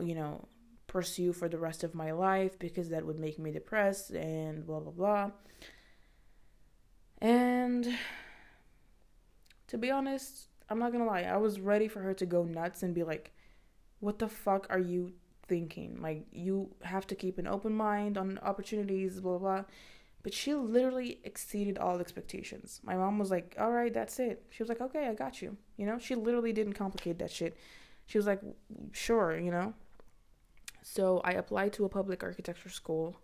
you 0.01 0.15
know, 0.15 0.47
pursue 0.87 1.33
for 1.33 1.49
the 1.49 1.57
rest 1.57 1.83
of 1.83 1.95
my 1.95 2.11
life 2.11 2.57
because 2.59 2.89
that 2.89 3.05
would 3.05 3.19
make 3.19 3.39
me 3.39 3.51
depressed 3.51 4.11
and 4.11 4.65
blah 4.65 4.79
blah 4.79 4.91
blah. 4.91 5.31
And 7.19 7.97
to 9.67 9.77
be 9.77 9.89
honest, 9.89 10.47
I'm 10.69 10.79
not 10.79 10.91
gonna 10.91 11.05
lie, 11.05 11.21
I 11.21 11.37
was 11.37 11.59
ready 11.59 11.87
for 11.87 12.01
her 12.01 12.13
to 12.15 12.25
go 12.25 12.43
nuts 12.43 12.83
and 12.83 12.93
be 12.93 13.03
like, 13.03 13.31
What 13.99 14.19
the 14.19 14.27
fuck 14.27 14.67
are 14.69 14.79
you 14.79 15.13
thinking? 15.47 15.99
Like, 16.01 16.25
you 16.31 16.69
have 16.83 17.07
to 17.07 17.15
keep 17.15 17.37
an 17.37 17.47
open 17.47 17.73
mind 17.73 18.17
on 18.17 18.39
opportunities, 18.39 19.19
blah 19.19 19.37
blah. 19.37 19.55
blah. 19.55 19.63
But 20.23 20.33
she 20.33 20.53
literally 20.53 21.19
exceeded 21.25 21.77
all 21.77 21.99
expectations. 21.99 22.79
My 22.83 22.95
mom 22.95 23.19
was 23.19 23.29
like, 23.29 23.55
All 23.59 23.71
right, 23.71 23.93
that's 23.93 24.19
it. 24.19 24.45
She 24.49 24.63
was 24.63 24.69
like, 24.69 24.81
Okay, 24.81 25.07
I 25.07 25.13
got 25.13 25.41
you. 25.41 25.57
You 25.77 25.85
know, 25.85 25.99
she 25.99 26.15
literally 26.15 26.53
didn't 26.53 26.73
complicate 26.73 27.19
that 27.19 27.31
shit. 27.31 27.57
She 28.05 28.17
was 28.17 28.25
like, 28.25 28.41
Sure, 28.93 29.37
you 29.37 29.51
know. 29.51 29.73
So 30.81 31.21
I 31.23 31.31
applied 31.31 31.73
to 31.73 31.85
a 31.85 31.89
public 31.89 32.23
architecture 32.23 32.69
school 32.69 33.17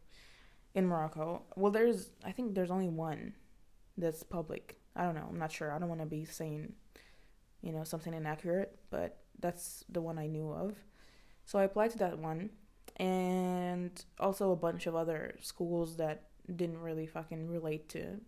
in 0.76 0.86
Morocco. 0.86 1.44
Well, 1.56 1.72
there's 1.72 2.12
I 2.24 2.32
think 2.32 2.54
there's 2.54 2.72
only 2.72 2.90
one 2.90 3.34
that's 3.98 4.24
public. 4.24 4.78
I 4.96 5.04
don't 5.04 5.16
know. 5.16 5.28
I'm 5.30 5.40
not 5.40 5.52
sure. 5.52 5.72
I 5.72 5.80
don't 5.80 5.90
want 5.90 6.02
to 6.02 6.08
be 6.08 6.26
saying, 6.26 6.74
you 7.62 7.72
know, 7.72 7.84
something 7.84 8.14
inaccurate, 8.14 8.78
but 8.90 9.20
that's 9.40 9.84
the 9.90 10.02
one 10.02 10.18
I 10.18 10.28
knew 10.28 10.52
of. 10.52 10.76
So 11.46 11.60
I 11.60 11.64
applied 11.64 11.92
to 11.92 11.98
that 12.00 12.20
one 12.20 12.50
and 12.98 14.04
also 14.20 14.52
a 14.52 14.56
bunch 14.56 14.88
of 14.88 14.96
other 14.96 15.36
schools 15.42 15.98
that 15.98 16.29
didn't 16.56 16.82
really 16.82 17.08
fucking 17.08 17.48
relate 17.48 17.90
to 17.90 18.20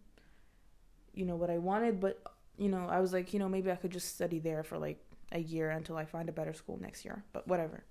you 1.13 1.25
know 1.25 1.35
what 1.35 1.49
I 1.49 1.57
wanted, 1.57 1.99
but 1.99 2.21
you 2.57 2.69
know, 2.69 2.87
I 2.89 2.99
was 2.99 3.11
like, 3.11 3.33
you 3.33 3.39
know, 3.39 3.49
maybe 3.49 3.71
I 3.71 3.75
could 3.75 3.91
just 3.91 4.15
study 4.15 4.39
there 4.39 4.63
for 4.63 4.77
like 4.77 5.03
a 5.31 5.39
year 5.39 5.71
until 5.71 5.97
I 5.97 6.05
find 6.05 6.29
a 6.29 6.33
better 6.33 6.53
school 6.53 6.79
next 6.81 7.03
year. 7.03 7.23
But 7.33 7.47
whatever 7.47 7.83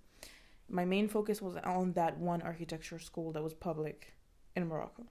my 0.71 0.85
main 0.85 1.09
focus 1.09 1.43
was 1.43 1.57
on 1.57 1.93
that 1.93 2.19
one 2.19 2.43
architecture 2.43 2.99
school 2.99 3.33
that 3.33 3.43
was 3.43 3.55
public 3.55 4.15
in 4.55 4.69
Morocco. 4.69 5.05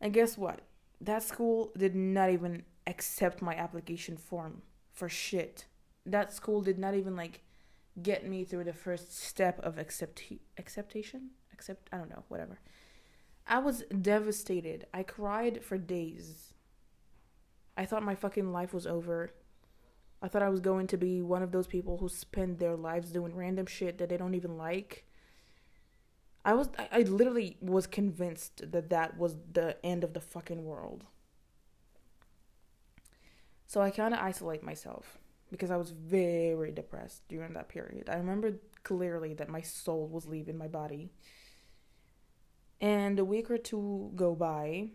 And 0.00 0.12
guess 0.12 0.38
what? 0.38 0.60
That 1.00 1.22
school 1.22 1.72
did 1.76 1.94
not 1.94 2.30
even 2.30 2.62
accept 2.86 3.42
my 3.42 3.54
application 3.54 4.16
form 4.16 4.62
for 4.92 5.08
shit. 5.08 5.66
That 6.06 6.32
school 6.32 6.62
did 6.62 6.78
not 6.78 6.94
even 6.94 7.16
like 7.16 7.40
get 8.02 8.26
me 8.26 8.44
through 8.44 8.64
the 8.64 8.72
first 8.72 9.16
step 9.18 9.58
of 9.60 9.78
accept 9.78 10.22
acceptation. 10.58 11.30
Accept 11.52 11.88
I 11.92 11.98
don't 11.98 12.10
know, 12.10 12.22
whatever. 12.28 12.60
I 13.46 13.58
was 13.58 13.84
devastated. 14.00 14.86
I 14.92 15.02
cried 15.02 15.62
for 15.62 15.76
days. 15.76 16.54
I 17.76 17.84
thought 17.84 18.02
my 18.02 18.14
fucking 18.14 18.52
life 18.52 18.72
was 18.72 18.86
over. 18.86 19.32
I 20.22 20.28
thought 20.28 20.42
I 20.42 20.48
was 20.48 20.60
going 20.60 20.86
to 20.88 20.96
be 20.96 21.20
one 21.20 21.42
of 21.42 21.52
those 21.52 21.66
people 21.66 21.98
who 21.98 22.08
spend 22.08 22.58
their 22.58 22.76
lives 22.76 23.10
doing 23.10 23.34
random 23.34 23.66
shit 23.66 23.98
that 23.98 24.08
they 24.08 24.16
don't 24.16 24.34
even 24.34 24.56
like. 24.56 25.04
I 26.44 26.54
was 26.54 26.68
I, 26.78 26.88
I 26.92 27.02
literally 27.02 27.56
was 27.60 27.86
convinced 27.86 28.70
that 28.72 28.90
that 28.90 29.18
was 29.18 29.36
the 29.52 29.76
end 29.84 30.04
of 30.04 30.14
the 30.14 30.20
fucking 30.20 30.64
world. 30.64 31.04
So 33.66 33.80
I 33.80 33.90
kind 33.90 34.14
of 34.14 34.20
isolate 34.20 34.62
myself 34.62 35.18
because 35.50 35.70
I 35.70 35.76
was 35.76 35.90
very 35.90 36.70
depressed 36.70 37.26
during 37.28 37.54
that 37.54 37.68
period. 37.68 38.08
I 38.08 38.16
remember 38.16 38.54
clearly 38.82 39.34
that 39.34 39.48
my 39.48 39.60
soul 39.62 40.06
was 40.08 40.26
leaving 40.26 40.56
my 40.56 40.68
body. 40.68 41.10
And 42.84 43.18
a 43.18 43.24
week 43.24 43.50
or 43.50 43.56
two 43.56 44.12
go 44.14 44.34
by, 44.34 44.90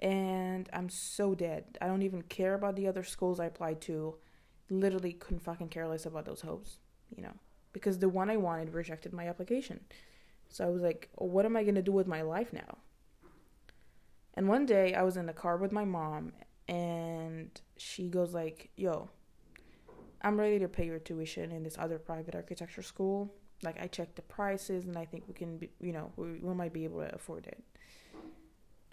and 0.00 0.68
I'm 0.72 0.88
so 0.88 1.34
dead. 1.34 1.76
I 1.80 1.88
don't 1.88 2.02
even 2.02 2.22
care 2.22 2.54
about 2.54 2.76
the 2.76 2.86
other 2.86 3.02
schools 3.02 3.40
I 3.40 3.46
applied 3.46 3.80
to. 3.82 4.14
Literally 4.70 5.14
couldn't 5.14 5.40
fucking 5.40 5.70
care 5.70 5.88
less 5.88 6.06
about 6.06 6.26
those 6.26 6.42
hopes, 6.42 6.78
you 7.16 7.24
know, 7.24 7.32
because 7.72 7.98
the 7.98 8.08
one 8.08 8.30
I 8.30 8.36
wanted 8.36 8.72
rejected 8.72 9.12
my 9.12 9.28
application. 9.28 9.80
So 10.48 10.64
I 10.64 10.70
was 10.70 10.80
like, 10.80 11.08
what 11.16 11.44
am 11.44 11.56
I 11.56 11.64
going 11.64 11.74
to 11.74 11.82
do 11.82 11.90
with 11.90 12.06
my 12.06 12.22
life 12.22 12.52
now? 12.52 12.78
And 14.34 14.48
one 14.48 14.64
day 14.64 14.94
I 14.94 15.02
was 15.02 15.16
in 15.16 15.26
the 15.26 15.32
car 15.32 15.56
with 15.56 15.72
my 15.72 15.84
mom, 15.84 16.34
and 16.68 17.50
she 17.76 18.08
goes 18.08 18.32
like, 18.32 18.70
"Yo, 18.76 19.10
I'm 20.22 20.38
ready 20.38 20.60
to 20.60 20.68
pay 20.68 20.86
your 20.86 21.00
tuition 21.00 21.50
in 21.50 21.64
this 21.64 21.76
other 21.78 21.98
private 21.98 22.36
architecture 22.36 22.82
school. 22.82 23.34
Like 23.62 23.80
I 23.80 23.86
checked 23.86 24.16
the 24.16 24.22
prices 24.22 24.86
and 24.86 24.96
I 24.96 25.04
think 25.04 25.24
we 25.26 25.34
can 25.34 25.58
be, 25.58 25.70
you 25.80 25.92
know, 25.92 26.12
we, 26.16 26.38
we 26.38 26.54
might 26.54 26.72
be 26.72 26.84
able 26.84 27.00
to 27.00 27.14
afford 27.14 27.46
it. 27.46 27.62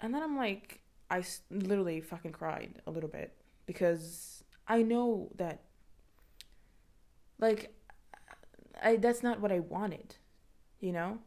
And 0.00 0.12
then 0.14 0.22
I'm 0.22 0.36
like 0.36 0.80
I 1.10 1.24
literally 1.50 2.00
fucking 2.00 2.32
cried 2.32 2.82
a 2.86 2.90
little 2.90 3.08
bit 3.08 3.32
because 3.66 4.42
I 4.66 4.82
know 4.82 5.30
that 5.36 5.60
like 7.38 7.72
I 8.82 8.96
that's 8.96 9.22
not 9.22 9.40
what 9.40 9.52
I 9.52 9.60
wanted, 9.60 10.16
you 10.80 10.92
know? 10.92 11.18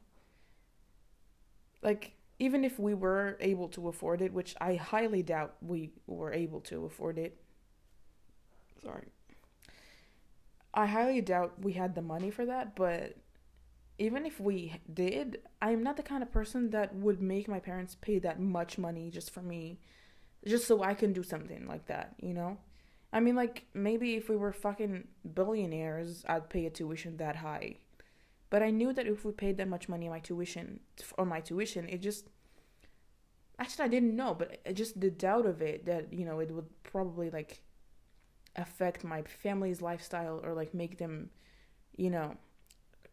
Like 1.82 2.14
even 2.40 2.64
if 2.64 2.80
we 2.80 2.94
were 2.94 3.38
able 3.40 3.68
to 3.70 3.88
afford 3.90 4.22
it, 4.22 4.34
which 4.34 4.56
I 4.60 4.76
highly 4.76 5.24
doubt 5.24 5.56
we 5.62 5.92
were 6.08 6.32
able 6.32 6.62
to 6.62 6.86
afford 6.86 7.18
it. 7.18 7.38
Sorry. 8.82 9.08
I 10.74 10.86
highly 10.86 11.20
doubt 11.22 11.54
we 11.62 11.74
had 11.74 11.96
the 11.96 12.02
money 12.02 12.32
for 12.32 12.46
that, 12.46 12.76
but 12.76 13.18
even 14.00 14.26
if 14.26 14.40
we 14.40 14.80
did, 14.92 15.42
I'm 15.62 15.84
not 15.84 15.98
the 15.98 16.04
kind 16.04 16.24
of 16.24 16.32
person 16.32 16.70
that 16.72 16.96
would 16.96 17.22
make 17.22 17.48
my 17.48 17.60
parents 17.60 17.96
pay 18.00 18.20
that 18.20 18.40
much 18.40 18.78
money 18.78 19.12
just 19.12 19.32
for 19.32 19.42
me, 19.42 19.80
just 20.46 20.68
so 20.68 20.82
I 20.84 20.94
can 20.94 21.14
do 21.14 21.24
something 21.24 21.68
like 21.68 21.86
that, 21.88 22.16
you 22.20 22.34
know? 22.34 22.58
I 23.12 23.20
mean, 23.20 23.36
like, 23.36 23.66
maybe 23.74 24.16
if 24.16 24.30
we 24.30 24.38
were 24.38 24.54
fucking 24.54 25.08
billionaires, 25.34 26.24
I'd 26.28 26.50
pay 26.50 26.66
a 26.66 26.70
tuition 26.70 27.18
that 27.18 27.38
high. 27.38 27.76
But 28.50 28.64
I 28.64 28.72
knew 28.72 28.94
that 28.94 29.08
if 29.08 29.26
we 29.26 29.32
paid 29.32 29.58
that 29.58 29.68
much 29.68 29.90
money 29.90 30.08
on 30.08 30.12
my 30.12 30.20
tuition, 30.20 30.80
on 31.18 31.28
my 31.28 31.42
tuition, 31.42 31.88
it 31.88 32.02
just. 32.02 32.28
Actually, 33.60 33.86
I 33.86 33.90
didn't 33.90 34.16
know, 34.16 34.34
but 34.34 34.74
just 34.74 35.00
the 35.00 35.10
doubt 35.10 35.46
of 35.46 35.62
it 35.62 35.86
that, 35.86 36.14
you 36.14 36.26
know, 36.26 36.40
it 36.40 36.50
would 36.50 36.68
probably, 36.84 37.30
like, 37.30 37.62
affect 38.56 39.04
my 39.04 39.22
family's 39.24 39.82
lifestyle 39.82 40.42
or 40.44 40.54
like 40.54 40.74
make 40.74 40.98
them, 40.98 41.30
you 41.96 42.10
know, 42.10 42.36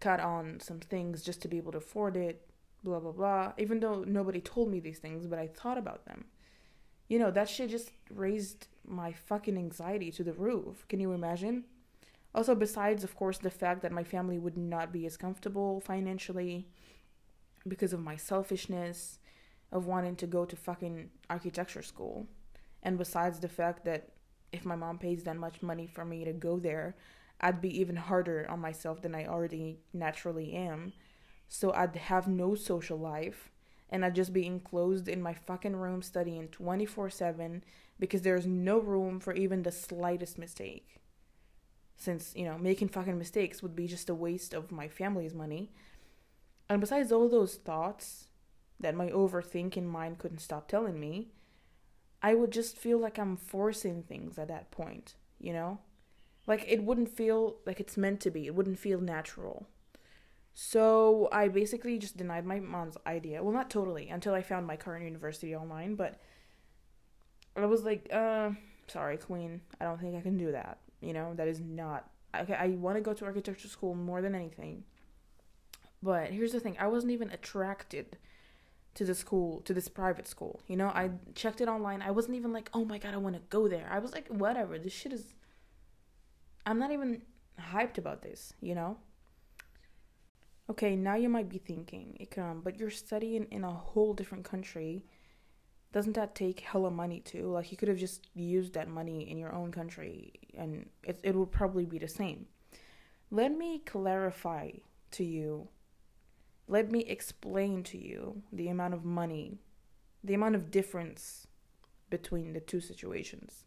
cut 0.00 0.20
on 0.20 0.60
some 0.60 0.80
things 0.80 1.22
just 1.22 1.42
to 1.42 1.48
be 1.48 1.56
able 1.56 1.72
to 1.72 1.78
afford 1.78 2.16
it, 2.16 2.48
blah 2.82 3.00
blah 3.00 3.12
blah. 3.12 3.52
Even 3.58 3.80
though 3.80 4.04
nobody 4.04 4.40
told 4.40 4.70
me 4.70 4.80
these 4.80 4.98
things, 4.98 5.26
but 5.26 5.38
I 5.38 5.46
thought 5.46 5.78
about 5.78 6.04
them. 6.06 6.26
You 7.08 7.18
know, 7.18 7.30
that 7.30 7.48
shit 7.48 7.70
just 7.70 7.92
raised 8.10 8.66
my 8.86 9.12
fucking 9.12 9.56
anxiety 9.56 10.10
to 10.12 10.24
the 10.24 10.32
roof. 10.32 10.86
Can 10.88 11.00
you 11.00 11.12
imagine? 11.12 11.64
Also, 12.34 12.54
besides, 12.54 13.02
of 13.04 13.16
course, 13.16 13.38
the 13.38 13.50
fact 13.50 13.82
that 13.82 13.92
my 13.92 14.04
family 14.04 14.38
would 14.38 14.58
not 14.58 14.92
be 14.92 15.06
as 15.06 15.16
comfortable 15.16 15.80
financially 15.80 16.66
because 17.66 17.92
of 17.92 18.00
my 18.00 18.16
selfishness 18.16 19.18
of 19.72 19.86
wanting 19.86 20.16
to 20.16 20.26
go 20.26 20.44
to 20.44 20.54
fucking 20.54 21.10
architecture 21.30 21.82
school. 21.82 22.26
And 22.82 22.98
besides 22.98 23.40
the 23.40 23.48
fact 23.48 23.84
that 23.84 24.10
if 24.52 24.64
my 24.64 24.76
mom 24.76 24.98
pays 24.98 25.24
that 25.24 25.36
much 25.36 25.62
money 25.62 25.86
for 25.86 26.04
me 26.04 26.24
to 26.24 26.32
go 26.32 26.58
there, 26.58 26.94
I'd 27.40 27.60
be 27.60 27.80
even 27.80 27.96
harder 27.96 28.46
on 28.48 28.60
myself 28.60 29.02
than 29.02 29.14
I 29.14 29.26
already 29.26 29.78
naturally 29.92 30.52
am. 30.54 30.92
So 31.48 31.72
I'd 31.72 31.96
have 31.96 32.26
no 32.26 32.54
social 32.54 32.98
life 32.98 33.50
and 33.90 34.04
I'd 34.04 34.14
just 34.14 34.32
be 34.32 34.46
enclosed 34.46 35.08
in 35.08 35.22
my 35.22 35.34
fucking 35.34 35.76
room 35.76 36.02
studying 36.02 36.48
24 36.48 37.10
7 37.10 37.64
because 37.98 38.22
there's 38.22 38.46
no 38.46 38.78
room 38.78 39.20
for 39.20 39.32
even 39.32 39.62
the 39.62 39.72
slightest 39.72 40.38
mistake. 40.38 41.00
Since, 41.96 42.34
you 42.36 42.44
know, 42.44 42.58
making 42.58 42.88
fucking 42.88 43.16
mistakes 43.16 43.62
would 43.62 43.74
be 43.74 43.86
just 43.86 44.10
a 44.10 44.14
waste 44.14 44.52
of 44.52 44.70
my 44.70 44.88
family's 44.88 45.32
money. 45.32 45.70
And 46.68 46.80
besides 46.80 47.12
all 47.12 47.28
those 47.28 47.54
thoughts 47.54 48.26
that 48.78 48.94
my 48.94 49.08
overthinking 49.08 49.84
mind 49.84 50.18
couldn't 50.18 50.40
stop 50.40 50.68
telling 50.68 51.00
me, 51.00 51.28
I 52.22 52.34
would 52.34 52.50
just 52.50 52.76
feel 52.76 52.98
like 52.98 53.18
I'm 53.18 53.36
forcing 53.36 54.02
things 54.02 54.38
at 54.38 54.48
that 54.48 54.70
point, 54.70 55.14
you 55.38 55.52
know? 55.52 55.78
Like 56.46 56.64
it 56.68 56.82
wouldn't 56.82 57.08
feel 57.08 57.56
like 57.66 57.80
it's 57.80 57.96
meant 57.96 58.20
to 58.20 58.30
be. 58.30 58.46
It 58.46 58.54
wouldn't 58.54 58.78
feel 58.78 59.00
natural. 59.00 59.66
So 60.54 61.28
I 61.32 61.48
basically 61.48 61.98
just 61.98 62.16
denied 62.16 62.46
my 62.46 62.60
mom's 62.60 62.96
idea. 63.06 63.42
Well, 63.42 63.52
not 63.52 63.68
totally 63.68 64.08
until 64.08 64.32
I 64.32 64.42
found 64.42 64.66
my 64.66 64.76
current 64.76 65.04
university 65.04 65.54
online, 65.54 65.96
but 65.96 66.18
I 67.56 67.66
was 67.66 67.84
like, 67.84 68.08
uh, 68.12 68.50
sorry, 68.88 69.18
queen. 69.18 69.60
I 69.80 69.84
don't 69.84 70.00
think 70.00 70.16
I 70.16 70.20
can 70.20 70.38
do 70.38 70.52
that. 70.52 70.78
You 71.00 71.12
know, 71.12 71.34
that 71.34 71.48
is 71.48 71.60
not 71.60 72.08
okay. 72.34 72.54
I 72.54 72.68
want 72.68 72.96
to 72.96 73.02
go 73.02 73.12
to 73.12 73.24
architecture 73.24 73.68
school 73.68 73.94
more 73.94 74.22
than 74.22 74.34
anything. 74.34 74.84
But 76.02 76.30
here's 76.30 76.52
the 76.52 76.60
thing 76.60 76.76
I 76.78 76.86
wasn't 76.86 77.12
even 77.12 77.30
attracted 77.30 78.16
to 78.94 79.04
the 79.04 79.14
school, 79.14 79.60
to 79.62 79.74
this 79.74 79.88
private 79.88 80.26
school. 80.26 80.60
You 80.66 80.76
know, 80.76 80.88
I 80.88 81.10
checked 81.34 81.60
it 81.60 81.68
online. 81.68 82.00
I 82.00 82.10
wasn't 82.10 82.36
even 82.36 82.52
like, 82.52 82.70
oh 82.72 82.84
my 82.84 82.98
god, 82.98 83.12
I 83.12 83.18
want 83.18 83.36
to 83.36 83.42
go 83.50 83.68
there. 83.68 83.88
I 83.90 83.98
was 83.98 84.12
like, 84.12 84.28
whatever, 84.28 84.78
this 84.78 84.92
shit 84.92 85.12
is. 85.12 85.34
I'm 86.66 86.78
not 86.78 86.90
even 86.90 87.22
hyped 87.58 87.96
about 87.96 88.22
this, 88.22 88.52
you 88.60 88.74
know? 88.74 88.98
Okay, 90.68 90.96
now 90.96 91.14
you 91.14 91.28
might 91.28 91.48
be 91.48 91.58
thinking, 91.58 92.18
Ikram, 92.20 92.64
but 92.64 92.78
you're 92.78 92.90
studying 92.90 93.44
in 93.52 93.62
a 93.62 93.72
whole 93.72 94.12
different 94.12 94.44
country. 94.44 95.04
Doesn't 95.92 96.14
that 96.14 96.34
take 96.34 96.60
hella 96.60 96.90
money 96.90 97.20
too? 97.20 97.46
Like, 97.52 97.70
you 97.70 97.78
could 97.78 97.88
have 97.88 97.98
just 97.98 98.26
used 98.34 98.74
that 98.74 98.88
money 98.88 99.30
in 99.30 99.38
your 99.38 99.54
own 99.54 99.70
country 99.70 100.32
and 100.54 100.88
it, 101.04 101.20
it 101.22 101.34
would 101.36 101.52
probably 101.52 101.86
be 101.86 101.98
the 101.98 102.08
same. 102.08 102.46
Let 103.30 103.56
me 103.56 103.78
clarify 103.78 104.72
to 105.12 105.24
you 105.24 105.68
let 106.68 106.90
me 106.90 107.00
explain 107.00 107.82
to 107.84 107.98
you 107.98 108.42
the 108.52 108.68
amount 108.68 108.94
of 108.94 109.04
money, 109.04 109.58
the 110.24 110.34
amount 110.34 110.56
of 110.56 110.70
difference 110.70 111.46
between 112.10 112.52
the 112.52 112.60
two 112.60 112.80
situations. 112.80 113.64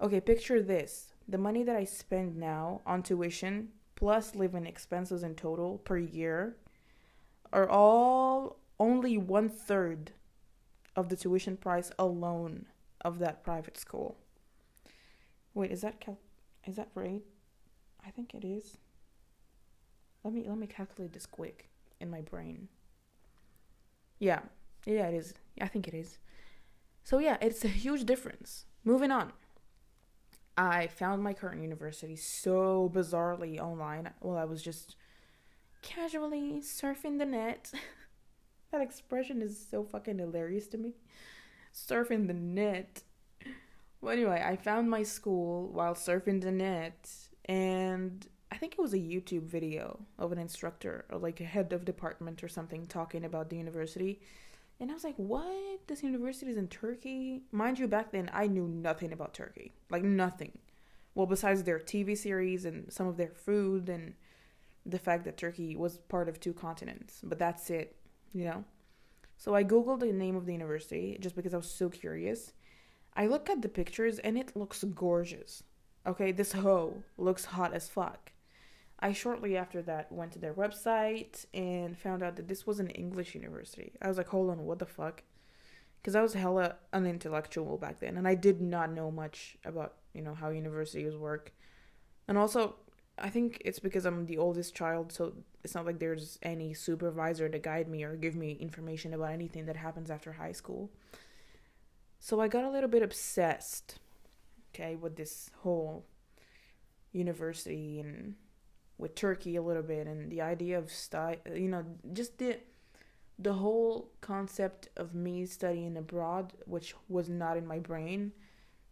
Okay, 0.00 0.20
picture 0.20 0.62
this 0.62 1.13
the 1.28 1.38
money 1.38 1.62
that 1.62 1.76
I 1.76 1.84
spend 1.84 2.36
now 2.36 2.80
on 2.86 3.02
tuition 3.02 3.68
plus 3.96 4.34
living 4.34 4.66
expenses 4.66 5.22
in 5.22 5.34
total 5.34 5.78
per 5.78 5.96
year 5.98 6.56
are 7.52 7.68
all 7.68 8.58
only 8.78 9.16
one 9.16 9.48
third 9.48 10.12
of 10.96 11.08
the 11.08 11.16
tuition 11.16 11.56
price 11.56 11.90
alone 11.98 12.66
of 13.04 13.18
that 13.18 13.44
private 13.44 13.76
school. 13.76 14.16
Wait, 15.54 15.70
is 15.70 15.82
that 15.82 16.00
cal- 16.00 16.18
is 16.66 16.76
that 16.76 16.88
right? 16.94 17.22
I 18.04 18.10
think 18.10 18.34
it 18.34 18.44
is. 18.44 18.78
Let 20.24 20.34
me 20.34 20.44
let 20.48 20.58
me 20.58 20.66
calculate 20.66 21.12
this 21.12 21.26
quick 21.26 21.68
in 22.00 22.10
my 22.10 22.20
brain. 22.20 22.68
Yeah, 24.18 24.40
yeah, 24.86 25.08
it 25.08 25.14
is. 25.14 25.34
I 25.60 25.68
think 25.68 25.86
it 25.88 25.94
is. 25.94 26.18
So, 27.02 27.18
yeah, 27.18 27.36
it's 27.40 27.64
a 27.64 27.68
huge 27.68 28.04
difference. 28.04 28.64
Moving 28.82 29.10
on. 29.10 29.32
I 30.56 30.86
found 30.86 31.22
my 31.22 31.32
current 31.32 31.62
university 31.62 32.16
so 32.16 32.90
bizarrely 32.94 33.58
online 33.58 34.10
while 34.20 34.36
I 34.36 34.44
was 34.44 34.62
just 34.62 34.96
casually 35.82 36.60
surfing 36.60 37.18
the 37.18 37.26
net. 37.26 37.72
that 38.72 38.80
expression 38.80 39.42
is 39.42 39.66
so 39.70 39.84
fucking 39.84 40.18
hilarious 40.18 40.66
to 40.68 40.78
me. 40.78 40.94
Surfing 41.74 42.28
the 42.28 42.34
net. 42.34 43.02
Well, 44.00 44.12
anyway, 44.12 44.44
I 44.44 44.56
found 44.56 44.90
my 44.90 45.02
school 45.02 45.68
while 45.72 45.94
surfing 45.94 46.42
the 46.42 46.52
net, 46.52 47.10
and 47.46 48.26
I 48.52 48.56
think 48.56 48.74
it 48.74 48.80
was 48.80 48.94
a 48.94 48.98
YouTube 48.98 49.44
video 49.44 49.98
of 50.18 50.30
an 50.30 50.38
instructor 50.38 51.06
or 51.10 51.18
like 51.18 51.40
a 51.40 51.44
head 51.44 51.72
of 51.72 51.84
department 51.84 52.44
or 52.44 52.48
something 52.48 52.86
talking 52.86 53.24
about 53.24 53.50
the 53.50 53.56
university. 53.56 54.20
And 54.84 54.90
I 54.90 54.94
was 54.94 55.04
like, 55.04 55.16
what? 55.16 55.80
This 55.86 56.02
university 56.02 56.50
is 56.50 56.58
in 56.58 56.68
Turkey? 56.68 57.40
Mind 57.52 57.78
you, 57.78 57.88
back 57.88 58.12
then 58.12 58.28
I 58.34 58.46
knew 58.46 58.68
nothing 58.68 59.14
about 59.14 59.32
Turkey. 59.32 59.72
Like 59.88 60.02
nothing. 60.02 60.58
Well, 61.14 61.24
besides 61.24 61.62
their 61.62 61.78
TV 61.78 62.14
series 62.14 62.66
and 62.66 62.92
some 62.92 63.06
of 63.06 63.16
their 63.16 63.30
food 63.30 63.88
and 63.88 64.12
the 64.84 64.98
fact 64.98 65.24
that 65.24 65.38
Turkey 65.38 65.74
was 65.74 65.96
part 65.96 66.28
of 66.28 66.38
two 66.38 66.52
continents. 66.52 67.20
But 67.24 67.38
that's 67.38 67.70
it, 67.70 67.96
you 68.34 68.44
know? 68.44 68.62
So 69.38 69.54
I 69.54 69.64
googled 69.64 70.00
the 70.00 70.12
name 70.12 70.36
of 70.36 70.44
the 70.44 70.52
university 70.52 71.16
just 71.18 71.34
because 71.34 71.54
I 71.54 71.56
was 71.56 71.70
so 71.70 71.88
curious. 71.88 72.52
I 73.16 73.26
look 73.26 73.48
at 73.48 73.62
the 73.62 73.70
pictures 73.70 74.18
and 74.18 74.36
it 74.36 74.54
looks 74.54 74.84
gorgeous. 74.84 75.62
Okay, 76.06 76.30
this 76.30 76.52
hoe 76.52 77.02
looks 77.16 77.46
hot 77.46 77.72
as 77.72 77.88
fuck. 77.88 78.32
I 78.98 79.12
shortly 79.12 79.56
after 79.56 79.82
that 79.82 80.10
went 80.10 80.32
to 80.32 80.38
their 80.38 80.54
website 80.54 81.46
and 81.52 81.98
found 81.98 82.22
out 82.22 82.36
that 82.36 82.48
this 82.48 82.66
was 82.66 82.80
an 82.80 82.90
English 82.90 83.34
university. 83.34 83.92
I 84.00 84.08
was 84.08 84.16
like, 84.16 84.28
hold 84.28 84.50
on, 84.50 84.64
what 84.64 84.78
the 84.78 84.86
fuck? 84.86 85.22
Because 86.00 86.14
I 86.14 86.22
was 86.22 86.34
hella 86.34 86.76
unintellectual 86.92 87.76
back 87.76 88.00
then 88.00 88.16
and 88.16 88.26
I 88.26 88.34
did 88.34 88.60
not 88.60 88.92
know 88.92 89.10
much 89.10 89.56
about, 89.64 89.94
you 90.12 90.22
know, 90.22 90.34
how 90.34 90.50
universities 90.50 91.16
work. 91.16 91.52
And 92.28 92.38
also, 92.38 92.76
I 93.18 93.30
think 93.30 93.60
it's 93.64 93.78
because 93.78 94.04
I'm 94.04 94.26
the 94.26 94.38
oldest 94.38 94.74
child, 94.74 95.12
so 95.12 95.34
it's 95.62 95.74
not 95.74 95.86
like 95.86 95.98
there's 95.98 96.38
any 96.42 96.74
supervisor 96.74 97.48
to 97.48 97.58
guide 97.58 97.88
me 97.88 98.02
or 98.02 98.16
give 98.16 98.34
me 98.34 98.52
information 98.52 99.14
about 99.14 99.32
anything 99.32 99.66
that 99.66 99.76
happens 99.76 100.10
after 100.10 100.32
high 100.32 100.52
school. 100.52 100.90
So 102.18 102.40
I 102.40 102.48
got 102.48 102.64
a 102.64 102.70
little 102.70 102.88
bit 102.88 103.02
obsessed, 103.02 103.98
okay, 104.74 104.96
with 104.96 105.16
this 105.16 105.50
whole 105.58 106.06
university 107.12 108.00
and 108.00 108.34
with 108.98 109.14
Turkey 109.14 109.56
a 109.56 109.62
little 109.62 109.82
bit 109.82 110.06
and 110.06 110.30
the 110.30 110.40
idea 110.40 110.78
of 110.78 110.90
study, 110.90 111.38
you 111.54 111.68
know, 111.68 111.84
just 112.12 112.38
the 112.38 112.58
the 113.38 113.54
whole 113.54 114.10
concept 114.20 114.88
of 114.96 115.14
me 115.14 115.44
studying 115.44 115.96
abroad, 115.96 116.52
which 116.66 116.94
was 117.08 117.28
not 117.28 117.56
in 117.56 117.66
my 117.66 117.80
brain, 117.80 118.32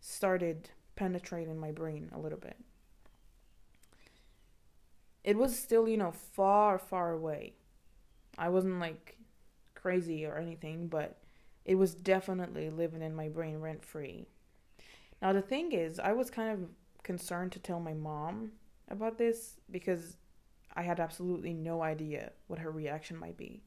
started 0.00 0.70
penetrating 0.96 1.58
my 1.58 1.70
brain 1.70 2.10
a 2.12 2.18
little 2.18 2.38
bit 2.38 2.56
it 5.24 5.36
was 5.36 5.58
still, 5.58 5.88
you 5.88 5.96
know, 5.96 6.10
far, 6.10 6.78
far 6.78 7.12
away. 7.12 7.54
I 8.36 8.48
wasn't 8.48 8.80
like 8.80 9.16
crazy 9.74 10.26
or 10.26 10.36
anything, 10.36 10.88
but 10.88 11.18
it 11.64 11.76
was 11.76 11.94
definitely 11.94 12.70
living 12.70 13.02
in 13.02 13.14
my 13.14 13.28
brain 13.28 13.58
rent 13.60 13.84
free. 13.84 14.26
Now, 15.20 15.32
the 15.32 15.42
thing 15.42 15.72
is, 15.72 16.00
I 16.00 16.12
was 16.12 16.30
kind 16.30 16.50
of 16.50 16.68
concerned 17.04 17.52
to 17.52 17.60
tell 17.60 17.78
my 17.78 17.94
mom 17.94 18.52
about 18.92 19.18
this 19.18 19.58
because 19.70 20.16
I 20.74 20.82
had 20.82 21.00
absolutely 21.00 21.52
no 21.52 21.82
idea 21.82 22.32
what 22.46 22.60
her 22.60 22.70
reaction 22.70 23.16
might 23.16 23.36
be. 23.36 23.64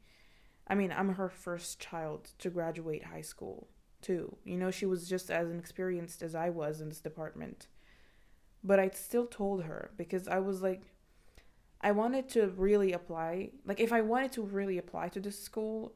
I 0.68 0.76
mean, 0.76 0.92
I'm 0.92 1.16
her 1.16 1.30
first 1.30 1.80
child 1.80 2.32
to 2.40 2.50
graduate 2.50 3.04
high 3.04 3.22
school, 3.22 3.68
too. 4.02 4.38
You 4.44 4.58
know, 4.58 4.72
she 4.72 4.86
was 4.86 5.08
just 5.08 5.30
as 5.30 5.50
inexperienced 5.50 6.22
as 6.22 6.34
I 6.34 6.50
was 6.50 6.82
in 6.82 6.90
this 6.90 7.02
department. 7.02 7.68
But 8.64 8.80
I 8.80 8.90
still 8.90 9.28
told 9.28 9.64
her 9.64 9.92
because 9.98 10.28
I 10.28 10.40
was 10.40 10.64
like, 10.64 10.82
I 11.82 11.92
wanted 11.92 12.30
to 12.30 12.48
really 12.48 12.94
apply. 12.94 13.52
Like, 13.66 13.80
if 13.80 13.94
I 13.94 14.02
wanted 14.02 14.32
to 14.34 14.42
really 14.42 14.80
apply 14.80 15.10
to 15.10 15.20
this 15.20 15.40
school, 15.40 15.94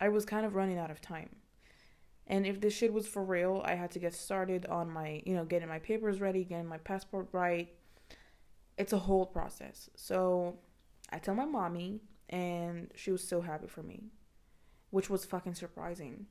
I 0.00 0.08
was 0.08 0.24
kind 0.24 0.46
of 0.46 0.54
running 0.54 0.78
out 0.78 0.90
of 0.90 1.02
time. 1.02 1.36
And 2.26 2.46
if 2.46 2.60
this 2.60 2.74
shit 2.74 2.92
was 2.92 3.06
for 3.06 3.24
real, 3.24 3.62
I 3.64 3.74
had 3.74 3.90
to 3.92 3.98
get 3.98 4.14
started 4.14 4.64
on 4.66 4.90
my, 4.90 5.22
you 5.26 5.34
know, 5.34 5.44
getting 5.44 5.68
my 5.68 5.78
papers 5.78 6.20
ready, 6.20 6.44
getting 6.44 6.66
my 6.66 6.78
passport 6.78 7.28
right. 7.32 7.68
It's 8.78 8.92
a 8.92 8.98
whole 8.98 9.26
process. 9.26 9.90
So 9.96 10.56
I 11.10 11.18
tell 11.18 11.34
my 11.34 11.44
mommy, 11.44 12.00
and 12.30 12.90
she 12.94 13.10
was 13.10 13.26
so 13.26 13.40
happy 13.40 13.66
for 13.66 13.82
me, 13.82 14.04
which 14.90 15.10
was 15.10 15.24
fucking 15.24 15.54
surprising 15.54 16.26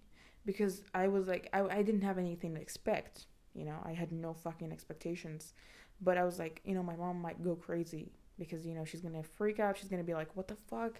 because 0.45 0.81
I 0.95 1.09
was 1.09 1.27
like, 1.27 1.49
I, 1.53 1.61
I 1.61 1.81
didn't 1.83 2.03
have 2.03 2.17
anything 2.17 2.55
to 2.55 2.61
expect. 2.61 3.25
You 3.53 3.65
know, 3.65 3.77
I 3.83 3.91
had 3.93 4.11
no 4.11 4.33
fucking 4.33 4.71
expectations. 4.71 5.53
But 6.01 6.17
I 6.17 6.23
was 6.23 6.39
like, 6.39 6.61
you 6.63 6.73
know, 6.73 6.83
my 6.83 6.95
mom 6.95 7.21
might 7.21 7.43
go 7.43 7.55
crazy 7.55 8.11
because 8.37 8.65
you 8.65 8.73
know 8.73 8.85
she's 8.85 9.01
gonna 9.01 9.23
freak 9.23 9.59
out 9.59 9.77
she's 9.77 9.89
gonna 9.89 10.03
be 10.03 10.13
like 10.13 10.35
what 10.35 10.47
the 10.47 10.55
fuck 10.55 10.99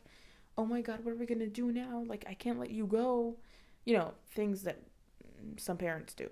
oh 0.58 0.66
my 0.66 0.82
god 0.82 1.04
what 1.04 1.12
are 1.12 1.18
we 1.18 1.26
gonna 1.26 1.48
do 1.48 1.72
now 1.72 2.04
like 2.08 2.26
i 2.28 2.34
can't 2.34 2.60
let 2.60 2.72
you 2.72 2.86
go 2.86 3.36
you 3.86 3.96
know 3.98 4.14
things 4.34 4.64
that 4.64 4.80
some 5.58 5.78
parents 5.78 6.14
do 6.14 6.30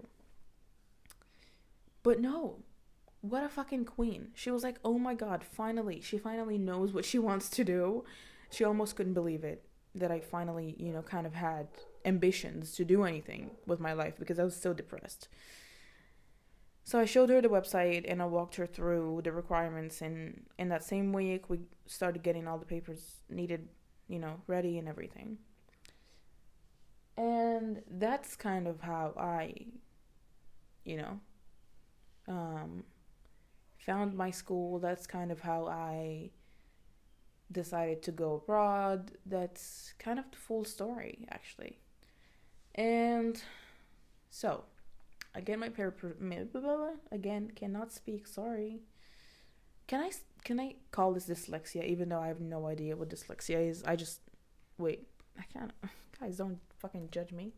but 2.03 2.19
no 2.19 2.57
what 3.29 3.43
a 3.43 3.49
fucking 3.49 3.85
queen. 3.85 4.29
She 4.33 4.51
was 4.51 4.63
like 4.63 4.77
oh 4.83 4.97
my 4.97 5.13
god 5.13 5.43
finally 5.43 6.01
she 6.01 6.17
finally 6.17 6.57
knows 6.57 6.93
what 6.93 7.05
she 7.05 7.19
wants 7.19 7.49
to 7.51 7.63
do. 7.63 8.03
She 8.49 8.63
almost 8.63 8.95
couldn't 8.95 9.13
believe 9.13 9.43
it 9.43 9.65
that 9.97 10.11
i 10.11 10.19
finally 10.19 10.75
you 10.77 10.91
know 10.91 11.01
kind 11.01 11.25
of 11.25 11.33
had 11.33 11.67
ambitions 12.03 12.73
to 12.75 12.83
do 12.83 13.03
anything 13.03 13.51
with 13.65 13.79
my 13.79 13.93
life 13.93 14.15
because 14.19 14.37
i 14.39 14.43
was 14.43 14.55
so 14.55 14.73
depressed. 14.73 15.27
So 16.83 16.99
I 16.99 17.05
showed 17.05 17.31
her 17.31 17.41
the 17.41 17.49
website 17.49 18.05
and 18.07 18.21
I 18.21 18.25
walked 18.25 18.57
her 18.57 18.67
through 18.67 19.21
the 19.23 19.31
requirements 19.31 20.01
and 20.03 20.45
in 20.59 20.69
that 20.69 20.83
same 20.83 21.13
week 21.13 21.49
we 21.49 21.61
started 21.87 22.21
getting 22.21 22.47
all 22.47 22.59
the 22.59 22.65
papers 22.65 23.21
needed, 23.27 23.69
you 24.07 24.19
know, 24.19 24.41
ready 24.45 24.77
and 24.77 24.87
everything. 24.87 25.39
And 27.17 27.81
that's 27.89 28.35
kind 28.35 28.67
of 28.67 28.81
how 28.81 29.13
I 29.17 29.55
you 30.83 30.97
know 30.97 31.19
um 32.27 32.83
found 33.85 34.15
my 34.15 34.31
school. 34.31 34.79
That's 34.79 35.07
kind 35.07 35.31
of 35.31 35.41
how 35.41 35.67
I 35.67 36.31
decided 37.51 38.01
to 38.03 38.11
go 38.11 38.35
abroad. 38.35 39.11
That's 39.25 39.93
kind 39.99 40.19
of 40.19 40.25
the 40.31 40.37
full 40.37 40.65
story 40.65 41.27
actually. 41.29 41.79
And 42.75 43.41
so 44.29 44.65
Again, 45.35 45.59
my 45.59 45.69
pair 45.69 45.93
again 47.11 47.51
cannot 47.55 47.91
speak. 47.91 48.25
Sorry. 48.25 48.79
Can 49.85 49.99
I 49.99 50.11
can 50.45 50.59
I 50.59 50.75
call 50.91 51.13
this 51.13 51.27
dyslexia? 51.27 51.83
Even 51.85 52.09
though 52.09 52.21
I 52.21 52.27
have 52.27 52.39
no 52.39 52.67
idea 52.67 52.95
what 52.95 53.09
dyslexia 53.09 53.69
is. 53.69 53.83
I 53.83 53.97
just 53.97 54.21
wait. 54.77 55.07
I 55.37 55.43
can't. 55.51 55.73
Guys, 56.19 56.37
don't 56.37 56.59
fucking 56.79 57.09
judge 57.11 57.33
me. 57.33 57.51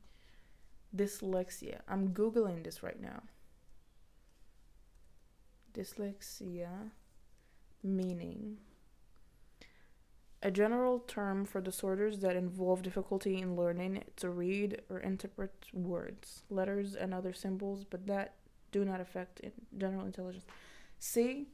Dyslexia. 0.96 1.82
I'm 1.88 2.10
googling 2.10 2.63
this 2.63 2.82
right 2.82 3.00
now. 3.00 3.22
Dyslexia 5.78 6.92
meaning 7.84 8.58
a 10.44 10.52
general 10.52 11.00
term 11.00 11.46
for 11.46 11.60
disorders 11.60 12.20
that 12.20 12.36
involve 12.36 12.84
difficulty 12.84 13.40
in 13.40 13.56
learning 13.56 14.04
to 14.18 14.30
read 14.30 14.82
or 14.90 15.00
interpret 15.00 15.52
words, 15.74 16.44
letters, 16.50 16.96
and 16.96 17.13
other 17.13 17.34
symbols, 17.34 17.84
but 17.84 18.06
that 18.06 18.36
do 18.72 18.86
not 18.86 19.02
affect 19.02 19.42
general 19.78 20.06
intelligence. 20.06 20.46
See, 21.00 21.48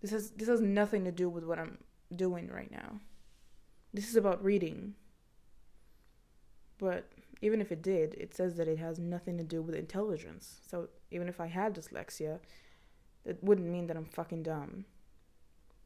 this 0.00 0.10
has 0.10 0.30
this 0.30 0.48
has 0.48 0.60
nothing 0.60 1.04
to 1.04 1.12
do 1.12 1.28
with 1.28 1.44
what 1.44 1.58
I'm 1.58 1.78
doing 2.14 2.48
right 2.48 2.70
now. 2.70 3.00
This 3.92 4.08
is 4.08 4.16
about 4.16 4.44
reading. 4.44 4.94
But 6.78 7.10
even 7.42 7.60
if 7.60 7.72
it 7.72 7.82
did, 7.82 8.14
it 8.14 8.34
says 8.34 8.54
that 8.56 8.68
it 8.68 8.78
has 8.78 9.00
nothing 9.00 9.36
to 9.36 9.42
do 9.42 9.60
with 9.60 9.74
intelligence. 9.74 10.60
So 10.70 10.88
even 11.10 11.28
if 11.28 11.40
I 11.40 11.48
had 11.48 11.74
dyslexia, 11.74 12.38
it 13.24 13.38
wouldn't 13.42 13.68
mean 13.68 13.88
that 13.88 13.96
I'm 13.96 14.04
fucking 14.06 14.44
dumb. 14.44 14.84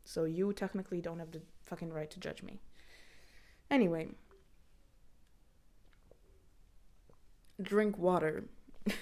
So 0.05 0.25
you 0.25 0.53
technically 0.53 1.01
don't 1.01 1.19
have 1.19 1.33
the 1.33 1.41
fucking 1.63 1.93
right 1.93 2.11
to 2.11 2.21
judge 2.21 2.43
me. 2.43 2.61
Anyway, 3.71 4.09
drink 7.61 7.97
water. 7.97 8.45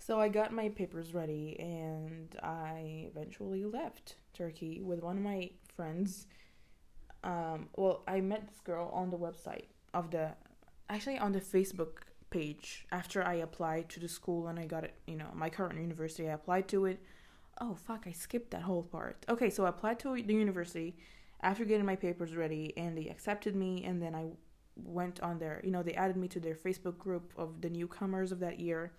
so 0.00 0.20
I 0.20 0.28
got 0.28 0.52
my 0.52 0.68
papers 0.68 1.14
ready 1.14 1.56
and 1.60 2.36
I 2.42 3.08
eventually 3.08 3.64
left 3.64 4.16
Turkey 4.34 4.82
with 4.82 5.00
one 5.00 5.18
of 5.18 5.22
my 5.22 5.50
friends. 5.76 6.26
Um, 7.22 7.68
well, 7.76 8.02
I 8.08 8.20
met 8.20 8.48
this 8.48 8.60
girl 8.60 8.90
on 8.92 9.10
the 9.10 9.16
website 9.16 9.66
of 9.94 10.10
the 10.10 10.32
actually 10.90 11.18
on 11.18 11.32
the 11.32 11.40
Facebook 11.40 11.92
page 12.30 12.86
after 12.92 13.22
I 13.24 13.34
applied 13.34 13.88
to 13.90 14.00
the 14.00 14.08
school 14.08 14.48
and 14.48 14.58
I 14.58 14.66
got 14.66 14.84
it, 14.84 14.94
you 15.06 15.16
know, 15.16 15.30
my 15.34 15.48
current 15.48 15.80
university. 15.80 16.28
I 16.28 16.32
applied 16.32 16.68
to 16.68 16.86
it 16.86 17.00
oh 17.60 17.74
fuck, 17.74 18.04
I 18.06 18.12
skipped 18.12 18.50
that 18.50 18.62
whole 18.62 18.82
part. 18.82 19.24
Okay, 19.28 19.50
so 19.50 19.64
I 19.64 19.68
applied 19.68 19.98
to 20.00 20.20
the 20.20 20.34
university 20.34 20.96
after 21.42 21.64
getting 21.64 21.86
my 21.86 21.96
papers 21.96 22.36
ready, 22.36 22.72
and 22.76 22.96
they 22.96 23.08
accepted 23.08 23.54
me, 23.54 23.84
and 23.84 24.02
then 24.02 24.14
I 24.14 24.26
went 24.76 25.20
on 25.20 25.38
there. 25.38 25.60
You 25.64 25.70
know, 25.70 25.82
they 25.82 25.94
added 25.94 26.16
me 26.16 26.28
to 26.28 26.40
their 26.40 26.54
Facebook 26.54 26.98
group 26.98 27.32
of 27.36 27.60
the 27.60 27.70
newcomers 27.70 28.32
of 28.32 28.40
that 28.40 28.60
year 28.60 28.92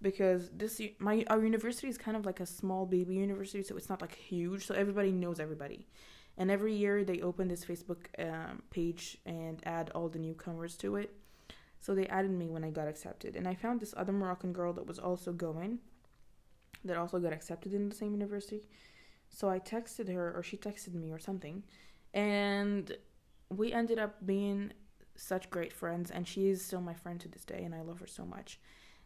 because 0.00 0.50
this 0.50 0.80
my 0.98 1.24
our 1.28 1.42
university 1.44 1.86
is 1.88 1.96
kind 1.96 2.16
of 2.16 2.26
like 2.26 2.40
a 2.40 2.46
small 2.46 2.86
baby 2.86 3.14
university, 3.14 3.62
so 3.62 3.76
it's 3.76 3.88
not 3.88 4.00
like 4.00 4.14
huge, 4.14 4.66
so 4.66 4.74
everybody 4.74 5.12
knows 5.12 5.40
everybody. 5.40 5.86
And 6.38 6.50
every 6.50 6.74
year 6.74 7.04
they 7.04 7.20
open 7.20 7.48
this 7.48 7.64
Facebook 7.64 8.06
um, 8.18 8.62
page 8.70 9.18
and 9.26 9.60
add 9.64 9.90
all 9.94 10.08
the 10.08 10.18
newcomers 10.18 10.76
to 10.78 10.96
it. 10.96 11.14
So 11.80 11.94
they 11.94 12.06
added 12.06 12.30
me 12.30 12.48
when 12.48 12.64
I 12.64 12.70
got 12.70 12.86
accepted, 12.86 13.34
and 13.34 13.48
I 13.48 13.56
found 13.56 13.80
this 13.80 13.92
other 13.96 14.12
Moroccan 14.12 14.52
girl 14.52 14.72
that 14.74 14.86
was 14.86 15.00
also 15.00 15.32
going 15.32 15.80
that 16.84 16.96
also 16.96 17.18
got 17.18 17.32
accepted 17.32 17.74
in 17.74 17.88
the 17.88 17.94
same 17.94 18.12
university. 18.12 18.68
So 19.28 19.48
I 19.48 19.58
texted 19.58 20.12
her, 20.12 20.32
or 20.36 20.42
she 20.42 20.56
texted 20.56 20.94
me, 20.94 21.10
or 21.10 21.18
something, 21.18 21.62
and 22.14 22.96
we 23.48 23.72
ended 23.72 23.98
up 23.98 24.24
being 24.24 24.72
such 25.16 25.50
great 25.50 25.72
friends. 25.72 26.10
And 26.10 26.26
she 26.26 26.48
is 26.48 26.64
still 26.64 26.80
my 26.80 26.94
friend 26.94 27.20
to 27.20 27.28
this 27.28 27.44
day, 27.44 27.62
and 27.64 27.74
I 27.74 27.80
love 27.82 28.00
her 28.00 28.06
so 28.06 28.24
much. 28.24 28.60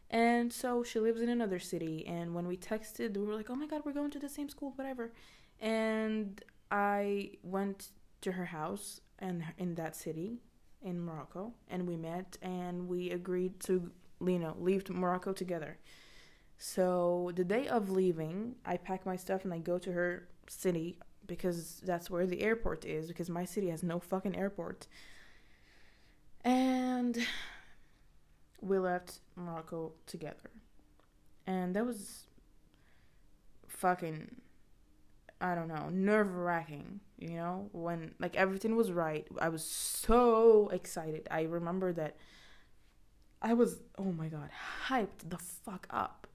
And 0.09 0.51
so 0.53 0.83
she 0.83 0.99
lives 0.99 1.21
in 1.21 1.29
another 1.29 1.59
city. 1.59 2.05
And 2.07 2.33
when 2.33 2.47
we 2.47 2.57
texted, 2.57 3.17
we 3.17 3.25
were 3.25 3.35
like, 3.35 3.49
"Oh 3.49 3.55
my 3.55 3.67
god, 3.67 3.81
we're 3.85 3.91
going 3.91 4.11
to 4.11 4.19
the 4.19 4.29
same 4.29 4.49
school, 4.49 4.73
whatever." 4.75 5.11
And 5.59 6.43
I 6.71 7.31
went 7.43 7.89
to 8.21 8.33
her 8.33 8.45
house 8.45 9.01
and 9.19 9.43
in 9.57 9.75
that 9.75 9.95
city 9.95 10.39
in 10.81 10.99
Morocco 10.99 11.53
and 11.69 11.87
we 11.87 11.95
met 11.95 12.37
and 12.41 12.87
we 12.87 13.09
agreed 13.11 13.59
to 13.61 13.91
you 14.21 14.39
know 14.39 14.55
leave 14.59 14.89
Morocco 14.89 15.33
together. 15.33 15.77
So 16.59 17.31
the 17.35 17.43
day 17.43 17.67
of 17.67 17.89
leaving, 17.89 18.55
I 18.65 18.77
pack 18.77 19.05
my 19.05 19.15
stuff 19.15 19.43
and 19.45 19.53
I 19.53 19.59
go 19.59 19.77
to 19.77 19.91
her 19.91 20.27
city 20.47 20.97
because 21.27 21.81
that's 21.85 22.09
where 22.09 22.25
the 22.25 22.41
airport 22.41 22.85
is 22.85 23.07
because 23.07 23.29
my 23.29 23.45
city 23.45 23.69
has 23.69 23.83
no 23.83 23.99
fucking 23.99 24.35
airport. 24.35 24.87
And 26.43 27.17
we 28.61 28.79
left 28.79 29.19
Morocco 29.35 29.91
together. 30.07 30.49
And 31.45 31.75
that 31.75 31.85
was 31.85 32.25
fucking 33.67 34.35
I 35.39 35.53
don't 35.55 35.67
know, 35.67 35.89
nerve 35.91 36.35
wracking, 36.35 36.99
you 37.17 37.35
know, 37.35 37.69
when 37.71 38.13
like 38.19 38.35
everything 38.35 38.75
was 38.75 38.91
right. 38.91 39.27
I 39.39 39.49
was 39.49 39.63
so 39.63 40.69
excited. 40.69 41.27
I 41.29 41.43
remember 41.43 41.93
that 41.93 42.17
I 43.41 43.53
was, 43.53 43.81
oh 43.97 44.11
my 44.11 44.29
god, 44.29 44.49
hyped 44.87 45.29
the 45.29 45.37
fuck 45.37 45.87
up. 45.89 46.27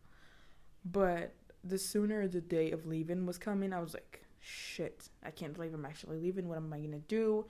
But 0.84 1.34
the 1.64 1.78
sooner 1.78 2.26
the 2.28 2.40
day 2.40 2.70
of 2.70 2.86
leaving 2.86 3.26
was 3.26 3.38
coming, 3.38 3.72
I 3.72 3.80
was 3.80 3.94
like, 3.94 4.24
shit, 4.40 5.08
I 5.24 5.30
can't 5.30 5.54
believe 5.54 5.74
I'm 5.74 5.86
actually 5.86 6.18
leaving. 6.18 6.48
What 6.48 6.58
am 6.58 6.72
I 6.72 6.80
gonna 6.80 6.98
do? 6.98 7.46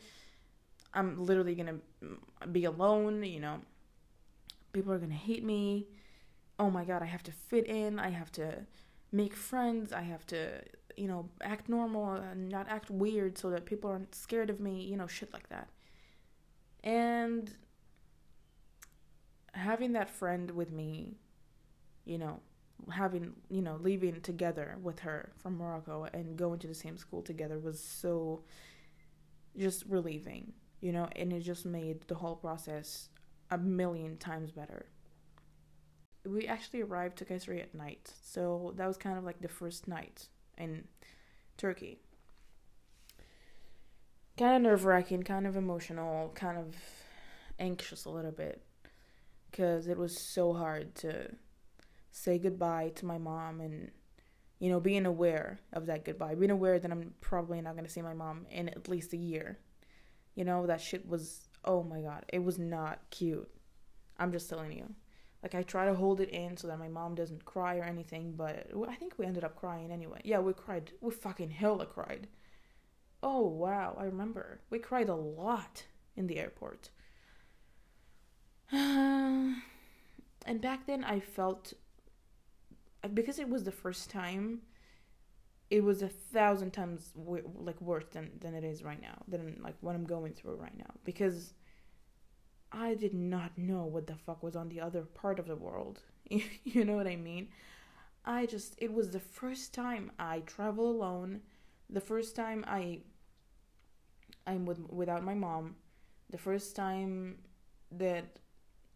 I'm 0.95 1.25
literally 1.25 1.55
gonna 1.55 1.77
be 2.51 2.65
alone, 2.65 3.23
you 3.25 3.41
know. 3.41 3.61
People 4.73 4.93
are 4.93 4.99
gonna 4.99 5.15
hate 5.15 5.45
me. 5.45 5.87
Oh 6.59 6.71
my 6.71 6.85
god, 6.85 7.03
I 7.03 7.07
have 7.07 7.23
to 7.25 7.33
fit 7.33 7.67
in. 7.67 7.99
I 7.99 8.11
have 8.11 8.31
to 8.33 8.67
make 9.11 9.35
friends. 9.35 9.93
I 9.93 10.03
have 10.03 10.27
to, 10.29 10.63
you 10.97 11.09
know, 11.09 11.29
act 11.43 11.69
normal 11.69 12.13
and 12.13 12.49
not 12.49 12.69
act 12.69 12.91
weird 12.91 13.39
so 13.39 13.51
that 13.51 13.65
people 13.67 13.91
aren't 13.91 14.15
scared 14.15 14.51
of 14.51 14.61
me, 14.61 14.83
you 14.83 14.97
know, 14.97 15.07
shit 15.07 15.33
like 15.33 15.49
that. 15.49 15.69
And 16.85 17.55
having 19.55 19.93
that 19.93 20.11
friend 20.11 20.51
with 20.51 20.73
me, 20.73 21.17
you 22.05 22.19
know, 22.19 22.41
having 22.91 23.33
you 23.49 23.63
know 23.63 23.77
leaving 23.81 24.21
together 24.21 24.77
with 24.83 25.01
her 25.01 25.31
from 25.39 25.57
Morocco 25.57 26.09
and 26.13 26.37
going 26.37 26.59
to 26.59 26.67
the 26.67 26.75
same 26.75 26.97
school 26.97 27.23
together 27.23 27.59
was 27.59 27.79
so 27.79 28.43
just 29.57 29.85
relieving, 29.87 30.53
you 30.81 30.93
know, 30.93 31.09
and 31.17 31.33
it 31.33 31.41
just 31.41 31.67
made 31.67 32.01
the 32.09 32.15
whole 32.15 32.37
process 32.37 33.09
a 33.51 33.59
million 33.59 34.17
times 34.17 34.51
better. 34.51 34.87
We 36.25 36.47
actually 36.47 36.83
arrived 36.83 37.19
to 37.19 37.25
Kayseri 37.25 37.61
at 37.61 37.75
night, 37.75 38.13
so 38.23 38.73
that 38.77 38.87
was 38.87 38.97
kind 38.97 39.19
of 39.19 39.25
like 39.25 39.41
the 39.41 39.49
first 39.49 39.89
night 39.89 40.29
in 40.63 40.85
Turkey. 41.57 41.99
Kind 44.39 44.57
of 44.57 44.63
nerve 44.63 44.85
wracking, 44.85 45.25
kind 45.25 45.47
of 45.47 45.57
emotional, 45.57 46.33
kind 46.35 46.57
of 46.57 46.75
anxious 47.59 48.07
a 48.07 48.11
little 48.11 48.31
bit 48.31 48.63
because 49.51 49.87
it 49.87 49.99
was 49.99 50.19
so 50.19 50.55
hard 50.55 50.95
to 50.95 51.31
say 52.11 52.39
goodbye 52.39 52.91
to 52.95 53.07
my 53.07 53.19
mom 53.19 53.61
and 53.61 53.91
you 54.59 54.71
know 54.71 54.81
being 54.81 55.07
aware 55.07 55.61
of 55.73 55.87
that 55.87 56.05
goodbye 56.05 56.35
being 56.35 56.51
aware 56.51 56.79
that 56.79 56.91
i'm 56.91 57.13
probably 57.21 57.61
not 57.61 57.75
going 57.75 57.85
to 57.85 57.91
see 57.91 58.03
my 58.03 58.15
mom 58.15 58.47
in 58.51 58.69
at 58.69 58.89
least 58.89 59.13
a 59.13 59.17
year. 59.17 59.59
You 60.35 60.45
know 60.45 60.67
that 60.67 60.81
shit 60.81 61.07
was 61.07 61.47
oh 61.65 61.83
my 61.83 62.01
god 62.01 62.25
it 62.33 62.43
was 62.43 62.59
not 62.59 63.01
cute. 63.11 63.51
I'm 64.19 64.33
just 64.33 64.49
telling 64.49 64.73
you 64.73 64.95
like 65.43 65.55
i 65.55 65.63
try 65.63 65.85
to 65.87 65.95
hold 65.95 66.21
it 66.21 66.29
in 66.31 66.57
so 66.57 66.67
that 66.69 66.79
my 66.79 66.89
mom 66.89 67.15
doesn't 67.15 67.45
cry 67.45 67.77
or 67.79 67.85
anything 67.85 68.33
but 68.37 68.67
i 68.89 68.95
think 68.95 69.15
we 69.19 69.27
ended 69.27 69.45
up 69.45 69.57
crying 69.57 69.91
anyway. 69.91 70.21
Yeah 70.25 70.39
we 70.41 70.53
cried. 70.53 70.93
We 71.01 71.11
fucking 71.13 71.51
hella 71.51 71.87
cried. 71.87 72.29
Oh 73.23 73.47
wow. 73.47 73.97
I 73.99 74.05
remember. 74.05 74.61
We 74.71 74.79
cried 74.79 75.09
a 75.09 75.15
lot 75.15 75.85
in 76.17 76.27
the 76.27 76.39
airport. 76.39 76.91
And 80.45 80.61
back 80.61 80.87
then 80.87 81.05
i 81.05 81.21
felt 81.21 81.73
uh, 83.05 83.09
because 83.09 83.39
it 83.39 83.49
was 83.49 83.65
the 83.65 83.73
first 83.73 84.11
time 84.11 84.63
it 85.71 85.83
was 85.83 86.03
a 86.03 86.09
thousand 86.09 86.73
times 86.73 87.13
like 87.17 87.81
worse 87.81 88.05
than 88.13 88.31
than 88.41 88.55
it 88.55 88.65
is 88.65 88.83
right 88.83 89.01
now 89.01 89.23
than 89.29 89.59
like 89.63 89.75
what 89.81 89.95
i'm 89.95 90.05
going 90.05 90.33
through 90.33 90.57
right 90.57 90.77
now. 90.77 90.93
Because 91.05 91.55
i 92.73 92.95
did 92.95 93.15
not 93.15 93.57
know 93.57 93.85
what 93.85 94.07
the 94.07 94.15
fuck 94.15 94.43
was 94.43 94.57
on 94.57 94.69
the 94.69 94.81
other 94.81 95.03
part 95.03 95.39
of 95.39 95.47
the 95.47 95.57
world 95.57 96.01
you 96.31 96.85
know 96.85 96.97
what 96.97 97.07
i 97.07 97.17
mean 97.17 97.49
i 98.25 98.47
just 98.47 98.75
it 98.79 98.93
was 98.93 99.11
the 99.11 99.21
first 99.21 99.75
time 99.75 100.11
i 100.19 100.41
travel 100.41 100.91
alone 100.91 101.41
the 101.91 102.01
first 102.01 102.35
time 102.37 102.65
i 102.67 102.99
i'm 104.47 104.67
with 104.67 104.81
without 104.89 105.25
my 105.25 105.35
mom 105.35 105.75
the 106.31 106.39
first 106.39 106.75
time 106.75 107.37
that 107.91 108.39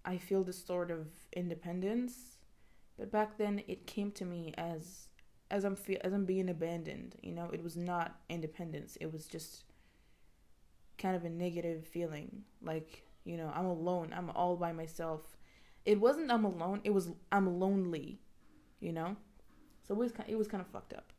i 0.05 0.17
feel 0.17 0.43
this 0.43 0.65
sort 0.65 0.91
of 0.91 1.09
independence 1.35 2.39
but 2.97 3.11
back 3.11 3.37
then 3.37 3.62
it 3.69 3.87
came 3.87 4.11
to 4.12 4.25
me 4.25 4.55
as 4.57 5.09
as 5.51 5.65
I'm 5.65 5.77
fe- 5.77 6.01
as 6.03 6.12
I'm 6.12 6.25
being 6.25 6.49
abandoned. 6.49 7.17
You 7.23 7.33
know, 7.33 7.51
it 7.53 7.62
was 7.62 7.77
not 7.77 8.21
independence. 8.29 8.97
It 9.01 9.12
was 9.12 9.27
just 9.27 9.65
kind 10.99 11.15
of 11.15 11.25
a 11.25 11.31
negative 11.31 11.87
feeling. 11.87 12.45
Like, 12.62 13.05
you 13.27 13.37
know, 13.37 13.53
I'm 13.55 13.67
alone. 13.67 14.15
I'm 14.17 14.31
all 14.31 14.57
by 14.57 14.73
myself. 14.73 15.37
It 15.85 16.01
wasn't 16.01 16.31
I'm 16.31 16.45
alone. 16.45 16.81
It 16.85 16.91
was 16.91 17.11
I'm 17.31 17.61
lonely. 17.61 18.21
You 18.81 18.93
know? 18.93 19.17
So 19.87 19.95
it 19.95 19.99
was 19.99 20.12
kind 20.12 20.29
it 20.29 20.37
was 20.37 20.49
kind 20.49 20.62
of 20.62 20.69
fucked 20.69 20.95
up. 20.95 21.12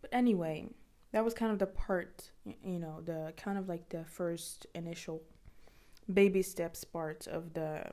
But 0.00 0.10
anyway, 0.12 0.68
that 1.12 1.24
was 1.24 1.34
kind 1.34 1.50
of 1.50 1.58
the 1.58 1.66
part, 1.66 2.30
you 2.62 2.78
know, 2.78 3.00
the 3.04 3.32
kind 3.36 3.58
of 3.58 3.68
like 3.68 3.88
the 3.88 4.04
first 4.04 4.66
initial 4.74 5.22
baby 6.12 6.42
steps 6.42 6.84
part 6.84 7.26
of 7.26 7.54
the 7.54 7.86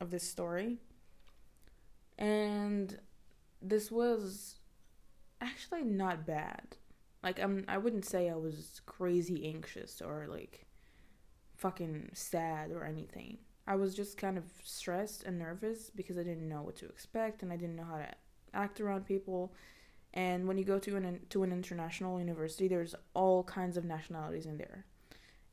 of 0.00 0.10
this 0.10 0.28
story 0.28 0.78
and 2.18 2.98
this 3.60 3.90
was 3.90 4.56
actually 5.40 5.82
not 5.84 6.26
bad. 6.26 6.76
Like 7.22 7.40
I'm 7.40 7.64
I 7.68 7.78
wouldn't 7.78 8.04
say 8.04 8.28
I 8.28 8.36
was 8.36 8.80
crazy 8.86 9.46
anxious 9.46 10.00
or 10.00 10.26
like 10.28 10.63
fucking 11.56 12.10
sad 12.12 12.70
or 12.70 12.84
anything. 12.84 13.38
I 13.66 13.76
was 13.76 13.94
just 13.94 14.18
kind 14.18 14.36
of 14.36 14.44
stressed 14.62 15.24
and 15.24 15.38
nervous 15.38 15.90
because 15.90 16.18
I 16.18 16.22
didn't 16.22 16.48
know 16.48 16.62
what 16.62 16.76
to 16.76 16.86
expect 16.86 17.42
and 17.42 17.52
I 17.52 17.56
didn't 17.56 17.76
know 17.76 17.84
how 17.84 17.96
to 17.96 18.08
act 18.52 18.80
around 18.80 19.06
people. 19.06 19.52
And 20.12 20.46
when 20.46 20.58
you 20.58 20.64
go 20.64 20.78
to 20.78 20.96
an 20.96 21.20
to 21.30 21.42
an 21.42 21.52
international 21.52 22.18
university, 22.18 22.68
there's 22.68 22.94
all 23.14 23.42
kinds 23.44 23.76
of 23.76 23.84
nationalities 23.84 24.46
in 24.46 24.58
there. 24.58 24.84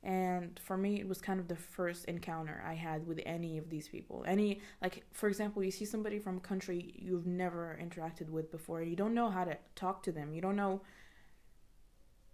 And 0.04 0.60
for 0.64 0.78
me, 0.78 1.00
it 1.00 1.08
was 1.08 1.22
kind 1.22 1.40
of 1.40 1.48
the 1.48 1.56
first 1.56 2.06
encounter 2.06 2.64
I 2.66 2.74
had 2.74 3.06
with 3.06 3.20
any 3.24 3.60
of 3.60 3.70
these 3.70 3.88
people. 3.88 4.24
Any, 4.28 4.60
like, 4.82 5.06
for 5.12 5.30
example, 5.30 5.64
you 5.64 5.70
see 5.70 5.86
somebody 5.86 6.18
from 6.18 6.38
a 6.38 6.42
country 6.42 6.96
you've 6.98 7.28
never 7.28 7.78
interacted 7.80 8.30
with 8.30 8.52
before, 8.52 8.82
you 8.82 8.96
don't 8.96 9.14
know 9.14 9.30
how 9.30 9.44
to 9.44 9.58
talk 9.76 10.02
to 10.04 10.12
them. 10.12 10.34
You 10.34 10.42
don't 10.42 10.56
know, 10.56 10.82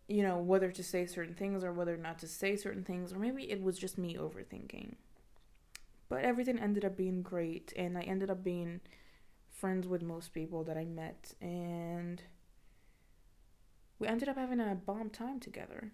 you 0.08 0.24
know, 0.24 0.38
whether 0.38 0.72
to 0.72 0.84
say 0.84 1.06
certain 1.06 1.36
things 1.36 1.64
or 1.64 1.74
whether 1.74 1.98
not 1.98 2.20
to 2.20 2.28
say 2.28 2.56
certain 2.56 2.84
things, 2.84 3.14
or 3.14 3.20
maybe 3.20 3.50
it 3.50 3.62
was 3.62 3.78
just 3.78 3.98
me 3.98 4.16
overthinking. 4.16 4.96
But 6.10 6.24
everything 6.24 6.60
ended 6.60 6.86
up 6.86 6.96
being 6.96 7.22
great, 7.22 7.74
and 7.76 7.98
I 7.98 8.02
ended 8.02 8.30
up 8.30 8.44
being 8.44 8.80
friends 9.50 9.88
with 9.88 10.02
most 10.02 10.34
people 10.34 10.64
that 10.64 10.78
I 10.78 10.86
met, 10.86 11.34
and 11.42 12.22
we 14.00 14.08
ended 14.08 14.30
up 14.30 14.38
having 14.38 14.60
a 14.60 14.76
bomb 14.76 15.10
time 15.10 15.40
together 15.40 15.92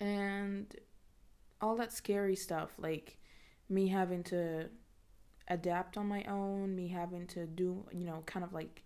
and 0.00 0.74
all 1.60 1.76
that 1.76 1.92
scary 1.92 2.36
stuff 2.36 2.70
like 2.78 3.16
me 3.68 3.88
having 3.88 4.22
to 4.22 4.68
adapt 5.48 5.96
on 5.96 6.06
my 6.06 6.24
own 6.24 6.74
me 6.74 6.88
having 6.88 7.26
to 7.26 7.46
do 7.46 7.84
you 7.92 8.04
know 8.04 8.22
kind 8.26 8.44
of 8.44 8.52
like 8.52 8.82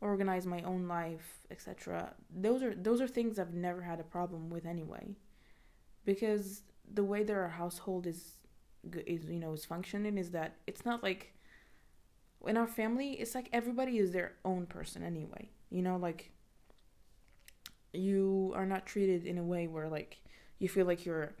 organize 0.00 0.46
my 0.46 0.62
own 0.62 0.88
life 0.88 1.40
etc 1.50 2.14
those 2.34 2.62
are 2.62 2.74
those 2.74 3.00
are 3.00 3.08
things 3.08 3.38
i've 3.38 3.54
never 3.54 3.82
had 3.82 4.00
a 4.00 4.04
problem 4.04 4.48
with 4.48 4.64
anyway 4.64 5.14
because 6.04 6.62
the 6.92 7.04
way 7.04 7.22
that 7.22 7.34
our 7.34 7.48
household 7.48 8.06
is 8.06 8.36
is 9.06 9.24
you 9.26 9.38
know 9.38 9.52
is 9.52 9.64
functioning 9.64 10.16
is 10.16 10.30
that 10.30 10.56
it's 10.66 10.84
not 10.84 11.02
like 11.02 11.34
in 12.46 12.56
our 12.56 12.66
family 12.66 13.12
it's 13.12 13.34
like 13.34 13.48
everybody 13.52 13.98
is 13.98 14.12
their 14.12 14.32
own 14.44 14.64
person 14.64 15.02
anyway 15.02 15.50
you 15.70 15.82
know 15.82 15.96
like 15.96 16.30
you 17.92 18.52
are 18.54 18.64
not 18.64 18.86
treated 18.86 19.26
in 19.26 19.36
a 19.36 19.44
way 19.44 19.66
where 19.66 19.88
like 19.88 20.22
you 20.58 20.68
feel 20.68 20.86
like 20.86 21.04
you're 21.04 21.34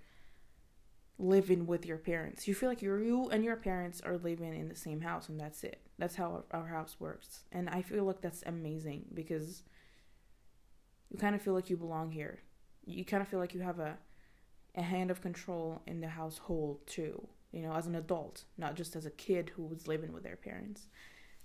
living 1.20 1.66
with 1.66 1.86
your 1.86 1.98
parents. 1.98 2.48
You 2.48 2.54
feel 2.54 2.68
like 2.68 2.82
you're, 2.82 3.02
you 3.02 3.28
and 3.28 3.44
your 3.44 3.56
parents 3.56 4.00
are 4.00 4.16
living 4.16 4.54
in 4.54 4.68
the 4.68 4.74
same 4.74 5.02
house, 5.02 5.28
and 5.28 5.38
that's 5.38 5.62
it. 5.62 5.80
That's 6.00 6.16
how 6.16 6.44
our, 6.50 6.66
house 6.66 6.96
works. 6.98 7.44
And 7.52 7.68
I 7.68 7.82
feel 7.82 8.04
like 8.04 8.20
that's 8.20 8.42
amazing 8.46 9.04
because 9.14 9.62
you 11.10 11.18
kind 11.18 11.34
of 11.34 11.42
feel 11.42 11.54
like 11.54 11.70
you 11.70 11.76
belong 11.76 12.10
here. 12.10 12.40
You 12.86 13.04
kind 13.04 13.22
of 13.22 13.28
feel 13.28 13.38
like 13.38 13.54
you 13.54 13.60
have 13.60 13.78
a 13.78 13.96
a 14.76 14.82
hand 14.82 15.10
of 15.10 15.20
control 15.20 15.82
in 15.86 16.00
the 16.00 16.08
household 16.08 16.86
too. 16.86 17.26
You 17.52 17.62
know, 17.62 17.72
as 17.74 17.86
an 17.86 17.96
adult, 17.96 18.44
not 18.56 18.76
just 18.76 18.96
as 18.96 19.04
a 19.04 19.10
kid 19.10 19.50
who 19.54 19.64
was 19.64 19.88
living 19.88 20.12
with 20.12 20.22
their 20.22 20.36
parents. 20.36 20.86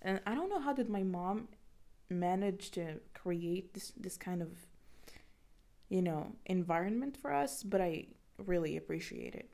And 0.02 0.22
I 0.26 0.36
don't 0.36 0.50
know 0.50 0.60
how 0.60 0.74
did 0.74 0.90
my 0.90 1.04
mom 1.04 1.50
manage 2.10 2.72
to 2.72 3.00
create 3.14 3.74
this 3.74 3.92
this 3.98 4.18
kind 4.18 4.42
of 4.42 4.50
you 5.90 6.02
know, 6.02 6.34
environment 6.46 7.18
for 7.22 7.32
us, 7.34 7.64
but 7.64 7.82
I 7.82 8.08
really 8.38 8.78
appreciate 8.78 9.36
it. 9.36 9.50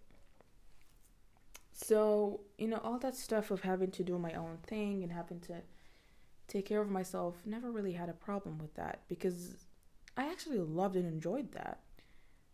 So, 1.71 2.41
you 2.57 2.67
know, 2.67 2.81
all 2.83 2.99
that 2.99 3.15
stuff 3.15 3.51
of 3.51 3.61
having 3.61 3.91
to 3.91 4.03
do 4.03 4.17
my 4.17 4.33
own 4.33 4.57
thing 4.67 5.03
and 5.03 5.11
having 5.11 5.39
to 5.41 5.61
take 6.47 6.65
care 6.65 6.81
of 6.81 6.89
myself 6.89 7.37
never 7.45 7.71
really 7.71 7.93
had 7.93 8.09
a 8.09 8.13
problem 8.13 8.57
with 8.59 8.73
that 8.75 9.01
because 9.07 9.55
I 10.17 10.29
actually 10.29 10.59
loved 10.59 10.95
and 10.95 11.07
enjoyed 11.07 11.53
that. 11.53 11.79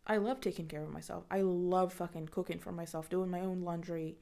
I 0.06 0.18
love 0.18 0.40
taking 0.40 0.68
care 0.68 0.84
of 0.84 0.92
myself. 0.92 1.26
I 1.30 1.42
love 1.42 1.92
fucking 1.94 2.28
cooking 2.28 2.60
for 2.60 2.72
myself, 2.72 3.10
doing 3.10 3.30
my 3.30 3.42
own 3.42 3.62
laundry. 3.62 4.18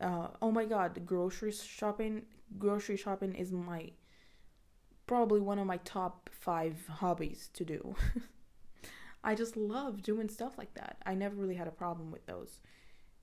Uh, 0.00 0.28
oh 0.42 0.50
my 0.50 0.64
god, 0.64 1.06
grocery 1.06 1.52
shopping. 1.52 2.22
Grocery 2.58 2.96
shopping 2.96 3.34
is 3.34 3.50
my 3.52 3.92
probably 5.06 5.40
one 5.40 5.58
of 5.58 5.66
my 5.66 5.78
top 5.78 6.28
five 6.32 6.86
hobbies 6.86 7.48
to 7.54 7.64
do. 7.64 7.94
I 9.24 9.34
just 9.34 9.56
love 9.56 10.02
doing 10.02 10.28
stuff 10.28 10.58
like 10.58 10.74
that. 10.74 10.96
I 11.06 11.14
never 11.14 11.36
really 11.36 11.54
had 11.54 11.68
a 11.68 11.72
problem 11.72 12.10
with 12.10 12.26
those. 12.26 12.60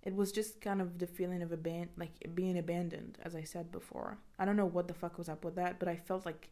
It 0.01 0.15
was 0.15 0.31
just 0.31 0.61
kind 0.61 0.81
of 0.81 0.97
the 0.97 1.07
feeling 1.07 1.41
of 1.41 1.49
aban- 1.49 1.89
like 1.97 2.11
being 2.33 2.57
abandoned, 2.57 3.17
as 3.21 3.35
I 3.35 3.43
said 3.43 3.71
before. 3.71 4.17
I 4.37 4.45
don't 4.45 4.55
know 4.55 4.65
what 4.65 4.87
the 4.87 4.93
fuck 4.93 5.17
was 5.17 5.27
up 5.29 5.43
with 5.43 5.55
that, 5.55 5.77
but 5.77 5.89
I 5.89 5.95
felt 5.97 6.25
like, 6.25 6.49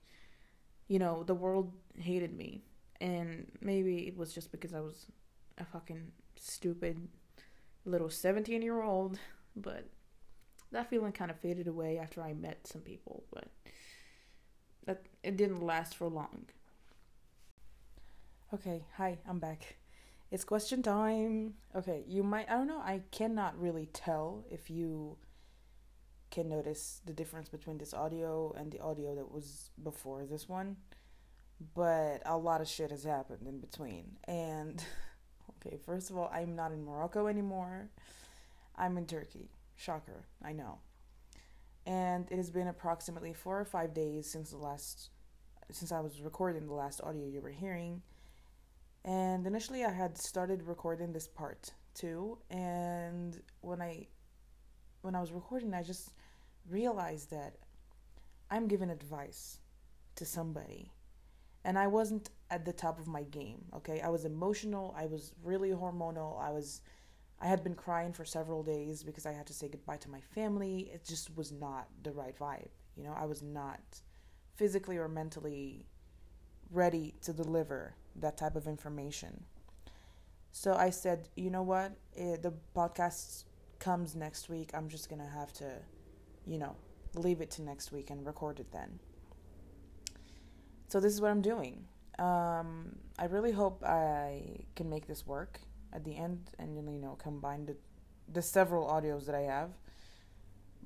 you 0.88 1.00
know, 1.00 1.24
the 1.24 1.34
world 1.34 1.72
hated 1.98 2.36
me, 2.38 2.62
and 3.00 3.50
maybe 3.62 4.08
it 4.08 4.18
was 4.18 4.34
just 4.34 4.52
because 4.52 4.74
I 4.74 4.82
was 4.82 5.06
a 5.58 5.66
fucking 5.66 6.12
stupid 6.36 7.08
little 7.86 8.10
seventeen-year-old. 8.10 9.18
But 9.56 9.86
that 10.72 10.90
feeling 10.90 11.14
kind 11.14 11.32
of 11.32 11.40
faded 11.40 11.68
away 11.68 11.98
after 11.98 12.22
I 12.22 12.34
met 12.34 12.68
some 12.68 12.82
people, 12.82 13.24
but 13.34 13.48
that 14.86 15.06
it 15.24 15.38
didn't 15.38 15.62
last 15.66 15.96
for 15.96 16.08
long. 16.08 16.48
Okay, 18.54 18.84
hi, 18.98 19.18
I'm 19.28 19.40
back. 19.40 19.78
It's 20.30 20.44
question 20.44 20.84
time. 20.84 21.54
Okay, 21.74 22.04
you 22.06 22.22
might, 22.22 22.50
I 22.50 22.56
don't 22.56 22.68
know, 22.68 22.80
I 22.80 23.02
cannot 23.12 23.60
really 23.60 23.86
tell 23.94 24.44
if 24.52 24.70
you 24.70 25.18
can 26.32 26.50
notice 26.50 27.02
the 27.06 27.14
difference 27.14 27.48
between 27.48 27.78
this 27.78 27.94
audio 27.94 28.54
and 28.58 28.72
the 28.72 28.80
audio 28.80 29.16
that 29.16 29.32
was 29.32 29.70
before 29.82 30.26
this 30.26 30.50
one, 30.50 30.76
but 31.74 32.22
a 32.26 32.38
lot 32.38 32.60
of 32.60 32.68
shit 32.68 32.92
has 32.92 33.06
happened 33.06 33.48
in 33.48 33.62
between. 33.62 34.18
And, 34.26 34.84
okay, 35.66 35.78
first 35.78 36.10
of 36.10 36.18
all, 36.18 36.30
I'm 36.34 36.58
not 36.58 36.74
in 36.74 36.84
Morocco 36.84 37.28
anymore, 37.28 37.90
I'm 38.76 38.98
in 38.98 39.06
Turkey. 39.06 39.50
Shocker, 39.78 40.26
I 40.44 40.52
know. 40.54 40.80
And 41.86 42.30
it 42.30 42.36
has 42.36 42.50
been 42.50 42.68
approximately 42.68 43.32
four 43.32 43.60
or 43.62 43.66
five 43.66 43.94
days 43.94 44.30
since 44.30 44.50
the 44.50 44.58
last, 44.58 45.10
since 45.72 45.94
I 45.94 46.02
was 46.02 46.20
recording 46.20 46.66
the 46.66 46.74
last 46.74 47.00
audio 47.02 47.28
you 47.28 47.40
were 47.40 47.52
hearing 47.52 48.02
and 49.08 49.48
initially, 49.48 49.86
I 49.86 49.92
had 49.92 50.18
started 50.20 50.64
recording 50.64 51.14
this 51.14 51.28
part 51.28 51.72
too, 51.96 52.40
and 52.52 53.42
when 53.62 53.82
I 53.82 54.08
when 55.02 55.16
I 55.16 55.22
was 55.22 55.32
recording, 55.32 55.74
I 55.74 55.84
just 55.84 56.14
realized 56.70 57.32
that 57.32 57.56
I'm 58.52 58.68
giving 58.68 58.90
advice 58.90 59.60
to 60.16 60.26
somebody, 60.26 60.92
and 61.66 61.78
I 61.80 61.88
wasn't 61.88 62.30
at 62.52 62.66
the 62.66 62.74
top 62.74 63.00
of 63.00 63.08
my 63.08 63.24
game. 63.24 63.66
Okay, 63.76 64.02
I 64.02 64.10
was 64.10 64.26
emotional. 64.26 64.96
I 64.98 65.08
was 65.08 65.34
really 65.44 65.72
hormonal. 65.72 66.42
I 66.42 66.52
was 66.52 66.82
I 67.42 67.48
had 67.48 67.64
been 67.64 67.76
crying 67.76 68.14
for 68.14 68.26
several 68.26 68.64
days 68.64 69.04
because 69.04 69.26
I 69.26 69.34
had 69.34 69.48
to 69.48 69.54
say 69.54 69.70
goodbye 69.70 69.98
to 69.98 70.10
my 70.12 70.22
family. 70.22 70.92
It 70.94 71.06
just 71.06 71.36
was 71.38 71.52
not 71.52 71.90
the 72.04 72.12
right 72.14 72.38
vibe. 72.40 72.70
You 72.98 73.04
know, 73.04 73.16
I 73.18 73.26
was 73.26 73.44
not 73.44 73.82
physically 74.56 74.98
or 74.98 75.08
mentally 75.10 75.86
ready 76.72 77.16
to 77.22 77.34
deliver 77.34 77.96
that 78.18 78.38
type 78.38 78.56
of 78.56 78.68
information. 78.68 79.44
So 80.52 80.74
I 80.74 80.90
said, 80.90 81.30
you 81.36 81.50
know 81.50 81.62
what? 81.62 81.92
It, 82.16 82.22
eh, 82.22 82.38
the 82.42 82.54
podcast 82.76 83.44
comes 83.80 84.16
next 84.16 84.50
week. 84.50 84.72
I'm 84.74 84.90
just 84.90 85.10
going 85.10 85.22
to 85.22 85.28
have 85.28 85.54
to, 85.54 85.72
you 86.46 86.58
know, 86.58 86.76
leave 87.14 87.42
it 87.42 87.52
to 87.52 87.62
next 87.62 87.92
week 87.92 88.10
and 88.10 88.26
record 88.26 88.60
it 88.60 88.72
then. 88.72 89.00
So 90.88 91.00
this 91.00 91.14
is 91.14 91.22
what 91.22 91.32
I'm 91.32 91.42
doing. 91.42 91.86
Um, 92.18 92.96
I 93.20 93.26
really 93.26 93.52
hope 93.52 93.84
I 93.84 94.66
can 94.76 94.90
make 94.90 95.06
this 95.06 95.28
work 95.28 95.60
at 95.94 96.04
the 96.04 96.16
end 96.16 96.52
and, 96.58 96.76
you 96.76 97.00
know, 97.00 97.18
combine 97.22 97.66
the, 97.66 97.76
the 98.32 98.42
several 98.42 98.88
audios 98.88 99.26
that 99.26 99.36
I 99.36 99.42
have. 99.42 99.72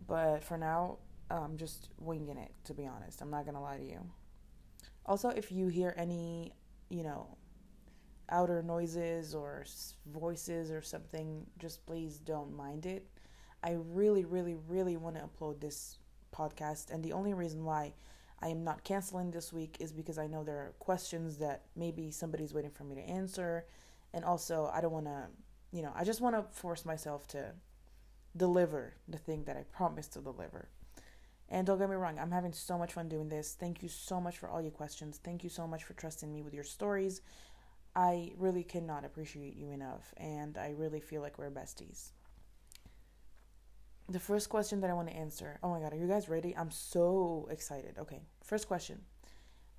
But 0.07 0.43
for 0.43 0.57
now, 0.57 0.97
I'm 1.29 1.55
just 1.55 1.89
winging 1.97 2.37
it, 2.37 2.51
to 2.65 2.73
be 2.73 2.85
honest. 2.85 3.21
I'm 3.21 3.29
not 3.29 3.45
going 3.45 3.55
to 3.55 3.61
lie 3.61 3.77
to 3.77 3.85
you. 3.85 4.01
Also, 5.05 5.29
if 5.29 5.51
you 5.51 5.67
hear 5.67 5.93
any 5.97 6.53
you 6.91 7.03
know, 7.03 7.37
outer 8.29 8.61
noises 8.61 9.33
or 9.33 9.65
voices 10.05 10.71
or 10.71 10.81
something, 10.81 11.45
just 11.57 11.85
please 11.85 12.19
don't 12.19 12.55
mind 12.55 12.85
it. 12.85 13.07
I 13.63 13.77
really, 13.91 14.25
really, 14.25 14.55
really 14.67 14.97
want 14.97 15.15
to 15.15 15.21
upload 15.21 15.61
this 15.61 15.99
podcast, 16.35 16.91
and 16.91 17.03
the 17.03 17.13
only 17.13 17.33
reason 17.33 17.63
why 17.63 17.93
I 18.41 18.47
am 18.47 18.63
not 18.63 18.83
canceling 18.83 19.31
this 19.31 19.53
week 19.53 19.77
is 19.79 19.91
because 19.91 20.17
I 20.17 20.27
know 20.27 20.43
there 20.43 20.57
are 20.57 20.73
questions 20.79 21.37
that 21.37 21.65
maybe 21.75 22.11
somebody's 22.11 22.53
waiting 22.53 22.71
for 22.71 22.83
me 22.83 22.95
to 22.95 23.01
answer, 23.01 23.65
and 24.13 24.25
also 24.25 24.69
I 24.73 24.81
don't 24.81 24.93
want 24.93 25.05
to, 25.05 25.27
you 25.71 25.81
know, 25.81 25.91
I 25.95 26.03
just 26.03 26.21
want 26.21 26.35
to 26.35 26.43
force 26.59 26.85
myself 26.85 27.27
to 27.29 27.53
deliver 28.35 28.95
the 29.07 29.17
thing 29.17 29.43
that 29.45 29.57
I 29.57 29.63
promised 29.71 30.13
to 30.13 30.19
deliver. 30.19 30.69
And 31.51 31.67
don't 31.67 31.77
get 31.77 31.89
me 31.89 31.97
wrong, 31.97 32.17
I'm 32.17 32.31
having 32.31 32.53
so 32.53 32.77
much 32.77 32.93
fun 32.93 33.09
doing 33.09 33.27
this. 33.27 33.57
Thank 33.59 33.83
you 33.83 33.89
so 33.89 34.21
much 34.21 34.37
for 34.37 34.49
all 34.49 34.61
your 34.61 34.71
questions. 34.71 35.19
Thank 35.21 35.43
you 35.43 35.49
so 35.49 35.67
much 35.67 35.83
for 35.83 35.93
trusting 35.93 36.31
me 36.31 36.41
with 36.41 36.53
your 36.53 36.63
stories. 36.63 37.21
I 37.93 38.31
really 38.37 38.63
cannot 38.63 39.03
appreciate 39.03 39.57
you 39.57 39.71
enough, 39.71 40.13
and 40.15 40.57
I 40.57 40.73
really 40.77 41.01
feel 41.01 41.21
like 41.21 41.37
we're 41.37 41.51
besties. 41.51 42.11
The 44.07 44.19
first 44.19 44.47
question 44.47 44.79
that 44.79 44.89
I 44.89 44.93
want 44.93 45.09
to 45.09 45.15
answer 45.15 45.59
oh 45.61 45.69
my 45.69 45.81
god, 45.81 45.91
are 45.91 45.97
you 45.97 46.07
guys 46.07 46.29
ready? 46.29 46.55
I'm 46.55 46.71
so 46.71 47.49
excited. 47.51 47.97
Okay, 47.99 48.21
first 48.41 48.69
question. 48.69 49.01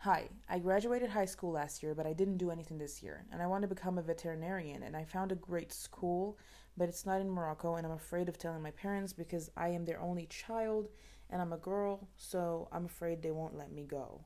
Hi, 0.01 0.29
I 0.51 0.59
graduated 0.59 1.09
high 1.09 1.25
school 1.25 1.53
last 1.53 1.83
year, 1.83 1.95
but 1.95 2.07
I 2.07 2.12
didn't 2.12 2.37
do 2.37 2.51
anything 2.51 2.77
this 2.77 3.03
year, 3.03 3.25
and 3.33 3.41
I 3.41 3.47
want 3.47 3.62
to 3.62 3.68
become 3.68 3.97
a 3.97 4.03
veterinarian, 4.03 4.83
and 4.83 4.95
I 4.95 5.05
found 5.05 5.33
a 5.33 5.37
great 5.37 5.73
school, 5.73 6.37
but 6.77 6.91
it's 6.91 7.07
not 7.07 7.20
in 7.23 7.31
Morocco, 7.31 7.77
and 7.77 7.87
I'm 7.87 7.93
afraid 7.93 8.29
of 8.29 8.37
telling 8.37 8.61
my 8.61 8.73
parents 8.73 9.14
because 9.14 9.51
I 9.57 9.68
am 9.68 9.87
their 9.87 10.01
only 10.01 10.27
child 10.27 10.89
and 11.33 11.41
I'm 11.41 11.55
a 11.55 11.57
girl, 11.57 12.09
so 12.16 12.68
I'm 12.70 12.85
afraid 12.85 13.22
they 13.22 13.30
won't 13.30 13.57
let 13.57 13.72
me 13.72 13.85
go. 13.85 14.20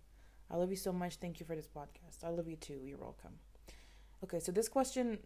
I 0.51 0.57
love 0.57 0.71
you 0.71 0.77
so 0.77 0.93
much. 0.93 1.17
Thank 1.17 1.39
you 1.39 1.47
for 1.47 1.55
this 1.55 1.69
podcast. 1.69 2.25
I 2.25 2.31
love 2.31 2.49
you 2.49 2.57
too. 2.57 2.81
You're 2.85 2.99
welcome. 2.99 3.35
Okay, 4.25 4.41
so 4.41 4.51
this 4.51 4.69
question, 4.69 5.21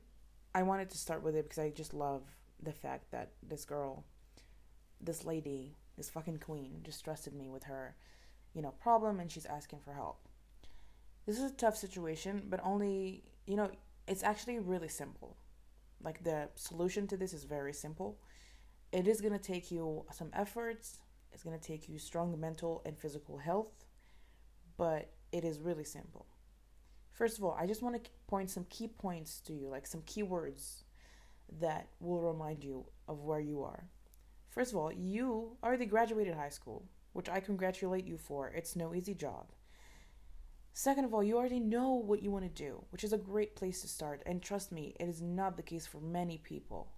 I 0.54 0.62
wanted 0.62 0.90
to 0.90 0.98
start 0.98 1.22
with 1.22 1.34
it 1.34 1.44
because 1.44 1.58
I 1.58 1.70
just 1.70 1.94
love 1.94 2.22
the 2.62 2.72
fact 2.72 3.10
that 3.12 3.30
this 3.42 3.64
girl, 3.64 4.04
this 5.00 5.24
lady, 5.24 5.74
this 5.96 6.10
fucking 6.10 6.38
queen, 6.38 6.80
just 6.82 7.02
trusted 7.02 7.32
me 7.32 7.48
with 7.48 7.64
her, 7.64 7.96
you 8.52 8.60
know, 8.60 8.74
problem 8.82 9.18
and 9.18 9.32
she's 9.32 9.46
asking 9.46 9.80
for 9.80 9.94
help. 9.94 10.28
This 11.24 11.38
is 11.38 11.50
a 11.50 11.54
tough 11.54 11.78
situation, 11.78 12.42
but 12.50 12.60
only, 12.62 13.24
you 13.46 13.56
know, 13.56 13.70
it's 14.06 14.22
actually 14.22 14.58
really 14.58 14.88
simple. 14.88 15.38
Like 16.02 16.24
the 16.24 16.50
solution 16.56 17.06
to 17.06 17.16
this 17.16 17.32
is 17.32 17.44
very 17.44 17.72
simple. 17.72 18.18
It 18.92 19.08
is 19.08 19.22
going 19.22 19.32
to 19.32 19.38
take 19.38 19.70
you 19.70 20.04
some 20.12 20.30
efforts, 20.34 20.98
it's 21.32 21.42
going 21.42 21.58
to 21.58 21.64
take 21.64 21.88
you 21.88 21.98
strong 21.98 22.38
mental 22.38 22.82
and 22.84 22.98
physical 22.98 23.38
health, 23.38 23.84
but 24.76 25.10
it 25.32 25.44
is 25.44 25.60
really 25.60 25.84
simple. 25.84 26.26
First 27.12 27.38
of 27.38 27.44
all, 27.44 27.56
I 27.58 27.66
just 27.66 27.82
want 27.82 28.02
to 28.02 28.10
point 28.26 28.50
some 28.50 28.64
key 28.70 28.88
points 28.88 29.40
to 29.42 29.52
you, 29.52 29.68
like 29.68 29.86
some 29.86 30.02
keywords 30.02 30.84
that 31.60 31.88
will 32.00 32.20
remind 32.20 32.64
you 32.64 32.86
of 33.08 33.24
where 33.24 33.40
you 33.40 33.62
are. 33.62 33.84
First 34.48 34.72
of 34.72 34.78
all, 34.78 34.92
you 34.92 35.56
already 35.62 35.86
graduated 35.86 36.34
high 36.34 36.48
school, 36.48 36.84
which 37.12 37.28
I 37.28 37.40
congratulate 37.40 38.06
you 38.06 38.16
for. 38.16 38.48
It's 38.48 38.74
no 38.74 38.94
easy 38.94 39.14
job. 39.14 39.46
Second 40.72 41.04
of 41.04 41.12
all, 41.12 41.22
you 41.22 41.36
already 41.36 41.60
know 41.60 41.94
what 41.94 42.22
you 42.22 42.30
want 42.30 42.44
to 42.44 42.62
do, 42.62 42.82
which 42.90 43.04
is 43.04 43.12
a 43.12 43.18
great 43.18 43.56
place 43.56 43.82
to 43.82 43.88
start. 43.88 44.22
And 44.24 44.40
trust 44.40 44.72
me, 44.72 44.94
it 44.98 45.08
is 45.08 45.20
not 45.20 45.56
the 45.56 45.62
case 45.62 45.86
for 45.86 46.00
many 46.00 46.38
people. 46.38 46.92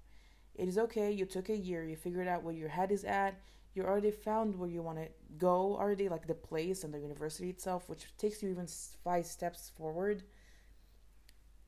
It 0.54 0.68
is 0.68 0.78
okay, 0.78 1.10
you 1.10 1.24
took 1.24 1.48
a 1.48 1.56
year, 1.56 1.82
you 1.82 1.96
figured 1.96 2.28
out 2.28 2.42
where 2.42 2.54
your 2.54 2.68
head 2.68 2.92
is 2.92 3.04
at, 3.04 3.40
you 3.74 3.84
already 3.84 4.10
found 4.10 4.54
where 4.54 4.68
you 4.68 4.82
want 4.82 4.98
to 4.98 5.08
go 5.38 5.76
already 5.76 6.08
like 6.08 6.26
the 6.26 6.34
place 6.34 6.84
and 6.84 6.92
the 6.92 7.00
university 7.00 7.48
itself 7.48 7.88
which 7.88 8.06
takes 8.18 8.42
you 8.42 8.50
even 8.50 8.66
five 9.02 9.26
steps 9.26 9.70
forward. 9.76 10.22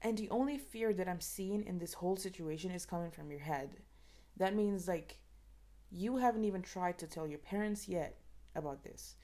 And 0.03 0.19
the 0.19 0.29
only 0.31 0.59
fear 0.59 0.93
that 0.93 1.09
i'm 1.09 1.21
seeing 1.21 1.65
in 1.65 1.79
this 1.79 1.95
whole 1.95 2.17
situation 2.17 2.71
is 2.71 2.85
coming 2.85 3.11
from 3.11 3.31
your 3.31 3.41
head. 3.41 3.77
That 4.37 4.55
means 4.55 4.87
like 4.87 5.19
you 5.91 6.17
haven't 6.17 6.45
even 6.45 6.63
tried 6.63 6.99
to 6.99 7.07
tell 7.07 7.27
your 7.27 7.39
parents 7.39 7.89
yet 7.89 8.19
about 8.55 8.85
this. 8.85 9.17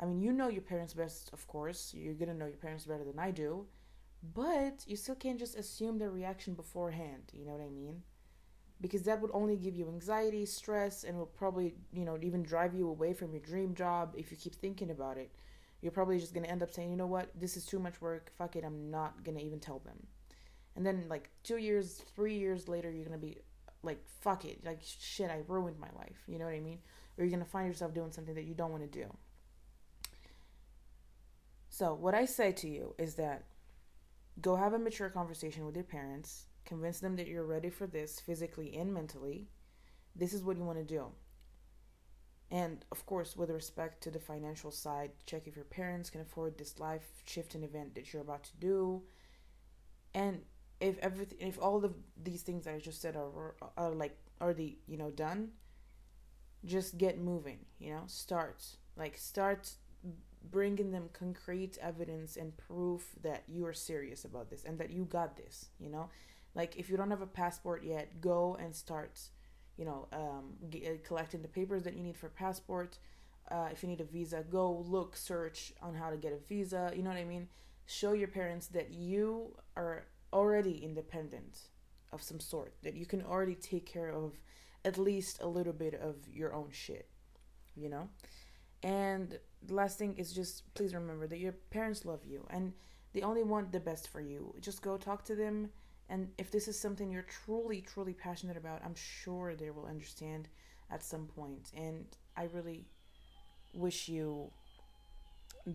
I 0.00 0.06
mean 0.06 0.20
you 0.20 0.32
know 0.32 0.48
your 0.48 0.62
parents 0.62 0.94
best 0.94 1.30
of 1.32 1.46
course. 1.46 1.92
You're 1.94 2.14
gonna 2.14 2.34
know 2.34 2.46
your 2.46 2.56
parents 2.56 2.86
better 2.86 3.04
than 3.04 3.18
i 3.18 3.30
do. 3.30 3.66
But 4.34 4.84
you 4.86 4.96
still 4.96 5.16
can't 5.16 5.38
just 5.38 5.56
assume 5.56 5.98
their 5.98 6.10
reaction 6.10 6.54
beforehand. 6.54 7.24
You 7.34 7.44
know 7.44 7.52
what 7.52 7.66
i 7.66 7.68
mean 7.68 8.02
because 8.82 9.02
that 9.04 9.22
would 9.22 9.30
only 9.32 9.56
give 9.56 9.74
you 9.74 9.88
anxiety, 9.88 10.44
stress, 10.44 11.04
and 11.04 11.16
will 11.16 11.24
probably, 11.24 11.74
you 11.94 12.04
know, 12.04 12.18
even 12.20 12.42
drive 12.42 12.74
you 12.74 12.88
away 12.88 13.14
from 13.14 13.32
your 13.32 13.40
dream 13.40 13.74
job 13.74 14.14
if 14.18 14.30
you 14.30 14.36
keep 14.36 14.54
thinking 14.56 14.90
about 14.90 15.16
it. 15.16 15.30
You're 15.80 15.92
probably 15.92 16.18
just 16.18 16.34
going 16.34 16.44
to 16.44 16.50
end 16.50 16.62
up 16.62 16.70
saying, 16.70 16.90
you 16.90 16.96
know 16.96 17.06
what, 17.06 17.30
this 17.34 17.56
is 17.56 17.64
too 17.64 17.78
much 17.78 18.00
work, 18.00 18.30
fuck 18.36 18.56
it, 18.56 18.64
I'm 18.64 18.90
not 18.90 19.24
going 19.24 19.38
to 19.38 19.42
even 19.42 19.58
tell 19.58 19.78
them. 19.78 19.96
And 20.76 20.86
then 20.86 21.04
like 21.08 21.30
two 21.42 21.58
years, 21.58 22.02
three 22.16 22.36
years 22.36 22.68
later, 22.68 22.90
you're 22.90 23.04
gonna 23.04 23.18
be 23.18 23.38
like, 23.82 24.02
fuck 24.20 24.44
it, 24.44 24.64
like 24.64 24.80
shit, 24.82 25.30
I 25.30 25.40
ruined 25.46 25.78
my 25.78 25.90
life. 25.96 26.22
You 26.26 26.38
know 26.38 26.46
what 26.46 26.54
I 26.54 26.60
mean? 26.60 26.78
Or 27.16 27.24
you're 27.24 27.30
gonna 27.30 27.44
find 27.44 27.68
yourself 27.68 27.94
doing 27.94 28.12
something 28.12 28.34
that 28.34 28.44
you 28.44 28.54
don't 28.54 28.70
want 28.70 28.90
to 28.90 28.98
do. 29.00 29.06
So 31.68 31.94
what 31.94 32.14
I 32.14 32.24
say 32.24 32.52
to 32.52 32.68
you 32.68 32.94
is 32.98 33.14
that 33.16 33.44
go 34.40 34.56
have 34.56 34.72
a 34.72 34.78
mature 34.78 35.08
conversation 35.08 35.66
with 35.66 35.74
your 35.74 35.84
parents, 35.84 36.46
convince 36.64 37.00
them 37.00 37.16
that 37.16 37.26
you're 37.26 37.44
ready 37.44 37.70
for 37.70 37.86
this 37.86 38.20
physically 38.20 38.76
and 38.76 38.92
mentally. 38.92 39.48
This 40.14 40.32
is 40.32 40.42
what 40.42 40.56
you 40.56 40.64
want 40.64 40.78
to 40.78 40.84
do. 40.84 41.06
And 42.50 42.84
of 42.92 43.06
course, 43.06 43.34
with 43.34 43.50
respect 43.50 44.02
to 44.02 44.10
the 44.10 44.20
financial 44.20 44.70
side, 44.70 45.12
check 45.24 45.46
if 45.46 45.56
your 45.56 45.64
parents 45.64 46.10
can 46.10 46.20
afford 46.20 46.58
this 46.58 46.78
life 46.78 47.22
shifting 47.24 47.62
event 47.62 47.94
that 47.94 48.12
you're 48.12 48.22
about 48.22 48.44
to 48.44 48.56
do. 48.60 49.02
And 50.14 50.42
if 50.78 50.98
everything, 50.98 51.38
if 51.40 51.58
all 51.58 51.82
of 51.82 51.94
these 52.22 52.42
things 52.42 52.66
that 52.66 52.74
I 52.74 52.78
just 52.78 53.00
said 53.00 53.16
are, 53.16 53.54
are 53.76 53.90
like 53.90 54.18
already, 54.40 54.80
you 54.86 54.98
know, 54.98 55.10
done, 55.10 55.52
just 56.64 56.98
get 56.98 57.18
moving, 57.18 57.60
you 57.78 57.90
know, 57.90 58.02
start. 58.06 58.64
Like, 58.96 59.16
start 59.16 59.70
bringing 60.50 60.90
them 60.90 61.08
concrete 61.12 61.78
evidence 61.80 62.36
and 62.36 62.56
proof 62.56 63.14
that 63.22 63.44
you 63.46 63.64
are 63.66 63.72
serious 63.72 64.24
about 64.24 64.50
this 64.50 64.64
and 64.64 64.78
that 64.78 64.90
you 64.90 65.04
got 65.04 65.36
this, 65.36 65.66
you 65.78 65.88
know? 65.88 66.10
Like, 66.54 66.76
if 66.76 66.90
you 66.90 66.96
don't 66.96 67.10
have 67.10 67.22
a 67.22 67.26
passport 67.26 67.82
yet, 67.84 68.20
go 68.20 68.56
and 68.60 68.74
start 68.74 69.18
you 69.76 69.84
know, 69.84 70.06
um, 70.12 70.54
get, 70.70 70.84
uh, 70.84 70.96
collecting 71.06 71.42
the 71.42 71.48
papers 71.48 71.82
that 71.84 71.94
you 71.96 72.02
need 72.02 72.16
for 72.16 72.28
passport. 72.28 72.98
Uh, 73.50 73.68
if 73.70 73.82
you 73.82 73.88
need 73.88 74.00
a 74.00 74.04
visa, 74.04 74.44
go 74.48 74.84
look, 74.86 75.16
search 75.16 75.72
on 75.82 75.94
how 75.94 76.10
to 76.10 76.16
get 76.16 76.32
a 76.32 76.38
visa. 76.48 76.92
You 76.94 77.02
know 77.02 77.10
what 77.10 77.18
I 77.18 77.24
mean? 77.24 77.48
Show 77.86 78.12
your 78.12 78.28
parents 78.28 78.68
that 78.68 78.90
you 78.90 79.56
are 79.76 80.04
already 80.32 80.78
independent 80.84 81.58
of 82.12 82.22
some 82.22 82.40
sort, 82.40 82.74
that 82.82 82.94
you 82.94 83.06
can 83.06 83.22
already 83.22 83.54
take 83.54 83.86
care 83.86 84.10
of 84.10 84.34
at 84.84 84.98
least 84.98 85.42
a 85.42 85.46
little 85.46 85.72
bit 85.72 85.94
of 85.94 86.16
your 86.30 86.54
own 86.54 86.68
shit, 86.70 87.08
you 87.74 87.88
know? 87.88 88.08
And 88.82 89.38
the 89.66 89.74
last 89.74 89.98
thing 89.98 90.16
is 90.16 90.32
just 90.32 90.72
please 90.74 90.94
remember 90.94 91.26
that 91.26 91.38
your 91.38 91.52
parents 91.70 92.04
love 92.04 92.24
you 92.24 92.46
and 92.50 92.72
they 93.12 93.22
only 93.22 93.42
want 93.42 93.72
the 93.72 93.80
best 93.80 94.08
for 94.08 94.20
you. 94.20 94.54
Just 94.60 94.82
go 94.82 94.96
talk 94.96 95.24
to 95.24 95.34
them 95.34 95.70
and 96.12 96.28
if 96.36 96.50
this 96.50 96.68
is 96.68 96.78
something 96.78 97.10
you're 97.10 97.22
truly, 97.22 97.80
truly 97.80 98.12
passionate 98.12 98.58
about, 98.58 98.82
I'm 98.84 98.94
sure 98.94 99.54
they 99.54 99.70
will 99.70 99.86
understand 99.86 100.46
at 100.90 101.02
some 101.02 101.26
point. 101.26 101.70
And 101.74 102.04
I 102.36 102.50
really 102.52 102.84
wish 103.72 104.10
you, 104.10 104.50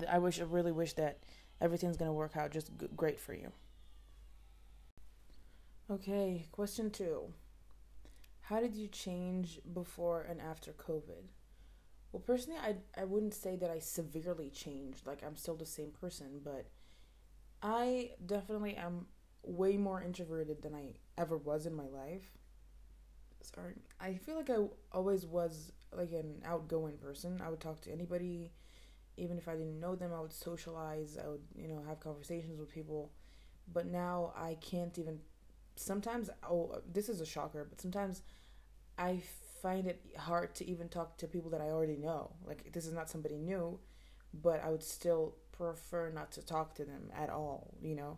I 0.07 0.19
wish, 0.19 0.39
I 0.39 0.43
really 0.43 0.71
wish 0.71 0.93
that 0.93 1.23
everything's 1.59 1.97
going 1.97 2.09
to 2.09 2.13
work 2.13 2.37
out 2.37 2.51
just 2.51 2.69
great 2.95 3.19
for 3.19 3.33
you. 3.33 3.51
Okay, 5.89 6.45
question 6.51 6.91
two. 6.91 7.33
How 8.41 8.59
did 8.59 8.75
you 8.75 8.89
change 8.89 9.59
before 9.73 10.21
and 10.21 10.39
after 10.39 10.71
COVID? 10.71 11.31
Well, 12.11 12.21
personally, 12.23 12.59
I, 12.59 12.75
I 12.95 13.05
wouldn't 13.05 13.33
say 13.33 13.55
that 13.55 13.71
I 13.71 13.79
severely 13.79 14.51
changed. 14.51 15.07
Like, 15.07 15.23
I'm 15.25 15.35
still 15.35 15.55
the 15.55 15.65
same 15.65 15.89
person, 15.99 16.41
but 16.43 16.67
I 17.63 18.11
definitely 18.23 18.75
am 18.75 19.07
way 19.43 19.77
more 19.77 20.01
introverted 20.01 20.61
than 20.61 20.75
I 20.75 20.95
ever 21.17 21.37
was 21.37 21.65
in 21.65 21.73
my 21.75 21.87
life. 21.87 22.31
Sorry. 23.41 23.75
I 23.99 24.15
feel 24.15 24.35
like 24.35 24.49
I 24.49 24.57
always 24.91 25.25
was 25.25 25.71
like 25.95 26.11
an 26.11 26.41
outgoing 26.45 26.97
person. 26.97 27.41
I 27.43 27.49
would 27.49 27.59
talk 27.61 27.81
to 27.81 27.91
anybody, 27.91 28.51
even 29.15 29.37
if 29.37 29.47
I 29.47 29.53
didn't 29.53 29.79
know 29.79 29.95
them. 29.95 30.11
I 30.13 30.19
would 30.21 30.33
socialize. 30.33 31.17
I 31.23 31.27
would, 31.27 31.41
you 31.55 31.67
know, 31.67 31.81
have 31.87 31.99
conversations 31.99 32.59
with 32.59 32.73
people. 32.73 33.11
But 33.71 33.85
now 33.87 34.33
I 34.35 34.57
can't 34.61 34.97
even. 34.97 35.19
Sometimes, 35.75 36.29
oh, 36.49 36.81
this 36.91 37.07
is 37.07 37.21
a 37.21 37.25
shocker, 37.25 37.65
but 37.69 37.79
sometimes 37.79 38.23
I 38.97 39.21
find 39.61 39.87
it 39.87 40.01
hard 40.17 40.55
to 40.55 40.69
even 40.69 40.89
talk 40.89 41.17
to 41.17 41.27
people 41.27 41.51
that 41.51 41.61
I 41.61 41.65
already 41.65 41.97
know. 41.97 42.31
Like, 42.45 42.71
this 42.73 42.85
is 42.85 42.93
not 42.93 43.09
somebody 43.09 43.37
new, 43.37 43.79
but 44.33 44.63
I 44.63 44.69
would 44.71 44.83
still 44.83 45.35
prefer 45.51 46.09
not 46.09 46.31
to 46.33 46.41
talk 46.45 46.75
to 46.75 46.85
them 46.85 47.11
at 47.15 47.29
all, 47.29 47.73
you 47.81 47.95
know? 47.95 48.17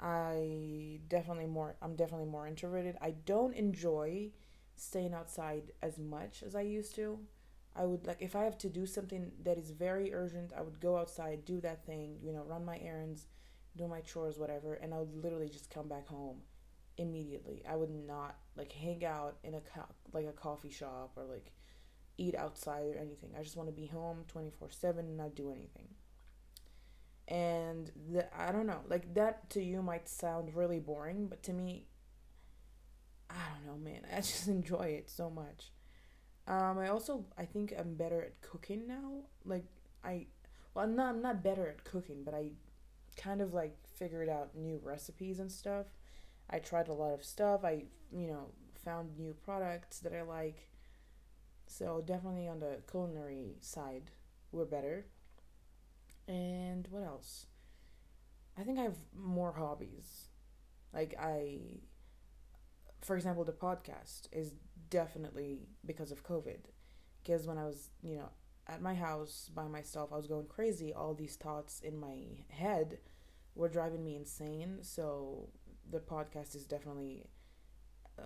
I 0.00 1.00
definitely 1.08 1.46
more 1.46 1.76
I'm 1.82 1.96
definitely 1.96 2.26
more 2.28 2.46
introverted. 2.46 2.96
I 3.00 3.12
don't 3.26 3.54
enjoy 3.54 4.30
staying 4.76 5.12
outside 5.14 5.72
as 5.82 5.98
much 5.98 6.42
as 6.42 6.54
I 6.54 6.60
used 6.62 6.94
to. 6.96 7.18
I 7.74 7.84
would 7.84 8.06
like 8.06 8.18
if 8.20 8.36
I 8.36 8.44
have 8.44 8.58
to 8.58 8.68
do 8.68 8.86
something 8.86 9.32
that 9.44 9.58
is 9.58 9.70
very 9.70 10.14
urgent, 10.14 10.52
I 10.56 10.62
would 10.62 10.80
go 10.80 10.96
outside, 10.96 11.44
do 11.44 11.60
that 11.62 11.84
thing, 11.86 12.18
you 12.22 12.32
know, 12.32 12.42
run 12.44 12.64
my 12.64 12.78
errands, 12.78 13.26
do 13.76 13.86
my 13.88 14.00
chores, 14.00 14.38
whatever, 14.38 14.74
and 14.74 14.94
I 14.94 14.98
would 14.98 15.14
literally 15.14 15.48
just 15.48 15.70
come 15.70 15.88
back 15.88 16.06
home 16.08 16.38
immediately. 16.96 17.62
I 17.68 17.76
would 17.76 17.90
not 17.90 18.36
like 18.56 18.72
hang 18.72 19.04
out 19.04 19.36
in 19.44 19.54
a 19.54 19.60
co- 19.60 19.94
like 20.12 20.26
a 20.26 20.32
coffee 20.32 20.70
shop 20.70 21.12
or 21.16 21.24
like 21.24 21.52
eat 22.18 22.34
outside 22.36 22.86
or 22.86 22.98
anything. 22.98 23.32
I 23.38 23.42
just 23.42 23.56
want 23.56 23.68
to 23.68 23.74
be 23.74 23.86
home 23.86 24.24
24/7 24.28 25.06
and 25.06 25.16
not 25.16 25.34
do 25.36 25.50
anything 25.52 25.88
and 27.28 27.92
the, 28.10 28.26
I 28.36 28.52
don't 28.52 28.66
know, 28.66 28.80
like 28.88 29.14
that 29.14 29.50
to 29.50 29.62
you 29.62 29.82
might 29.82 30.08
sound 30.08 30.54
really 30.54 30.78
boring, 30.80 31.26
but 31.26 31.42
to 31.44 31.52
me, 31.52 31.84
I 33.28 33.34
don't 33.54 33.66
know, 33.66 33.90
man. 33.90 34.02
I 34.12 34.16
just 34.16 34.48
enjoy 34.48 34.96
it 34.98 35.10
so 35.10 35.28
much. 35.30 35.70
Um, 36.46 36.78
I 36.78 36.88
also 36.88 37.26
I 37.36 37.44
think 37.44 37.74
I'm 37.78 37.94
better 37.94 38.22
at 38.22 38.40
cooking 38.40 38.86
now. 38.88 39.24
Like 39.44 39.66
I, 40.02 40.26
well, 40.74 40.86
I'm 40.86 40.96
not 40.96 41.14
I'm 41.14 41.22
not 41.22 41.42
better 41.42 41.68
at 41.68 41.84
cooking, 41.84 42.22
but 42.24 42.32
I 42.32 42.52
kind 43.16 43.42
of 43.42 43.52
like 43.52 43.76
figured 43.98 44.30
out 44.30 44.56
new 44.56 44.80
recipes 44.82 45.38
and 45.38 45.52
stuff. 45.52 45.86
I 46.48 46.60
tried 46.60 46.88
a 46.88 46.94
lot 46.94 47.12
of 47.12 47.22
stuff. 47.22 47.62
I 47.64 47.84
you 48.10 48.28
know 48.28 48.46
found 48.82 49.18
new 49.18 49.34
products 49.44 49.98
that 49.98 50.14
I 50.14 50.22
like. 50.22 50.70
So 51.66 52.02
definitely 52.06 52.48
on 52.48 52.60
the 52.60 52.78
culinary 52.90 53.56
side, 53.60 54.10
we're 54.50 54.64
better. 54.64 55.04
And 56.28 56.86
what 56.90 57.02
else? 57.02 57.46
I 58.56 58.62
think 58.62 58.78
I 58.78 58.82
have 58.82 58.98
more 59.16 59.52
hobbies. 59.52 60.28
Like 60.92 61.14
I 61.18 61.80
for 63.00 63.16
example, 63.16 63.44
the 63.44 63.52
podcast 63.52 64.28
is 64.32 64.54
definitely 64.90 65.68
because 65.84 66.10
of 66.10 66.24
COVID. 66.24 66.58
Because 67.22 67.46
when 67.46 67.58
I 67.58 67.64
was, 67.64 67.90
you 68.02 68.16
know, 68.16 68.28
at 68.66 68.82
my 68.82 68.94
house 68.94 69.50
by 69.54 69.66
myself, 69.66 70.12
I 70.12 70.16
was 70.16 70.26
going 70.26 70.46
crazy. 70.46 70.92
All 70.92 71.14
these 71.14 71.36
thoughts 71.36 71.80
in 71.80 71.98
my 71.98 72.44
head 72.48 72.98
were 73.54 73.68
driving 73.68 74.04
me 74.04 74.16
insane. 74.16 74.78
So 74.82 75.48
the 75.90 76.00
podcast 76.00 76.54
is 76.54 76.66
definitely, 76.66 77.24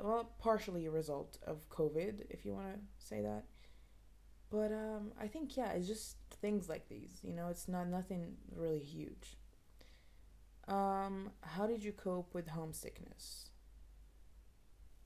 well, 0.02 0.32
partially 0.38 0.86
a 0.86 0.90
result 0.90 1.38
of 1.46 1.68
COVID, 1.68 2.22
if 2.30 2.44
you 2.44 2.52
want 2.54 2.74
to 2.74 2.80
say 2.98 3.20
that. 3.20 3.44
But 4.52 4.70
um, 4.70 5.12
I 5.18 5.28
think 5.28 5.56
yeah, 5.56 5.70
it's 5.72 5.88
just 5.88 6.16
things 6.42 6.68
like 6.68 6.86
these. 6.90 7.20
You 7.22 7.32
know, 7.32 7.48
it's 7.48 7.68
not 7.68 7.88
nothing 7.88 8.36
really 8.54 8.80
huge. 8.80 9.38
Um, 10.68 11.30
how 11.40 11.66
did 11.66 11.82
you 11.82 11.92
cope 11.92 12.34
with 12.34 12.48
homesickness? 12.48 13.48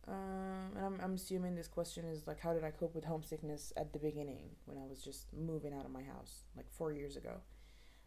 Um, 0.08 0.72
and 0.76 0.84
I'm 0.84 1.00
I'm 1.00 1.14
assuming 1.14 1.54
this 1.54 1.68
question 1.68 2.04
is 2.06 2.26
like, 2.26 2.40
how 2.40 2.54
did 2.54 2.64
I 2.64 2.72
cope 2.72 2.94
with 2.94 3.04
homesickness 3.04 3.72
at 3.76 3.92
the 3.92 4.00
beginning 4.00 4.50
when 4.64 4.78
I 4.78 4.86
was 4.88 5.00
just 5.00 5.26
moving 5.32 5.72
out 5.72 5.84
of 5.84 5.92
my 5.92 6.02
house 6.02 6.42
like 6.56 6.66
four 6.68 6.92
years 6.92 7.16
ago? 7.16 7.36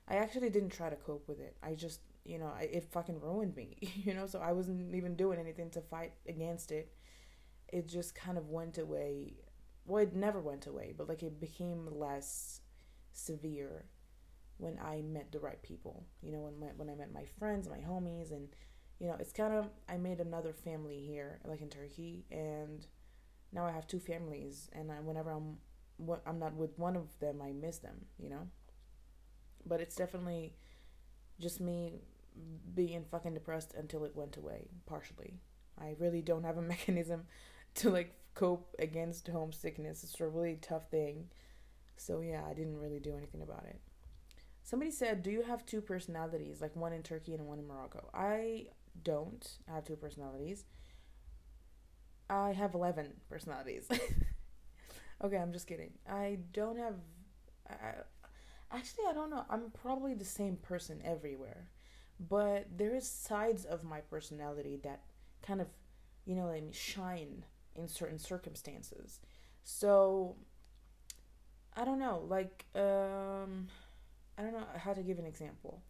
I 0.10 0.16
actually 0.16 0.50
didn't 0.50 0.72
try 0.72 0.90
to 0.90 0.96
cope 0.98 1.26
with 1.30 1.40
it. 1.40 1.56
I 1.64 1.76
just, 1.76 2.02
you 2.26 2.38
know, 2.38 2.52
I, 2.54 2.64
it 2.64 2.84
fucking 2.92 3.22
ruined 3.22 3.56
me, 3.56 3.78
you 3.80 4.14
know. 4.14 4.28
So 4.28 4.40
I 4.40 4.52
wasn't 4.52 4.94
even 4.94 5.16
doing 5.16 5.40
anything 5.40 5.70
to 5.72 5.82
fight 5.82 6.12
against 6.28 6.74
it. 6.74 6.92
It 7.70 7.88
just 7.88 8.14
kind 8.14 8.38
of 8.38 8.50
went 8.50 8.78
away 8.78 9.36
well, 9.90 10.04
it 10.04 10.16
never 10.16 10.40
went 10.40 10.68
away, 10.68 10.94
but 10.98 11.10
like 11.10 11.24
it 11.24 11.40
became 11.40 11.88
less 11.92 12.62
severe 13.12 13.86
when 14.58 14.78
I 14.84 15.02
met 15.02 15.32
the 15.32 15.40
right 15.40 15.62
people. 15.62 16.06
You 16.22 16.32
know, 16.32 16.42
when 16.42 16.60
my, 16.60 16.68
when 16.76 16.90
I 16.90 16.96
met 16.96 17.14
my 17.14 17.26
friends, 17.40 17.68
my 17.68 17.78
homies, 17.78 18.32
and 18.32 18.50
you 19.00 19.08
know, 19.08 19.16
it's 19.20 19.34
kind 19.34 19.54
of 19.54 19.70
I 19.88 19.98
made 19.98 20.20
another 20.20 20.54
family 20.54 21.02
here, 21.06 21.40
like 21.46 21.62
in 21.62 21.70
Turkey, 21.70 22.26
and 22.32 22.86
now 23.52 23.66
I 23.66 23.72
have 23.72 23.88
two 23.88 24.00
families, 24.00 24.70
and 24.74 24.92
I, 24.92 24.96
whenever 24.96 25.32
I'm 25.32 25.58
I'm 26.26 26.40
not 26.40 26.56
with 26.56 26.78
one 26.78 26.96
of 26.96 27.20
them, 27.20 27.42
I 27.42 27.52
miss 27.52 27.80
them. 27.80 28.06
You 28.18 28.30
know, 28.30 28.48
but 29.66 29.82
it's 29.82 29.96
definitely 29.96 30.54
just 31.40 31.60
me 31.60 31.94
being 32.76 33.06
fucking 33.10 33.34
depressed 33.34 33.74
until 33.78 34.06
it 34.06 34.16
went 34.16 34.38
away 34.38 34.68
partially. 34.86 35.40
I 35.82 35.96
really 36.00 36.22
don't 36.22 36.44
have 36.44 36.58
a 36.58 36.62
mechanism 36.74 37.24
to 37.76 37.90
like 37.90 38.14
cope 38.40 38.76
against 38.80 39.28
homesickness. 39.28 40.04
It's 40.04 40.20
a 40.22 40.28
really 40.28 40.58
tough 40.62 40.90
thing. 40.90 41.30
So 41.98 42.22
yeah, 42.22 42.44
I 42.50 42.54
didn't 42.54 42.80
really 42.80 43.00
do 43.00 43.16
anything 43.18 43.42
about 43.42 43.66
it. 43.66 43.80
Somebody 44.64 44.92
said, 44.92 45.24
"Do 45.24 45.32
you 45.32 45.42
have 45.44 45.66
two 45.66 45.82
personalities, 45.82 46.62
like 46.62 46.76
one 46.76 46.94
in 46.94 47.04
Turkey 47.04 47.34
and 47.34 47.48
one 47.48 47.60
in 47.60 47.68
Morocco?" 47.68 48.10
I 48.14 48.68
don't 49.04 49.46
have 49.68 49.86
two 49.86 49.96
personalities. 49.98 50.66
I 52.30 52.52
have 52.54 52.74
11 52.76 53.14
personalities. 53.30 53.88
okay, 55.24 55.38
I'm 55.38 55.52
just 55.54 55.68
kidding. 55.68 55.92
I 56.10 56.40
don't 56.54 56.78
have 56.78 56.96
I, 57.70 57.94
actually 58.72 59.06
I 59.10 59.14
don't 59.14 59.30
know. 59.30 59.46
I'm 59.50 59.72
probably 59.72 60.14
the 60.14 60.26
same 60.26 60.58
person 60.58 61.02
everywhere. 61.04 61.68
but 62.20 62.68
there 62.78 62.96
is 62.96 63.08
sides 63.10 63.66
of 63.66 63.84
my 63.84 64.02
personality 64.02 64.78
that 64.84 65.02
kind 65.44 65.62
of, 65.62 65.68
you 66.26 66.36
know, 66.36 66.48
like 66.48 66.74
shine 66.74 67.46
in 67.76 67.88
certain 67.88 68.20
circumstances. 68.20 69.20
So 69.64 70.36
I 71.76 71.86
don't 71.86 72.00
know, 72.00 72.24
like 72.28 72.66
um 72.76 73.68
I 74.38 74.42
don't 74.44 74.54
know 74.54 74.66
how 74.78 74.94
to 74.94 75.02
give 75.02 75.20
an 75.20 75.26
example. 75.26 75.84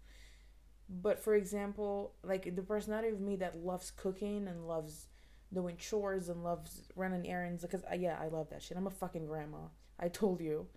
But 0.89 1.19
for 1.19 1.35
example, 1.35 2.13
like 2.23 2.55
the 2.55 2.63
personality 2.63 3.09
of 3.09 3.21
me 3.21 3.35
that 3.37 3.57
loves 3.57 3.91
cooking 3.91 4.47
and 4.47 4.67
loves 4.67 5.07
doing 5.53 5.77
chores 5.77 6.29
and 6.29 6.43
loves 6.43 6.89
running 6.95 7.27
errands 7.27 7.61
because 7.61 7.83
uh, 7.91 7.95
yeah, 7.95 8.17
I 8.19 8.27
love 8.27 8.49
that 8.49 8.61
shit. 8.61 8.77
I'm 8.77 8.87
a 8.87 8.91
fucking 8.91 9.25
grandma. 9.25 9.69
I 9.99 10.09
told 10.09 10.41
you. 10.41 10.67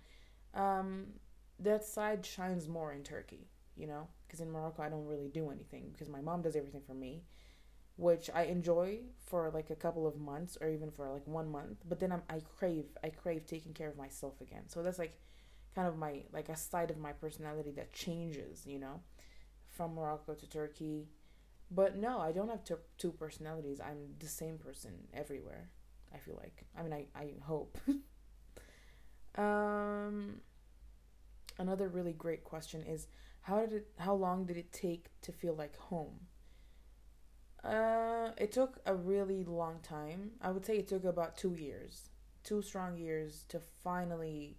Um 0.55 1.07
that 1.59 1.85
side 1.85 2.27
shines 2.27 2.69
more 2.69 2.93
in 2.93 3.03
Turkey, 3.03 3.49
you 3.77 3.87
know? 3.87 4.09
Because 4.27 4.41
in 4.41 4.51
Morocco 4.51 4.83
I 4.83 4.89
don't 4.89 5.07
really 5.07 5.29
do 5.29 5.51
anything 5.51 5.91
because 5.93 6.09
my 6.09 6.21
mom 6.21 6.43
does 6.43 6.57
everything 6.57 6.83
for 6.87 6.95
me 6.95 7.23
which 8.03 8.29
I 8.35 8.45
enjoy 8.45 8.99
for 9.27 9.51
like 9.55 9.71
a 9.71 9.77
couple 9.77 10.07
of 10.07 10.19
months 10.19 10.59
or 10.61 10.69
even 10.69 10.91
for 10.91 11.09
like 11.09 11.27
one 11.27 11.51
month. 11.51 11.79
But 11.89 12.01
then 12.01 12.13
I'm, 12.13 12.23
I 12.29 12.41
crave 12.59 12.87
I 13.05 13.11
crave 13.11 13.47
taking 13.47 13.73
care 13.75 13.89
of 13.89 13.97
myself 13.97 14.41
again. 14.41 14.65
So 14.69 14.83
that's 14.83 14.99
like 14.99 15.19
kind 15.75 15.89
of 15.89 15.97
my 15.97 16.23
like 16.33 16.49
a 16.49 16.57
side 16.57 16.91
of 16.91 16.99
my 16.99 17.13
personality 17.13 17.71
that 17.73 17.93
changes, 17.93 18.67
you 18.67 18.79
know, 18.81 19.01
from 19.71 19.95
Morocco 19.95 20.35
to 20.35 20.49
Turkey. 20.49 21.09
But 21.71 21.97
no, 21.97 22.19
I 22.21 22.33
don't 22.33 22.51
have 22.51 22.65
two, 22.65 22.79
two 22.99 23.13
personalities. 23.13 23.81
I'm 23.81 24.15
the 24.19 24.29
same 24.29 24.59
person 24.59 24.93
everywhere. 25.15 25.71
I 26.15 26.19
feel 26.19 26.37
like. 26.37 26.65
I 26.79 26.83
mean, 26.83 26.93
I 26.93 27.07
I 27.17 27.35
hope. 27.43 27.79
um 29.39 30.43
another 31.59 31.89
really 31.89 32.13
great 32.13 32.45
question 32.45 32.83
is 32.83 33.07
how 33.43 33.61
did 33.61 33.73
it 33.73 33.87
how 33.99 34.15
long 34.15 34.45
did 34.45 34.57
it 34.57 34.73
take 34.73 35.11
to 35.23 35.33
feel 35.33 35.55
like 35.55 35.77
home? 35.77 36.21
Uh, 37.65 38.31
it 38.39 38.53
took 38.53 38.81
a 38.87 38.95
really 38.95 39.45
long 39.45 39.79
time. 39.83 40.33
I 40.41 40.51
would 40.51 40.67
say 40.67 40.77
it 40.79 40.89
took 40.89 41.05
about 41.05 41.37
two 41.37 41.55
years, 41.55 42.11
two 42.43 42.61
strong 42.63 42.97
years 42.97 43.45
to 43.49 43.61
finally 43.85 44.57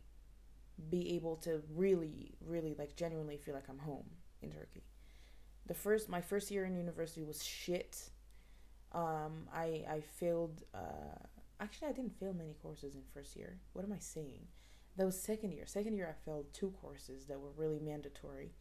be 0.89 1.15
able 1.15 1.35
to 1.37 1.61
really, 1.75 2.35
really 2.45 2.75
like 2.77 2.95
genuinely 2.95 3.37
feel 3.37 3.53
like 3.53 3.69
I'm 3.69 3.79
home 3.79 4.05
in 4.41 4.51
Turkey. 4.51 4.83
The 5.67 5.73
first, 5.73 6.09
my 6.09 6.21
first 6.21 6.51
year 6.51 6.65
in 6.65 6.75
university 6.75 7.23
was 7.23 7.43
shit. 7.43 8.09
Um, 8.93 9.47
I 9.53 9.85
I 9.89 10.01
failed. 10.19 10.63
Uh, 10.73 11.19
actually, 11.59 11.89
I 11.89 11.91
didn't 11.93 12.19
fail 12.19 12.33
many 12.33 12.55
courses 12.61 12.95
in 12.95 13.01
first 13.13 13.35
year. 13.35 13.59
What 13.73 13.85
am 13.85 13.93
I 13.93 13.99
saying? 13.99 14.47
That 14.97 15.05
was 15.05 15.19
second 15.19 15.51
year. 15.53 15.65
Second 15.65 15.95
year, 15.95 16.07
I 16.09 16.25
failed 16.25 16.45
two 16.53 16.73
courses 16.81 17.25
that 17.25 17.39
were 17.39 17.51
really 17.57 17.79
mandatory. 17.79 18.51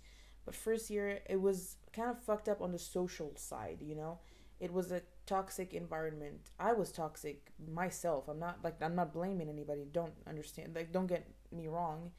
But 0.45 0.55
first 0.55 0.91
year, 0.91 1.21
it 1.29 1.41
was 1.41 1.77
kind 1.93 2.11
of 2.11 2.19
fucked 2.23 2.49
up 2.49 2.61
on 2.61 2.73
the 2.73 2.79
social 2.79 3.33
side, 3.37 3.79
you 3.81 3.95
know? 3.95 4.19
It 4.63 4.73
was 4.73 4.93
a 4.93 5.03
toxic 5.27 5.75
environment. 5.75 6.53
I 6.61 6.73
was 6.73 6.93
toxic 6.93 7.53
myself. 7.69 8.29
I'm 8.29 8.39
not 8.39 8.59
like 8.63 8.81
I'm 8.81 8.95
not 8.95 9.13
blaming 9.13 9.49
anybody. 9.49 9.85
Don't 9.91 10.15
understand. 10.25 10.77
Like 10.77 10.93
don't 10.93 11.09
get 11.09 11.27
me 11.51 11.67
wrong. 11.67 12.13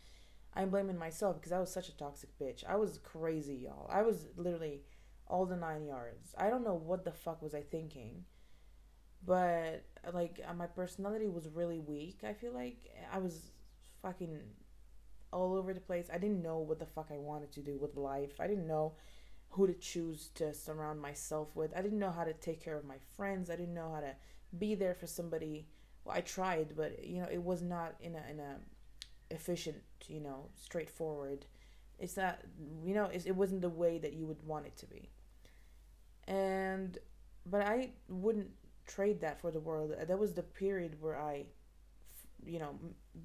I'm 0.53 0.69
blaming 0.69 0.97
myself 0.99 1.37
because 1.37 1.53
I 1.53 1.59
was 1.59 1.71
such 1.71 1.87
a 1.87 1.97
toxic 1.97 2.37
bitch. 2.37 2.65
I 2.67 2.75
was 2.75 2.99
crazy, 3.01 3.55
y'all. 3.55 3.89
I 3.89 4.01
was 4.01 4.27
literally 4.35 4.81
all 5.25 5.45
the 5.45 5.55
nine 5.55 5.85
yards. 5.85 6.35
I 6.37 6.49
don't 6.49 6.65
know 6.65 6.75
what 6.75 7.05
the 7.05 7.13
fuck 7.13 7.41
was 7.41 7.55
I 7.55 7.61
thinking. 7.61 8.25
But 9.25 9.85
like 10.13 10.41
uh, 10.45 10.53
my 10.53 10.67
personality 10.67 11.29
was 11.29 11.47
really 11.47 11.79
weak. 11.79 12.25
I 12.27 12.33
feel 12.33 12.53
like 12.53 12.77
I 13.09 13.19
was 13.19 13.51
fucking 14.01 14.37
all 15.31 15.55
over 15.55 15.73
the 15.73 15.79
place. 15.79 16.09
I 16.13 16.17
didn't 16.17 16.41
know 16.41 16.57
what 16.59 16.79
the 16.79 16.85
fuck 16.85 17.07
I 17.09 17.19
wanted 17.19 17.53
to 17.53 17.61
do 17.61 17.77
with 17.77 17.95
life. 17.95 18.33
I 18.41 18.47
didn't 18.47 18.67
know 18.67 18.95
who 19.53 19.67
to 19.67 19.73
choose 19.73 20.29
to 20.35 20.53
surround 20.53 20.99
myself 20.99 21.55
with. 21.55 21.75
I 21.75 21.81
didn't 21.81 21.99
know 21.99 22.11
how 22.11 22.23
to 22.23 22.33
take 22.33 22.63
care 22.63 22.77
of 22.77 22.85
my 22.85 22.97
friends. 23.15 23.49
I 23.49 23.55
didn't 23.55 23.73
know 23.73 23.91
how 23.93 24.01
to 24.01 24.15
be 24.57 24.75
there 24.75 24.95
for 24.95 25.07
somebody. 25.07 25.67
Well, 26.03 26.15
I 26.15 26.21
tried, 26.21 26.75
but 26.75 27.03
you 27.05 27.21
know, 27.21 27.27
it 27.31 27.41
was 27.41 27.61
not 27.61 27.95
in 28.01 28.15
a 28.15 28.23
in 28.29 28.39
a 28.39 28.57
efficient, 29.29 29.77
you 30.07 30.19
know, 30.19 30.49
straightforward. 30.55 31.45
It's 31.99 32.17
not, 32.17 32.39
you 32.83 32.95
know, 32.95 33.09
it 33.13 33.35
wasn't 33.35 33.61
the 33.61 33.69
way 33.69 33.99
that 33.99 34.13
you 34.13 34.25
would 34.25 34.43
want 34.45 34.65
it 34.65 34.75
to 34.77 34.87
be. 34.87 35.09
And, 36.27 36.97
but 37.45 37.61
I 37.61 37.91
wouldn't 38.09 38.49
trade 38.87 39.21
that 39.21 39.39
for 39.39 39.51
the 39.51 39.59
world. 39.59 39.93
That 40.07 40.19
was 40.19 40.33
the 40.33 40.43
period 40.43 40.97
where 40.99 41.19
I 41.19 41.45
you 42.45 42.59
know 42.59 42.77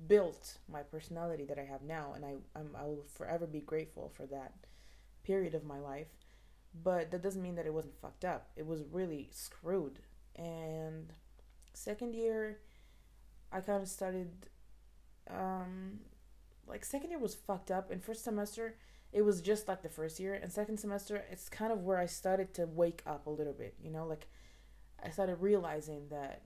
built 0.06 0.58
my 0.70 0.82
personality 0.82 1.44
that 1.46 1.58
I 1.58 1.64
have 1.64 1.82
now, 1.82 2.12
and 2.14 2.24
I 2.24 2.34
I'm, 2.54 2.70
I 2.76 2.84
will 2.84 3.04
forever 3.14 3.46
be 3.46 3.60
grateful 3.60 4.12
for 4.14 4.26
that 4.26 4.52
period 5.28 5.54
of 5.54 5.64
my 5.64 5.78
life. 5.78 6.08
But 6.82 7.10
that 7.10 7.22
doesn't 7.22 7.42
mean 7.42 7.56
that 7.56 7.66
it 7.66 7.74
wasn't 7.74 8.00
fucked 8.00 8.24
up. 8.24 8.50
It 8.56 8.66
was 8.66 8.82
really 8.98 9.28
screwed. 9.32 10.00
And 10.36 11.12
second 11.72 12.14
year, 12.14 12.58
I 13.52 13.60
kind 13.60 13.82
of 13.82 13.88
started. 13.88 14.30
Um, 15.30 16.00
like 16.66 16.84
second 16.84 17.10
year 17.10 17.18
was 17.18 17.34
fucked 17.34 17.70
up, 17.70 17.90
and 17.90 18.02
first 18.02 18.24
semester 18.24 18.76
it 19.10 19.22
was 19.22 19.40
just 19.40 19.68
like 19.68 19.82
the 19.82 19.88
first 19.88 20.20
year, 20.20 20.34
and 20.34 20.52
second 20.52 20.78
semester 20.78 21.24
it's 21.30 21.48
kind 21.48 21.72
of 21.72 21.82
where 21.82 21.98
I 21.98 22.06
started 22.06 22.52
to 22.54 22.66
wake 22.66 23.02
up 23.06 23.26
a 23.26 23.30
little 23.30 23.54
bit. 23.54 23.74
You 23.82 23.90
know, 23.90 24.06
like 24.06 24.26
I 25.02 25.10
started 25.10 25.36
realizing 25.36 26.08
that 26.10 26.42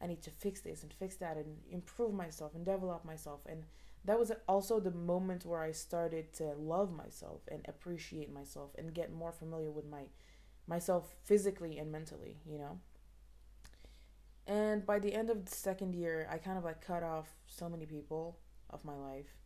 I 0.00 0.06
need 0.06 0.22
to 0.22 0.30
fix 0.30 0.60
this 0.60 0.82
and 0.82 0.92
fix 0.92 1.16
that 1.16 1.36
and 1.36 1.58
improve 1.70 2.12
myself 2.12 2.54
and 2.54 2.64
develop 2.64 3.04
myself. 3.04 3.40
And 3.48 3.64
that 4.04 4.18
was 4.18 4.32
also 4.48 4.80
the 4.80 4.90
moment 4.90 5.46
where 5.46 5.62
I 5.62 5.72
started 5.72 6.32
to 6.34 6.54
love 6.54 6.92
myself 6.92 7.42
and 7.48 7.64
appreciate 7.68 8.32
myself 8.32 8.70
and 8.76 8.94
get 8.94 9.12
more 9.12 9.32
familiar 9.32 9.70
with 9.70 9.86
my 9.86 10.04
myself 10.66 11.14
physically 11.24 11.78
and 11.78 11.90
mentally, 11.90 12.38
you 12.46 12.58
know. 12.58 12.78
And 14.46 14.84
by 14.84 14.98
the 14.98 15.14
end 15.14 15.30
of 15.30 15.44
the 15.44 15.54
second 15.54 15.94
year, 15.94 16.28
I 16.30 16.38
kind 16.38 16.58
of 16.58 16.64
like 16.64 16.84
cut 16.84 17.02
off 17.02 17.28
so 17.46 17.68
many 17.68 17.86
people 17.86 18.38
of 18.70 18.84
my 18.84 18.94
life. 18.96 19.36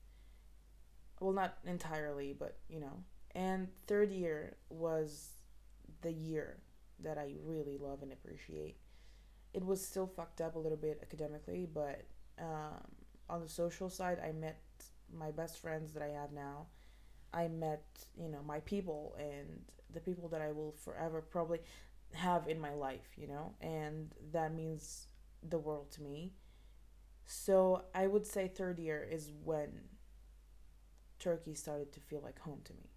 Well, 1.21 1.33
not 1.33 1.59
entirely, 1.67 2.35
but 2.39 2.59
you 2.69 2.81
know. 2.81 3.03
And 3.35 3.69
third 3.87 4.11
year 4.11 4.57
was 4.71 5.31
the 6.03 6.13
year 6.13 6.59
that 7.01 7.19
I 7.19 7.35
really 7.45 7.77
love 7.79 8.03
and 8.03 8.13
appreciate 8.13 8.79
it 9.57 9.65
was 9.65 9.85
still 9.85 10.07
fucked 10.07 10.43
up 10.43 10.55
a 10.55 10.59
little 10.59 10.77
bit 10.77 11.01
academically, 11.03 11.67
but 11.73 12.03
um, 12.39 12.85
on 13.29 13.41
the 13.41 13.49
social 13.49 13.89
side, 13.91 14.19
I 14.25 14.33
met 14.33 14.61
my 15.13 15.31
best 15.31 15.59
friends 15.59 15.93
that 15.93 16.03
I 16.03 16.09
have 16.09 16.33
now. 16.33 16.67
I 17.33 17.49
met, 17.49 17.85
you 18.17 18.29
know, 18.29 18.41
my 18.47 18.61
people 18.61 19.17
and 19.19 19.61
the 19.93 20.01
people 20.01 20.29
that 20.29 20.41
I 20.41 20.53
will 20.53 20.75
forever 20.85 21.21
probably 21.21 21.61
have 22.15 22.49
in 22.49 22.61
my 22.61 22.73
life, 22.73 23.09
you 23.17 23.27
know, 23.27 23.55
and 23.61 24.13
that 24.33 24.55
means 24.55 25.09
the 25.43 25.59
world 25.59 25.91
to 25.93 26.03
me. 26.03 26.33
So 27.27 27.83
I 27.95 28.07
would 28.07 28.27
say 28.27 28.49
third 28.49 28.79
year 28.79 29.07
is 29.09 29.31
when 29.45 29.81
Turkey 31.19 31.55
started 31.55 31.93
to 31.93 32.01
feel 32.01 32.21
like 32.21 32.39
home 32.39 32.61
to 32.65 32.73
me. 32.75 32.91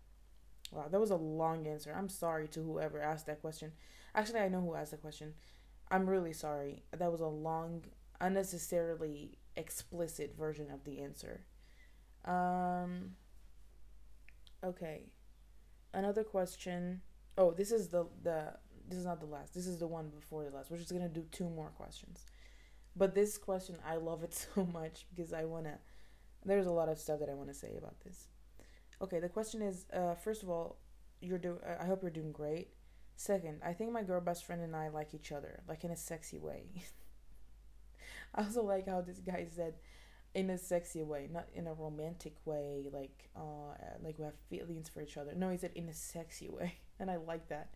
Wow, 0.71 0.87
that 0.91 0.99
was 0.99 1.09
a 1.09 1.15
long 1.15 1.65
answer. 1.65 1.93
I'm 1.97 2.09
sorry 2.09 2.47
to 2.49 2.61
whoever 2.61 3.01
asked 3.01 3.25
that 3.25 3.41
question. 3.41 3.71
Actually, 4.13 4.41
I 4.41 4.49
know 4.49 4.61
who 4.61 4.75
asked 4.75 4.91
the 4.91 4.97
question. 4.97 5.33
I'm 5.89 6.07
really 6.07 6.33
sorry. 6.33 6.83
That 6.95 7.11
was 7.11 7.21
a 7.21 7.27
long, 7.27 7.85
unnecessarily 8.21 9.38
explicit 9.59 10.35
version 10.37 10.71
of 10.71 10.83
the 10.85 11.01
answer. 11.01 11.41
Um, 12.25 13.11
okay. 14.63 15.03
Another 15.93 16.23
question. 16.23 17.01
Oh, 17.37 17.51
this 17.51 17.71
is 17.71 17.89
the 17.89 18.05
the 18.23 18.53
this 18.87 18.97
is 18.97 19.05
not 19.05 19.19
the 19.19 19.27
last. 19.27 19.53
This 19.53 19.67
is 19.67 19.77
the 19.77 19.87
one 19.87 20.09
before 20.09 20.43
the 20.43 20.55
last. 20.55 20.71
We're 20.71 20.77
just 20.77 20.91
gonna 20.91 21.09
do 21.09 21.25
two 21.31 21.49
more 21.49 21.69
questions. 21.69 22.25
But 22.95 23.13
this 23.13 23.37
question, 23.37 23.77
I 23.85 23.97
love 23.97 24.23
it 24.23 24.33
so 24.55 24.65
much 24.65 25.05
because 25.13 25.33
I 25.33 25.45
wanna. 25.45 25.79
There's 26.45 26.67
a 26.67 26.71
lot 26.71 26.89
of 26.89 26.97
stuff 26.97 27.19
that 27.19 27.29
I 27.29 27.33
want 27.33 27.49
to 27.49 27.53
say 27.53 27.75
about 27.77 27.99
this. 28.05 28.27
Okay, 29.01 29.19
the 29.19 29.29
question 29.29 29.61
is, 29.61 29.85
uh, 29.93 30.15
first 30.15 30.41
of 30.41 30.49
all, 30.49 30.77
you're 31.21 31.37
do. 31.37 31.59
I 31.79 31.85
hope 31.85 32.01
you're 32.01 32.11
doing 32.11 32.31
great. 32.31 32.69
Second, 33.15 33.61
I 33.65 33.73
think 33.73 33.91
my 33.91 34.03
girl 34.03 34.21
best 34.21 34.45
friend 34.45 34.61
and 34.61 34.73
I 34.75 34.87
like 34.87 35.13
each 35.13 35.33
other, 35.33 35.61
like 35.67 35.83
in 35.83 35.91
a 35.91 35.97
sexy 35.97 36.39
way. 36.39 36.85
I 38.35 38.43
also 38.43 38.63
like 38.63 38.87
how 38.87 39.01
this 39.01 39.19
guy 39.19 39.47
said 39.53 39.75
in 40.33 40.49
a 40.49 40.57
sexy 40.57 41.01
way, 41.01 41.27
not 41.31 41.47
in 41.53 41.67
a 41.67 41.73
romantic 41.73 42.35
way, 42.45 42.87
like 42.91 43.29
uh 43.35 43.75
like 44.03 44.17
we 44.19 44.25
have 44.25 44.35
feelings 44.49 44.89
for 44.89 45.01
each 45.01 45.17
other. 45.17 45.33
No, 45.35 45.49
he 45.49 45.57
said 45.57 45.71
in 45.75 45.89
a 45.89 45.93
sexy 45.93 46.49
way, 46.49 46.75
and 46.99 47.09
I 47.09 47.17
like 47.17 47.49
that. 47.49 47.69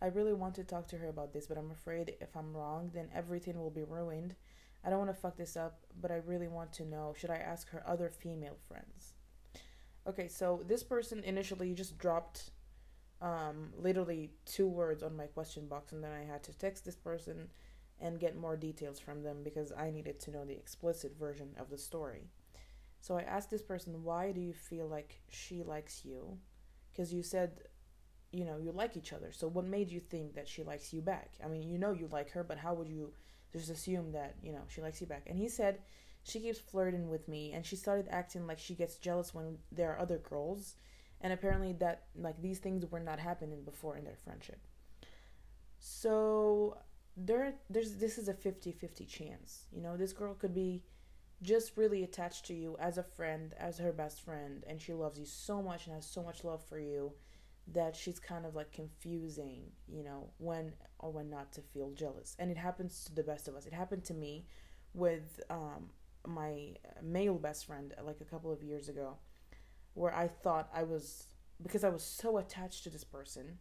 I 0.00 0.06
really 0.06 0.32
want 0.32 0.56
to 0.56 0.64
talk 0.64 0.88
to 0.88 0.96
her 0.96 1.08
about 1.08 1.32
this, 1.32 1.46
but 1.46 1.58
I'm 1.58 1.70
afraid 1.70 2.14
if 2.20 2.36
I'm 2.36 2.56
wrong, 2.56 2.90
then 2.92 3.08
everything 3.14 3.58
will 3.58 3.70
be 3.70 3.84
ruined. 3.84 4.34
I 4.84 4.90
don't 4.90 4.98
want 4.98 5.14
to 5.14 5.20
fuck 5.20 5.36
this 5.36 5.56
up, 5.56 5.78
but 6.00 6.10
I 6.10 6.16
really 6.26 6.48
want 6.48 6.72
to 6.74 6.84
know 6.84 7.14
should 7.16 7.30
I 7.30 7.36
ask 7.36 7.68
her 7.70 7.84
other 7.86 8.10
female 8.10 8.56
friends? 8.66 9.14
Okay, 10.06 10.26
so 10.26 10.62
this 10.66 10.82
person 10.82 11.22
initially 11.22 11.72
just 11.74 11.98
dropped 11.98 12.50
um, 13.20 13.72
literally 13.78 14.30
two 14.44 14.66
words 14.66 15.02
on 15.04 15.16
my 15.16 15.26
question 15.26 15.68
box, 15.68 15.92
and 15.92 16.02
then 16.02 16.10
I 16.10 16.24
had 16.24 16.42
to 16.44 16.58
text 16.58 16.84
this 16.84 16.96
person 16.96 17.48
and 18.02 18.20
get 18.20 18.36
more 18.36 18.56
details 18.56 18.98
from 18.98 19.22
them 19.22 19.38
because 19.42 19.72
I 19.72 19.90
needed 19.90 20.20
to 20.20 20.30
know 20.30 20.44
the 20.44 20.52
explicit 20.52 21.16
version 21.18 21.54
of 21.58 21.70
the 21.70 21.78
story. 21.78 22.28
So 23.00 23.16
I 23.16 23.22
asked 23.22 23.50
this 23.50 23.62
person, 23.62 24.04
Why 24.04 24.32
do 24.32 24.40
you 24.40 24.52
feel 24.52 24.86
like 24.86 25.22
she 25.30 25.62
likes 25.62 26.04
you? 26.04 26.38
Because 26.92 27.12
you 27.12 27.22
said 27.22 27.62
you 28.32 28.46
know, 28.46 28.56
you 28.56 28.72
like 28.72 28.96
each 28.96 29.12
other. 29.12 29.30
So 29.30 29.46
what 29.46 29.66
made 29.66 29.90
you 29.90 30.00
think 30.00 30.34
that 30.34 30.48
she 30.48 30.62
likes 30.62 30.92
you 30.92 31.02
back? 31.02 31.32
I 31.44 31.48
mean, 31.48 31.62
you 31.62 31.78
know 31.78 31.92
you 31.92 32.08
like 32.10 32.30
her, 32.30 32.42
but 32.42 32.58
how 32.58 32.74
would 32.74 32.88
you 32.88 33.12
just 33.52 33.70
assume 33.70 34.12
that, 34.12 34.36
you 34.42 34.52
know, 34.52 34.62
she 34.68 34.80
likes 34.80 35.00
you 35.00 35.06
back? 35.06 35.24
And 35.26 35.38
he 35.38 35.48
said, 35.48 35.80
she 36.24 36.40
keeps 36.40 36.58
flirting 36.58 37.10
with 37.10 37.28
me 37.28 37.52
and 37.52 37.64
she 37.66 37.76
started 37.76 38.08
acting 38.10 38.46
like 38.46 38.58
she 38.58 38.74
gets 38.74 38.96
jealous 38.96 39.34
when 39.34 39.58
there 39.70 39.92
are 39.92 39.98
other 39.98 40.18
girls. 40.18 40.76
And 41.20 41.32
apparently 41.32 41.74
that 41.74 42.04
like 42.16 42.40
these 42.40 42.58
things 42.58 42.86
were 42.90 43.00
not 43.00 43.18
happening 43.18 43.64
before 43.64 43.96
in 43.96 44.04
their 44.04 44.16
friendship. 44.16 44.60
So 45.78 46.78
there 47.16 47.54
there's 47.68 47.94
this 47.96 48.18
is 48.18 48.28
a 48.28 48.34
50-50 48.34 49.08
chance. 49.08 49.66
You 49.72 49.82
know, 49.82 49.96
this 49.96 50.12
girl 50.12 50.34
could 50.34 50.54
be 50.54 50.82
just 51.42 51.76
really 51.76 52.04
attached 52.04 52.46
to 52.46 52.54
you 52.54 52.76
as 52.78 52.98
a 52.98 53.02
friend, 53.02 53.54
as 53.58 53.78
her 53.78 53.92
best 53.92 54.22
friend, 54.22 54.64
and 54.66 54.80
she 54.80 54.92
loves 54.92 55.18
you 55.18 55.26
so 55.26 55.60
much 55.62 55.86
and 55.86 55.94
has 55.94 56.06
so 56.06 56.22
much 56.22 56.44
love 56.44 56.62
for 56.64 56.78
you 56.78 57.12
that 57.68 57.94
she's 57.94 58.18
kind 58.18 58.44
of 58.44 58.54
like 58.54 58.72
confusing, 58.72 59.62
you 59.88 60.02
know, 60.02 60.30
when 60.38 60.72
or 60.98 61.10
when 61.10 61.30
not 61.30 61.52
to 61.52 61.60
feel 61.60 61.90
jealous. 61.92 62.36
And 62.38 62.50
it 62.50 62.56
happens 62.56 63.04
to 63.04 63.14
the 63.14 63.22
best 63.22 63.48
of 63.48 63.54
us. 63.54 63.66
It 63.66 63.72
happened 63.72 64.04
to 64.04 64.14
me 64.14 64.46
with 64.94 65.40
um, 65.50 65.90
my 66.26 66.74
male 67.02 67.38
best 67.38 67.66
friend 67.66 67.94
like 68.04 68.20
a 68.20 68.24
couple 68.24 68.52
of 68.52 68.62
years 68.62 68.88
ago, 68.88 69.16
where 69.94 70.14
I 70.14 70.28
thought 70.28 70.70
I 70.74 70.84
was 70.84 71.26
because 71.62 71.84
I 71.84 71.88
was 71.90 72.02
so 72.02 72.38
attached 72.38 72.84
to 72.84 72.90
this 72.90 73.04
person. 73.04 73.58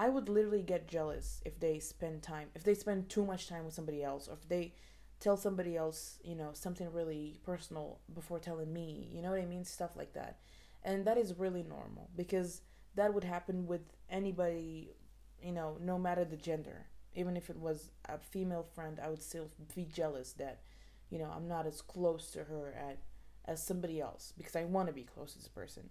I 0.00 0.08
would 0.08 0.30
literally 0.30 0.62
get 0.62 0.88
jealous 0.88 1.42
if 1.44 1.60
they 1.60 1.78
spend 1.78 2.22
time, 2.22 2.48
if 2.54 2.64
they 2.64 2.72
spend 2.72 3.10
too 3.10 3.26
much 3.26 3.50
time 3.50 3.66
with 3.66 3.74
somebody 3.74 4.02
else, 4.02 4.28
or 4.28 4.32
if 4.32 4.48
they 4.48 4.72
tell 5.20 5.36
somebody 5.36 5.76
else, 5.76 6.18
you 6.24 6.34
know, 6.34 6.52
something 6.54 6.90
really 6.90 7.38
personal 7.44 8.00
before 8.14 8.38
telling 8.38 8.72
me, 8.72 9.10
you 9.12 9.20
know 9.20 9.28
what 9.28 9.38
I 9.38 9.44
mean? 9.44 9.62
Stuff 9.62 9.90
like 9.96 10.14
that. 10.14 10.38
And 10.82 11.04
that 11.04 11.18
is 11.18 11.38
really 11.38 11.62
normal 11.62 12.08
because 12.16 12.62
that 12.94 13.12
would 13.12 13.24
happen 13.24 13.66
with 13.66 13.82
anybody, 14.08 14.94
you 15.42 15.52
know, 15.52 15.76
no 15.78 15.98
matter 15.98 16.24
the 16.24 16.38
gender. 16.38 16.86
Even 17.14 17.36
if 17.36 17.50
it 17.50 17.58
was 17.58 17.90
a 18.08 18.16
female 18.16 18.66
friend, 18.74 18.98
I 19.04 19.10
would 19.10 19.20
still 19.22 19.50
be 19.74 19.84
jealous 19.84 20.32
that, 20.38 20.62
you 21.10 21.18
know, 21.18 21.30
I'm 21.30 21.46
not 21.46 21.66
as 21.66 21.82
close 21.82 22.30
to 22.30 22.44
her 22.44 22.74
at, 22.74 23.00
as 23.44 23.62
somebody 23.62 24.00
else 24.00 24.32
because 24.34 24.56
I 24.56 24.64
want 24.64 24.86
to 24.86 24.94
be 24.94 25.02
close 25.02 25.32
to 25.32 25.38
this 25.40 25.48
person. 25.48 25.90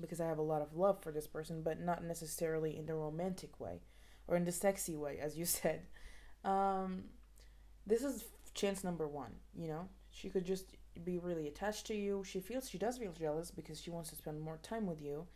Because 0.00 0.20
I 0.20 0.26
have 0.26 0.38
a 0.38 0.42
lot 0.42 0.62
of 0.62 0.76
love 0.76 1.02
for 1.02 1.12
this 1.12 1.26
person, 1.26 1.62
but 1.62 1.80
not 1.80 2.04
necessarily 2.04 2.76
in 2.76 2.86
the 2.86 2.94
romantic 2.94 3.60
way 3.60 3.80
or 4.26 4.36
in 4.36 4.44
the 4.44 4.52
sexy 4.52 4.96
way, 4.96 5.18
as 5.20 5.36
you 5.36 5.44
said. 5.58 5.82
Um, 6.44 7.04
this 7.86 8.02
is 8.02 8.24
chance 8.54 8.84
number 8.84 9.06
one, 9.06 9.32
you 9.56 9.68
know? 9.68 9.88
She 10.10 10.30
could 10.30 10.44
just 10.44 10.76
be 11.04 11.18
really 11.18 11.48
attached 11.48 11.86
to 11.86 11.94
you. 11.94 12.22
She 12.24 12.40
feels 12.40 12.68
she 12.68 12.78
does 12.78 12.98
feel 12.98 13.12
jealous 13.12 13.50
because 13.50 13.80
she 13.80 13.90
wants 13.90 14.10
to 14.10 14.16
spend 14.16 14.40
more 14.40 14.58
time 14.62 14.86
with 14.86 15.02
you 15.02 15.26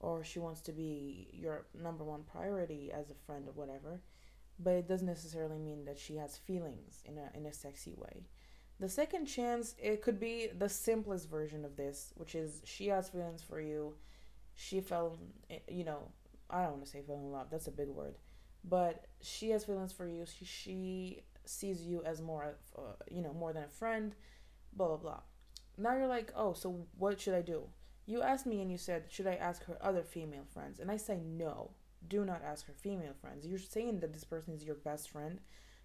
or 0.00 0.24
she 0.24 0.38
wants 0.38 0.62
to 0.62 0.72
be 0.72 1.28
your 1.32 1.66
number 1.74 2.02
one 2.02 2.22
priority 2.22 2.90
as 2.90 3.10
a 3.10 3.26
friend 3.26 3.46
or 3.46 3.52
whatever. 3.52 4.00
But 4.58 4.74
it 4.74 4.88
doesn't 4.88 5.06
necessarily 5.06 5.58
mean 5.58 5.84
that 5.84 5.98
she 5.98 6.16
has 6.16 6.36
feelings 6.36 7.02
in 7.04 7.18
a 7.18 7.30
in 7.34 7.46
a 7.46 7.52
sexy 7.52 7.94
way. 7.96 8.24
The 8.80 8.88
second 8.88 9.26
chance, 9.26 9.74
it 9.78 10.00
could 10.00 10.18
be 10.18 10.48
the 10.58 10.68
simplest 10.68 11.28
version 11.28 11.66
of 11.66 11.76
this, 11.76 12.12
which 12.16 12.34
is 12.34 12.62
she 12.64 12.88
has 12.88 13.10
feelings 13.10 13.42
for 13.42 13.60
you. 13.60 13.94
She 14.54 14.80
fell, 14.80 15.18
you 15.68 15.84
know, 15.84 16.08
I 16.48 16.62
don't 16.62 16.72
want 16.72 16.84
to 16.86 16.90
say 16.90 17.02
fell 17.06 17.16
in 17.16 17.30
love. 17.30 17.48
That's 17.50 17.66
a 17.66 17.72
big 17.72 17.88
word, 17.88 18.14
but 18.64 19.04
she 19.20 19.50
has 19.50 19.64
feelings 19.66 19.92
for 19.92 20.08
you. 20.08 20.24
She 20.26 20.44
she 20.46 21.22
sees 21.44 21.82
you 21.82 22.02
as 22.04 22.22
more, 22.22 22.56
uh, 22.76 22.94
you 23.10 23.20
know, 23.20 23.34
more 23.34 23.52
than 23.52 23.64
a 23.64 23.68
friend, 23.68 24.14
blah, 24.72 24.88
blah, 24.88 24.96
blah. 24.96 25.20
Now 25.76 25.96
you're 25.96 26.06
like, 26.06 26.32
oh, 26.34 26.54
so 26.54 26.86
what 26.96 27.20
should 27.20 27.34
I 27.34 27.42
do? 27.42 27.64
You 28.06 28.22
asked 28.22 28.46
me 28.46 28.60
and 28.62 28.70
you 28.70 28.78
said, 28.78 29.04
should 29.08 29.26
I 29.26 29.34
ask 29.34 29.64
her 29.64 29.78
other 29.80 30.02
female 30.02 30.44
friends? 30.52 30.80
And 30.80 30.90
I 30.90 30.96
say, 30.96 31.18
no, 31.22 31.70
do 32.08 32.24
not 32.24 32.42
ask 32.44 32.66
her 32.66 32.72
female 32.72 33.14
friends. 33.20 33.46
You're 33.46 33.58
saying 33.58 34.00
that 34.00 34.12
this 34.12 34.24
person 34.24 34.54
is 34.54 34.64
your 34.64 34.74
best 34.74 35.10
friend. 35.10 35.40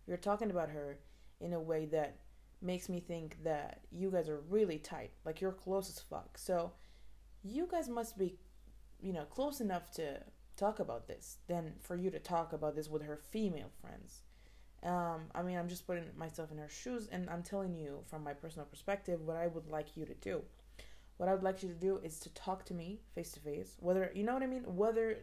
You're 0.08 0.18
talking 0.18 0.50
about 0.50 0.70
her 0.70 1.00
in 1.40 1.54
a 1.54 1.60
way 1.60 1.86
that 1.88 2.18
makes 2.66 2.90
me 2.90 3.00
think 3.00 3.38
that 3.44 3.82
you 3.92 4.12
guys 4.12 4.28
are 4.28 4.42
really 4.50 4.78
tight, 4.80 5.12
like 5.24 5.40
you're 5.42 5.52
close 5.52 5.90
as 5.90 6.00
fuck. 6.00 6.38
So 6.38 6.72
you 7.44 7.68
guys 7.70 7.88
must 7.88 8.18
be, 8.18 8.36
you 9.02 9.14
know, 9.14 9.24
close 9.26 9.62
enough 9.62 9.92
to 9.92 10.22
talk 10.58 10.80
about 10.80 11.08
this 11.08 11.38
than 11.48 11.74
for 11.82 11.96
you 11.96 12.10
to 12.10 12.20
talk 12.20 12.54
about 12.54 12.76
this 12.76 12.90
with 12.90 13.04
her 13.04 13.18
female 13.18 13.72
friends. 13.82 14.22
Um, 14.84 15.22
I 15.34 15.42
mean, 15.42 15.58
I'm 15.58 15.68
just 15.68 15.88
putting 15.88 16.06
myself 16.18 16.52
in 16.52 16.58
her 16.58 16.70
shoes 16.70 17.08
and 17.12 17.30
I'm 17.30 17.44
telling 17.44 17.76
you 17.76 18.00
from 18.08 18.24
my 18.24 18.34
personal 18.34 18.66
perspective 18.66 19.22
what 19.22 19.38
I 19.38 19.48
would 19.48 19.68
like 19.68 19.98
you 19.98 20.06
to 20.06 20.14
do. 20.16 20.42
What 21.18 21.30
I 21.30 21.34
would 21.34 21.44
like 21.44 21.64
you 21.64 21.70
to 21.70 21.76
do 21.76 22.00
is 22.04 22.20
to 22.22 22.30
talk 22.34 22.66
to 22.66 22.74
me 22.74 23.00
face 23.14 23.32
to 23.32 23.40
face, 23.40 23.78
whether, 23.80 24.12
you 24.14 24.24
know 24.24 24.34
what 24.34 24.44
I 24.44 24.48
mean? 24.48 24.64
Whether 24.66 25.20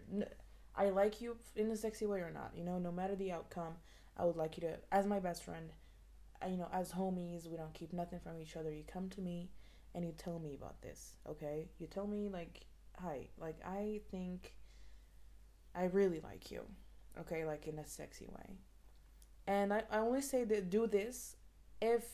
I 0.74 0.88
like 0.90 1.20
you 1.20 1.36
in 1.54 1.70
a 1.70 1.76
sexy 1.76 2.06
way 2.06 2.20
or 2.20 2.30
not, 2.32 2.52
you 2.56 2.64
know, 2.64 2.78
no 2.78 2.90
matter 2.90 3.14
the 3.14 3.32
outcome, 3.32 3.74
I 4.16 4.24
would 4.24 4.36
like 4.36 4.56
you 4.56 4.62
to, 4.62 4.78
as 4.90 5.06
my 5.06 5.20
best 5.20 5.44
friend, 5.44 5.70
you 6.48 6.56
know, 6.56 6.68
as 6.72 6.92
homies, 6.92 7.48
we 7.48 7.56
don't 7.56 7.74
keep 7.74 7.92
nothing 7.92 8.20
from 8.20 8.40
each 8.40 8.56
other. 8.56 8.72
You 8.72 8.84
come 8.90 9.08
to 9.10 9.20
me 9.20 9.50
and 9.94 10.04
you 10.04 10.12
tell 10.12 10.38
me 10.38 10.54
about 10.54 10.80
this, 10.82 11.16
okay? 11.28 11.68
You 11.78 11.86
tell 11.86 12.06
me, 12.06 12.28
like, 12.28 12.66
hi, 12.98 13.28
like, 13.38 13.58
I 13.64 14.00
think 14.10 14.54
I 15.74 15.84
really 15.84 16.20
like 16.20 16.50
you, 16.50 16.62
okay? 17.20 17.44
Like, 17.44 17.66
in 17.66 17.78
a 17.78 17.86
sexy 17.86 18.26
way 18.26 18.56
and 19.46 19.72
I, 19.72 19.82
I 19.90 19.98
only 19.98 20.22
say 20.22 20.44
that 20.44 20.70
do 20.70 20.86
this 20.86 21.36
if 21.80 22.04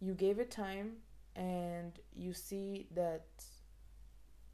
you 0.00 0.14
gave 0.14 0.38
it 0.38 0.50
time 0.50 0.94
and 1.36 1.98
you 2.14 2.32
see 2.32 2.88
that 2.94 3.26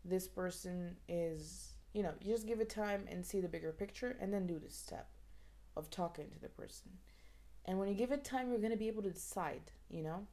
this 0.04 0.28
person 0.28 0.96
is, 1.09 1.72
you 1.94 2.02
know, 2.02 2.12
you 2.20 2.32
just 2.32 2.46
give 2.46 2.61
it 2.61 2.68
time 2.68 3.06
and 3.11 3.24
see 3.24 3.40
the 3.40 3.48
bigger 3.48 3.72
picture 3.72 4.16
and 4.20 4.32
then 4.32 4.46
do 4.46 4.59
this 4.59 4.74
step 4.74 5.09
of 5.76 5.90
talking 5.90 6.30
to 6.30 6.38
the 6.38 6.48
person. 6.48 6.90
And 7.69 7.79
when 7.79 7.89
you 7.89 7.95
give 7.95 8.11
it 8.11 8.25
time, 8.25 8.51
you're 8.51 8.59
going 8.59 8.73
to 8.73 8.77
be 8.77 8.89
able 8.89 9.03
to 9.03 9.11
decide, 9.11 9.71
you 9.89 10.03
know? 10.03 10.27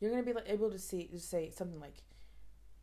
You're 0.00 0.12
going 0.12 0.24
to 0.24 0.32
be 0.32 0.40
able 0.46 0.70
to 0.70 0.78
see 0.78 1.08
to 1.08 1.18
say 1.18 1.50
something 1.50 1.80
like, 1.80 2.04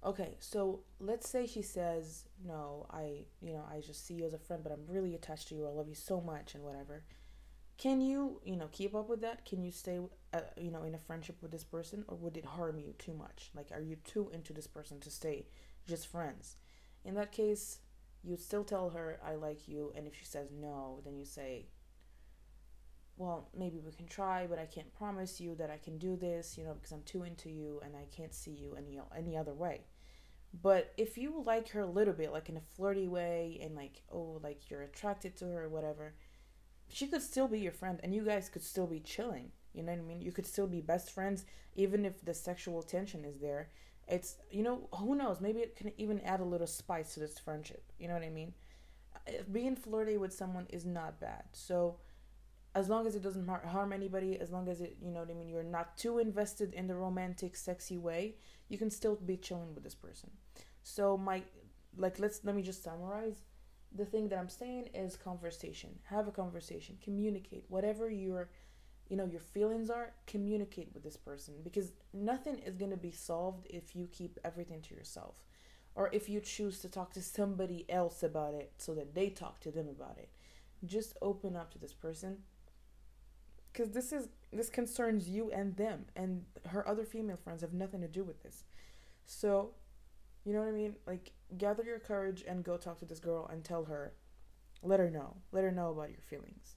Okay, 0.05 0.37
so 0.39 0.81
let's 0.99 1.27
say 1.27 1.47
she 1.47 1.63
says, 1.63 2.25
"No, 2.45 2.85
I, 2.91 3.25
you 3.41 3.53
know, 3.53 3.63
I 3.71 3.79
just 3.79 4.05
see 4.05 4.13
you 4.13 4.25
as 4.25 4.35
a 4.35 4.37
friend, 4.37 4.61
but 4.61 4.71
I'm 4.71 4.85
really 4.87 5.15
attached 5.15 5.47
to 5.47 5.55
you. 5.55 5.65
I 5.65 5.71
love 5.71 5.89
you 5.89 5.95
so 5.95 6.21
much 6.21 6.53
and 6.53 6.63
whatever." 6.63 7.03
Can 7.79 8.01
you, 8.01 8.39
you 8.45 8.55
know, 8.55 8.69
keep 8.71 8.93
up 8.93 9.09
with 9.09 9.21
that? 9.21 9.45
Can 9.45 9.63
you 9.63 9.71
stay, 9.71 9.99
uh, 10.31 10.41
you 10.57 10.69
know, 10.69 10.83
in 10.83 10.93
a 10.93 10.99
friendship 10.99 11.41
with 11.41 11.51
this 11.51 11.63
person, 11.63 12.05
or 12.07 12.15
would 12.17 12.37
it 12.37 12.45
harm 12.45 12.79
you 12.79 12.93
too 12.99 13.13
much? 13.13 13.49
Like, 13.55 13.71
are 13.71 13.81
you 13.81 13.95
too 13.95 14.29
into 14.31 14.53
this 14.53 14.67
person 14.67 14.99
to 14.99 15.09
stay 15.09 15.47
just 15.87 16.07
friends? 16.07 16.55
In 17.03 17.15
that 17.15 17.31
case, 17.31 17.79
you 18.23 18.37
still 18.37 18.63
tell 18.63 18.91
her, 18.91 19.19
"I 19.23 19.35
like 19.35 19.67
you," 19.67 19.91
and 19.95 20.05
if 20.05 20.15
she 20.15 20.25
says 20.25 20.51
no, 20.51 21.01
then 21.03 21.17
you 21.17 21.25
say, 21.25 21.65
well, 23.17 23.49
maybe 23.57 23.79
we 23.79 23.91
can 23.91 24.07
try, 24.07 24.45
but 24.45 24.59
I 24.59 24.65
can't 24.65 24.93
promise 24.93 25.39
you 25.39 25.55
that 25.55 25.69
I 25.69 25.77
can 25.77 25.97
do 25.97 26.15
this, 26.15 26.57
you 26.57 26.65
know, 26.65 26.73
because 26.73 26.91
I'm 26.91 27.03
too 27.03 27.23
into 27.23 27.49
you 27.49 27.79
and 27.83 27.95
I 27.95 28.05
can't 28.15 28.33
see 28.33 28.51
you 28.51 28.75
any 28.77 28.99
any 29.17 29.37
other 29.37 29.53
way. 29.53 29.81
But 30.61 30.93
if 30.97 31.17
you 31.17 31.43
like 31.45 31.69
her 31.69 31.81
a 31.81 31.85
little 31.85 32.13
bit, 32.13 32.31
like 32.31 32.49
in 32.49 32.57
a 32.57 32.61
flirty 32.75 33.07
way, 33.07 33.59
and 33.61 33.75
like, 33.75 34.01
oh, 34.11 34.39
like 34.43 34.69
you're 34.69 34.83
attracted 34.83 35.35
to 35.37 35.45
her 35.45 35.63
or 35.63 35.69
whatever, 35.69 36.13
she 36.89 37.07
could 37.07 37.21
still 37.21 37.47
be 37.47 37.59
your 37.59 37.71
friend 37.71 37.99
and 38.03 38.13
you 38.13 38.23
guys 38.23 38.49
could 38.49 38.63
still 38.63 38.87
be 38.87 38.99
chilling. 38.99 39.51
You 39.73 39.83
know 39.83 39.91
what 39.91 39.99
I 39.99 40.03
mean? 40.03 40.21
You 40.21 40.31
could 40.31 40.45
still 40.45 40.67
be 40.67 40.81
best 40.81 41.11
friends 41.11 41.45
even 41.75 42.05
if 42.05 42.23
the 42.23 42.33
sexual 42.33 42.81
tension 42.83 43.25
is 43.25 43.39
there. 43.39 43.69
It's, 44.07 44.37
you 44.51 44.63
know, 44.63 44.87
who 44.93 45.15
knows? 45.15 45.41
Maybe 45.41 45.59
it 45.59 45.75
can 45.75 45.91
even 45.97 46.21
add 46.21 46.39
a 46.39 46.45
little 46.45 46.67
spice 46.67 47.15
to 47.15 47.19
this 47.19 47.39
friendship. 47.39 47.83
You 47.99 48.07
know 48.07 48.13
what 48.13 48.23
I 48.23 48.29
mean? 48.29 48.53
Uh, 49.27 49.31
being 49.51 49.75
flirty 49.75 50.15
with 50.15 50.31
someone 50.31 50.67
is 50.69 50.85
not 50.85 51.19
bad. 51.19 51.43
So, 51.53 51.97
as 52.75 52.89
long 52.89 53.07
as 53.07 53.15
it 53.15 53.23
doesn't 53.23 53.47
harm 53.47 53.93
anybody, 53.93 54.37
as 54.37 54.51
long 54.51 54.67
as 54.67 54.81
it, 54.81 54.97
you 55.01 55.09
know 55.09 55.21
what 55.21 55.29
I 55.29 55.33
mean, 55.33 55.47
you're 55.47 55.63
not 55.63 55.97
too 55.97 56.19
invested 56.19 56.73
in 56.73 56.87
the 56.87 56.95
romantic, 56.95 57.55
sexy 57.55 57.97
way, 57.97 58.35
you 58.67 58.77
can 58.77 58.91
still 58.91 59.15
be 59.15 59.37
chilling 59.37 59.73
with 59.73 59.83
this 59.85 59.95
person. 59.95 60.29
So 60.83 61.17
my 61.17 61.41
like 61.97 62.19
let's 62.19 62.41
let 62.43 62.53
me 62.53 62.61
just 62.61 62.83
summarize. 62.83 63.43
The 63.95 64.03
thing 64.03 64.27
that 64.27 64.37
I'm 64.37 64.49
saying 64.49 64.89
is 64.93 65.15
conversation. 65.15 65.91
Have 66.03 66.27
a 66.27 66.31
conversation. 66.31 66.97
Communicate. 67.01 67.63
Whatever 67.69 68.09
your 68.09 68.49
you 69.07 69.15
know 69.15 69.25
your 69.25 69.39
feelings 69.39 69.89
are, 69.89 70.11
communicate 70.27 70.89
with 70.93 71.03
this 71.03 71.15
person 71.15 71.53
because 71.63 71.93
nothing 72.13 72.59
is 72.59 72.75
going 72.75 72.91
to 72.91 72.97
be 72.97 73.11
solved 73.11 73.67
if 73.69 73.95
you 73.95 74.09
keep 74.11 74.37
everything 74.43 74.81
to 74.81 74.95
yourself 74.95 75.35
or 75.95 76.09
if 76.11 76.27
you 76.27 76.41
choose 76.41 76.79
to 76.79 76.89
talk 76.89 77.13
to 77.13 77.21
somebody 77.21 77.85
else 77.87 78.21
about 78.21 78.53
it 78.53 78.73
so 78.77 78.93
that 78.95 79.15
they 79.15 79.29
talk 79.29 79.61
to 79.61 79.71
them 79.71 79.87
about 79.87 80.17
it. 80.17 80.29
Just 80.85 81.15
open 81.21 81.55
up 81.55 81.71
to 81.71 81.79
this 81.79 81.93
person 81.93 82.39
because 83.75 83.91
this 83.91 84.13
is 84.13 84.29
this 84.53 84.69
concerns 84.69 85.27
you 85.27 85.51
and 85.51 85.75
them 85.75 86.05
and 86.15 86.45
her 86.67 86.87
other 86.87 87.03
female 87.03 87.37
friends 87.43 87.61
have 87.61 87.73
nothing 87.73 87.99
to 87.99 88.07
do 88.07 88.23
with 88.23 88.41
this 88.41 88.63
so 89.25 89.71
you 90.45 90.53
know 90.53 90.59
what 90.59 90.69
I 90.69 90.71
mean? 90.71 90.95
Like, 91.07 91.31
gather 91.57 91.83
your 91.83 91.99
courage 91.99 92.43
and 92.47 92.63
go 92.63 92.77
talk 92.77 92.99
to 92.99 93.05
this 93.05 93.19
girl 93.19 93.49
and 93.51 93.63
tell 93.63 93.85
her, 93.85 94.13
let 94.83 94.99
her 94.99 95.09
know, 95.09 95.37
let 95.51 95.63
her 95.63 95.71
know 95.71 95.89
about 95.89 96.11
your 96.11 96.21
feelings. 96.21 96.75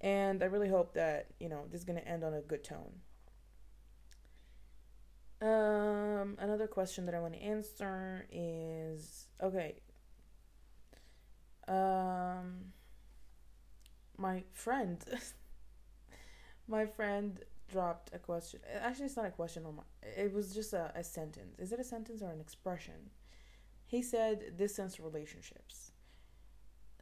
And 0.00 0.42
I 0.42 0.46
really 0.46 0.68
hope 0.68 0.94
that, 0.94 1.28
you 1.38 1.48
know, 1.48 1.66
this 1.70 1.80
is 1.80 1.84
going 1.84 2.00
to 2.00 2.06
end 2.06 2.24
on 2.24 2.34
a 2.34 2.40
good 2.40 2.64
tone. 2.64 2.90
Um, 5.40 6.36
another 6.38 6.66
question 6.66 7.06
that 7.06 7.14
I 7.14 7.20
want 7.20 7.34
to 7.34 7.40
answer 7.40 8.26
is 8.30 9.26
okay. 9.40 9.76
Um, 11.68 12.72
my 14.18 14.42
friend, 14.52 14.98
my 16.70 16.86
friend 16.86 17.40
dropped 17.70 18.14
a 18.14 18.18
question. 18.18 18.60
Actually, 18.80 19.06
it's 19.06 19.16
not 19.16 19.26
a 19.26 19.30
question. 19.30 19.66
On 19.66 19.76
my, 19.76 19.82
it 20.02 20.32
was 20.32 20.54
just 20.54 20.72
a, 20.72 20.92
a 20.94 21.04
sentence. 21.04 21.58
Is 21.58 21.72
it 21.72 21.80
a 21.80 21.84
sentence 21.84 22.22
or 22.22 22.30
an 22.30 22.40
expression? 22.40 23.10
He 23.86 24.02
said 24.02 24.56
distance 24.56 25.00
relationships. 25.00 25.92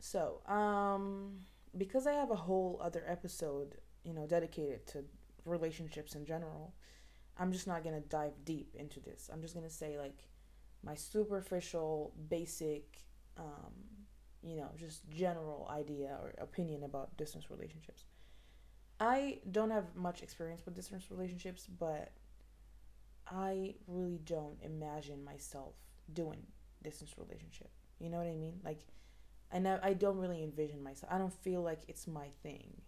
So, 0.01 0.41
um, 0.47 1.41
because 1.77 2.07
I 2.07 2.12
have 2.12 2.31
a 2.31 2.37
whole 2.37 2.81
other 2.83 3.05
episode, 3.07 3.77
you 4.05 4.14
know, 4.14 4.27
dedicated 4.27 4.87
to 4.89 5.05
relationships 5.45 6.14
in 6.14 6.25
general, 6.25 6.75
I'm 7.37 7.53
just 7.53 7.66
not 7.66 7.85
gonna 7.85 8.01
dive 8.01 8.33
deep 8.45 8.75
into 8.75 9.01
this. 9.01 9.29
I'm 9.33 9.43
just 9.43 9.55
gonna 9.55 9.71
say 9.71 9.99
like 9.99 10.29
my 10.83 10.95
superficial, 10.95 12.14
basic, 12.29 13.05
um, 13.37 13.73
you 14.43 14.57
know, 14.57 14.71
just 14.77 15.09
general 15.11 15.69
idea 15.71 16.16
or 16.23 16.35
opinion 16.39 16.85
about 16.85 17.16
distance 17.16 17.51
relationships. 17.51 18.05
I 19.01 19.38
don't 19.51 19.70
have 19.70 19.94
much 19.94 20.22
experience 20.22 20.62
with 20.64 20.74
distance 20.74 21.11
relationships, 21.11 21.66
but 21.78 22.11
I 23.30 23.74
really 23.86 24.18
don't 24.24 24.57
imagine 24.62 25.24
myself 25.24 25.74
doing 26.12 26.42
distance 26.82 27.14
relationship. 27.18 27.70
You 28.01 28.11
know 28.11 28.18
what 28.18 28.26
I 28.26 28.34
mean? 28.34 28.61
Like, 28.64 28.80
I 29.53 29.59
I 29.82 29.92
don't 29.94 30.18
really 30.18 30.42
envision 30.42 30.82
myself. 30.82 31.12
I 31.12 31.18
don't 31.18 31.32
feel 31.32 31.62
like 31.62 31.80
it's 31.88 32.07
my 32.07 32.28
thing. 32.42 32.82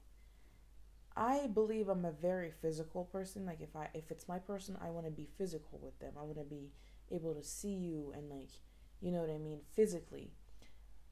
I 1.16 1.48
believe 1.48 1.88
I'm 1.88 2.04
a 2.04 2.12
very 2.12 2.50
physical 2.50 3.04
person. 3.04 3.44
Like 3.46 3.60
if 3.60 3.74
I 3.76 3.88
if 3.94 4.10
it's 4.10 4.28
my 4.28 4.38
person, 4.38 4.76
I 4.80 4.90
want 4.90 5.06
to 5.06 5.12
be 5.12 5.28
physical 5.36 5.78
with 5.82 5.98
them. 5.98 6.14
I 6.18 6.22
want 6.22 6.38
to 6.38 6.44
be 6.44 6.70
able 7.10 7.34
to 7.34 7.42
see 7.42 7.74
you 7.74 8.12
and 8.16 8.30
like, 8.30 8.50
you 9.00 9.10
know 9.10 9.20
what 9.20 9.30
I 9.30 9.38
mean, 9.38 9.60
physically. 9.74 10.32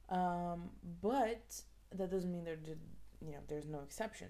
Um, 0.09 0.71
but 1.03 1.63
that 1.95 2.11
doesn't 2.11 2.31
mean 2.31 2.45
there 2.45 2.57
did 2.57 2.79
you 3.21 3.33
know 3.33 3.39
there's 3.49 3.67
no 3.67 3.81
exception 3.81 4.29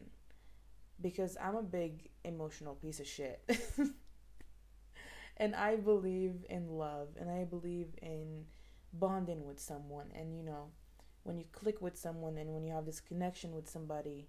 because 1.01 1.37
I'm 1.43 1.57
a 1.57 1.63
big 1.63 2.09
emotional 2.25 2.75
piece 2.75 3.01
of 3.01 3.07
shit. 3.07 3.41
and 5.37 5.55
I 5.55 5.77
believe 5.77 6.45
in 6.49 6.69
love 6.69 7.09
and 7.19 7.31
I 7.31 7.45
believe 7.45 7.95
in 8.03 8.45
bonding 8.93 9.45
with 9.45 9.61
someone 9.61 10.07
and 10.15 10.35
you 10.35 10.43
know 10.43 10.71
when 11.23 11.39
you 11.39 11.45
click 11.53 11.83
with 11.83 11.97
someone 11.97 12.39
and 12.39 12.53
when 12.55 12.65
you 12.65 12.73
have 12.73 12.87
this 12.87 13.01
connection 13.01 13.55
with 13.55 13.69
somebody 13.69 14.29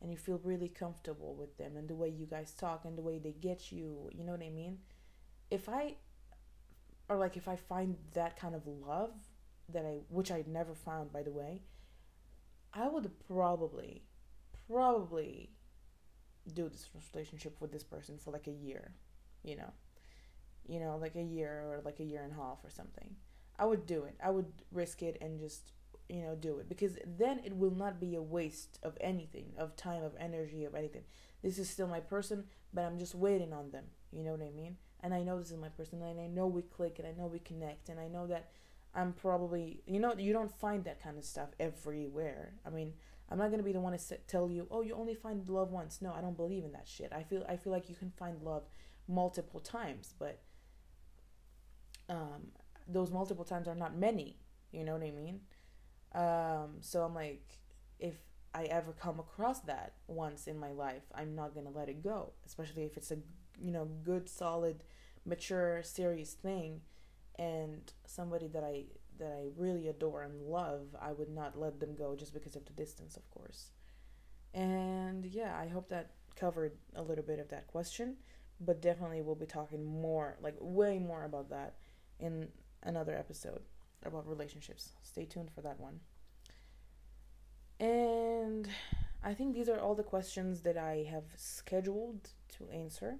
and 0.00 0.10
you 0.10 0.16
feel 0.16 0.40
really 0.42 0.68
comfortable 0.68 1.36
with 1.36 1.56
them 1.56 1.76
and 1.76 1.88
the 1.88 1.94
way 1.94 2.08
you 2.08 2.26
guys 2.26 2.52
talk 2.52 2.84
and 2.84 2.98
the 2.98 3.02
way 3.02 3.18
they 3.18 3.30
get 3.30 3.70
you, 3.70 4.10
you 4.12 4.24
know 4.24 4.32
what 4.32 4.42
I 4.42 4.50
mean? 4.50 4.78
If 5.50 5.68
I 5.68 5.96
or 7.08 7.16
like 7.16 7.36
if 7.36 7.46
I 7.46 7.56
find 7.56 7.96
that 8.14 8.36
kind 8.36 8.54
of 8.54 8.66
love 8.66 9.12
that 9.68 9.84
I 9.84 10.00
which 10.08 10.30
I 10.30 10.42
never 10.46 10.74
found 10.74 11.12
by 11.12 11.22
the 11.22 11.30
way, 11.30 11.62
I 12.74 12.88
would 12.88 13.10
probably 13.28 14.02
probably 14.68 15.50
do 16.54 16.68
this 16.68 16.88
relationship 17.12 17.60
with 17.60 17.72
this 17.72 17.84
person 17.84 18.18
for 18.18 18.30
like 18.30 18.46
a 18.46 18.52
year, 18.52 18.92
you 19.42 19.56
know. 19.56 19.72
You 20.68 20.78
know, 20.78 20.96
like 20.96 21.16
a 21.16 21.22
year 21.22 21.64
or 21.66 21.80
like 21.84 21.98
a 21.98 22.04
year 22.04 22.22
and 22.22 22.32
a 22.32 22.36
half 22.36 22.64
or 22.64 22.70
something. 22.70 23.16
I 23.58 23.66
would 23.66 23.84
do 23.84 24.04
it. 24.04 24.16
I 24.22 24.30
would 24.30 24.46
risk 24.70 25.02
it 25.02 25.18
and 25.20 25.40
just 25.40 25.72
you 26.08 26.22
know 26.22 26.34
do 26.34 26.58
it 26.58 26.68
because 26.68 26.98
then 27.18 27.40
it 27.44 27.56
will 27.56 27.70
not 27.70 27.98
be 27.98 28.14
a 28.14 28.22
waste 28.22 28.78
of 28.82 28.96
anything 29.00 29.46
of 29.56 29.74
time 29.76 30.04
of 30.04 30.12
energy 30.18 30.64
of 30.64 30.74
anything 30.74 31.04
this 31.42 31.58
is 31.58 31.70
still 31.70 31.86
my 31.86 32.00
person 32.00 32.44
but 32.74 32.82
i'm 32.82 32.98
just 32.98 33.14
waiting 33.14 33.52
on 33.52 33.70
them 33.70 33.84
you 34.12 34.22
know 34.22 34.32
what 34.32 34.42
i 34.42 34.50
mean 34.50 34.76
and 35.00 35.14
i 35.14 35.22
know 35.22 35.38
this 35.38 35.50
is 35.50 35.56
my 35.56 35.70
person 35.70 36.02
and 36.02 36.20
i 36.20 36.26
know 36.26 36.46
we 36.46 36.60
click 36.62 36.98
and 36.98 37.08
i 37.08 37.12
know 37.12 37.26
we 37.26 37.38
connect 37.38 37.88
and 37.88 37.98
i 37.98 38.08
know 38.08 38.26
that 38.26 38.50
i'm 38.94 39.12
probably 39.12 39.80
you 39.86 39.98
know 39.98 40.14
you 40.18 40.32
don't 40.32 40.58
find 40.58 40.84
that 40.84 41.02
kind 41.02 41.16
of 41.16 41.24
stuff 41.24 41.48
everywhere 41.58 42.52
i 42.66 42.70
mean 42.70 42.92
i'm 43.32 43.38
not 43.38 43.50
to 43.50 43.62
be 43.62 43.72
the 43.72 43.80
one 43.80 43.96
to 43.96 44.16
tell 44.28 44.50
you 44.50 44.66
oh 44.70 44.82
you 44.82 44.94
only 44.94 45.14
find 45.14 45.48
love 45.48 45.70
once. 45.70 46.00
No 46.00 46.12
i 46.12 46.20
don't 46.20 46.36
believe 46.36 46.64
in 46.64 46.72
that 46.72 46.86
shit. 46.86 47.12
I 47.12 47.22
feel 47.22 47.44
i 47.48 47.56
feel 47.56 47.72
like 47.72 47.88
you 47.88 47.96
can 47.96 48.12
find 48.18 48.42
love 48.42 48.64
multiple 49.08 49.60
times 49.60 50.14
but 50.18 50.40
um 52.08 52.52
those 52.88 53.10
multiple 53.10 53.44
times 53.44 53.68
are 53.68 53.74
not 53.74 53.96
many. 53.96 54.36
You 54.70 54.84
know 54.84 54.92
what 54.92 55.02
i 55.02 55.10
mean? 55.10 55.40
Um, 56.14 56.76
so 56.80 57.02
I'm 57.02 57.14
like, 57.14 57.58
if 57.98 58.14
I 58.54 58.64
ever 58.64 58.92
come 58.92 59.18
across 59.18 59.60
that 59.60 59.94
once 60.06 60.46
in 60.46 60.58
my 60.58 60.72
life, 60.72 61.02
I'm 61.14 61.34
not 61.34 61.54
gonna 61.54 61.70
let 61.70 61.88
it 61.88 62.02
go. 62.02 62.32
Especially 62.46 62.84
if 62.84 62.96
it's 62.96 63.10
a 63.10 63.18
you 63.60 63.70
know 63.70 63.88
good, 64.04 64.28
solid, 64.28 64.82
mature, 65.24 65.82
serious 65.82 66.34
thing, 66.34 66.80
and 67.38 67.92
somebody 68.06 68.48
that 68.48 68.64
I 68.64 68.84
that 69.22 69.32
I 69.32 69.44
really 69.56 69.88
adore 69.88 70.22
and 70.22 70.42
love, 70.42 70.96
I 71.00 71.12
would 71.12 71.30
not 71.30 71.58
let 71.58 71.80
them 71.80 71.94
go 71.94 72.16
just 72.16 72.34
because 72.34 72.56
of 72.56 72.66
the 72.66 72.72
distance, 72.72 73.16
of 73.16 73.30
course. 73.30 73.70
And 74.52 75.24
yeah, 75.24 75.56
I 75.58 75.68
hope 75.68 75.88
that 75.88 76.10
covered 76.36 76.72
a 76.94 77.02
little 77.02 77.24
bit 77.24 77.38
of 77.38 77.48
that 77.50 77.68
question, 77.68 78.16
but 78.60 78.82
definitely 78.82 79.22
we'll 79.22 79.34
be 79.34 79.46
talking 79.46 79.84
more, 79.84 80.36
like 80.40 80.56
way 80.60 80.98
more 80.98 81.24
about 81.24 81.50
that 81.50 81.76
in 82.18 82.48
another 82.82 83.16
episode 83.16 83.60
about 84.04 84.28
relationships. 84.28 84.90
Stay 85.02 85.24
tuned 85.24 85.50
for 85.54 85.62
that 85.62 85.78
one. 85.78 86.00
And 87.78 88.68
I 89.22 89.34
think 89.34 89.54
these 89.54 89.68
are 89.68 89.78
all 89.78 89.94
the 89.94 90.02
questions 90.02 90.62
that 90.62 90.76
I 90.76 91.06
have 91.10 91.24
scheduled 91.36 92.30
to 92.58 92.68
answer. 92.70 93.18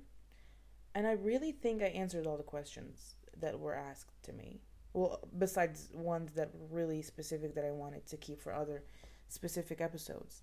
And 0.95 1.07
I 1.07 1.13
really 1.13 1.53
think 1.53 1.83
I 1.83 1.87
answered 1.87 2.27
all 2.27 2.37
the 2.37 2.43
questions 2.43 3.15
that 3.39 3.59
were 3.59 3.75
asked 3.75 4.23
to 4.25 4.33
me. 4.33 4.61
Well, 4.95 5.21
besides 5.39 5.89
ones 5.95 6.33
that 6.35 6.55
were 6.55 6.67
really 6.71 7.03
specific 7.03 7.55
that 7.55 7.65
I 7.65 7.71
wanted 7.71 8.07
to 8.09 8.17
keep 8.17 8.43
for 8.43 8.53
other 8.53 8.85
specific 9.29 9.81
episodes. 9.81 10.43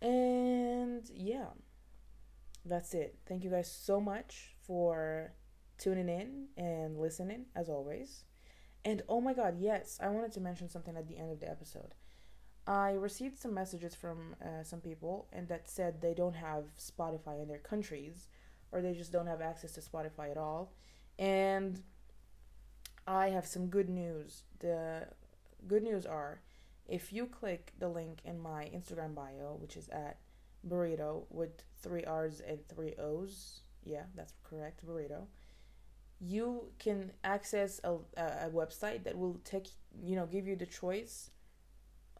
And 0.00 1.08
yeah, 1.12 1.46
that's 2.64 2.94
it. 2.94 3.18
Thank 3.26 3.44
you 3.44 3.50
guys 3.50 3.70
so 3.70 4.00
much 4.00 4.54
for 4.66 5.32
tuning 5.78 6.08
in 6.08 6.46
and 6.56 6.98
listening, 6.98 7.46
as 7.54 7.68
always. 7.68 8.24
And 8.84 9.02
oh 9.08 9.20
my 9.20 9.32
god, 9.32 9.56
yes, 9.58 9.98
I 10.00 10.08
wanted 10.08 10.32
to 10.32 10.40
mention 10.40 10.68
something 10.68 10.96
at 10.96 11.08
the 11.08 11.18
end 11.18 11.32
of 11.32 11.40
the 11.40 11.50
episode. 11.50 11.94
I 12.66 12.92
received 12.92 13.38
some 13.38 13.54
messages 13.54 13.94
from 13.94 14.34
uh, 14.42 14.62
some 14.62 14.80
people 14.80 15.28
and 15.32 15.48
that 15.48 15.68
said 15.68 16.00
they 16.00 16.14
don't 16.14 16.34
have 16.34 16.64
Spotify 16.76 17.40
in 17.40 17.48
their 17.48 17.58
countries 17.58 18.28
or 18.72 18.82
they 18.82 18.92
just 18.92 19.12
don't 19.12 19.28
have 19.28 19.40
access 19.40 19.72
to 19.72 19.80
Spotify 19.80 20.30
at 20.30 20.36
all. 20.36 20.72
And 21.18 21.82
I 23.06 23.28
have 23.28 23.46
some 23.46 23.68
good 23.68 23.88
news. 23.88 24.42
The 24.60 25.08
good 25.66 25.82
news 25.82 26.06
are 26.06 26.40
if 26.88 27.12
you 27.12 27.26
click 27.26 27.72
the 27.78 27.88
link 27.88 28.20
in 28.24 28.38
my 28.38 28.70
Instagram 28.74 29.14
bio, 29.14 29.56
which 29.60 29.76
is 29.76 29.88
at 29.88 30.18
burrito 30.68 31.24
with 31.30 31.62
three 31.82 32.04
R's 32.04 32.40
and 32.40 32.66
three 32.68 32.94
O's, 32.98 33.60
yeah, 33.84 34.04
that's 34.14 34.34
correct, 34.44 34.86
burrito 34.86 35.26
you 36.20 36.64
can 36.78 37.12
access 37.24 37.80
a, 37.84 37.92
a 38.16 38.50
website 38.50 39.04
that 39.04 39.16
will 39.16 39.38
take 39.44 39.68
you 40.02 40.16
know 40.16 40.26
give 40.26 40.46
you 40.46 40.56
the 40.56 40.66
choice 40.66 41.30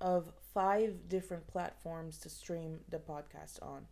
of 0.00 0.30
five 0.52 1.08
different 1.08 1.46
platforms 1.46 2.18
to 2.18 2.28
stream 2.28 2.80
the 2.90 2.98
podcast 2.98 3.62
on 3.62 3.86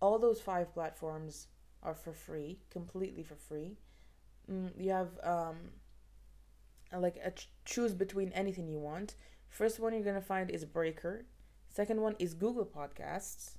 all 0.00 0.18
those 0.18 0.40
five 0.40 0.72
platforms 0.72 1.48
are 1.82 1.94
for 1.94 2.12
free 2.12 2.58
completely 2.70 3.24
for 3.24 3.34
free 3.34 3.76
mm, 4.50 4.70
you 4.78 4.90
have 4.90 5.08
um 5.24 5.56
like 6.98 7.18
a 7.24 7.30
ch- 7.30 7.48
choose 7.64 7.94
between 7.94 8.30
anything 8.32 8.68
you 8.68 8.78
want 8.78 9.14
first 9.48 9.78
one 9.78 9.92
you're 9.92 10.02
gonna 10.02 10.20
find 10.20 10.50
is 10.50 10.64
breaker 10.64 11.24
second 11.68 12.00
one 12.00 12.16
is 12.18 12.34
google 12.34 12.66
podcasts 12.66 13.52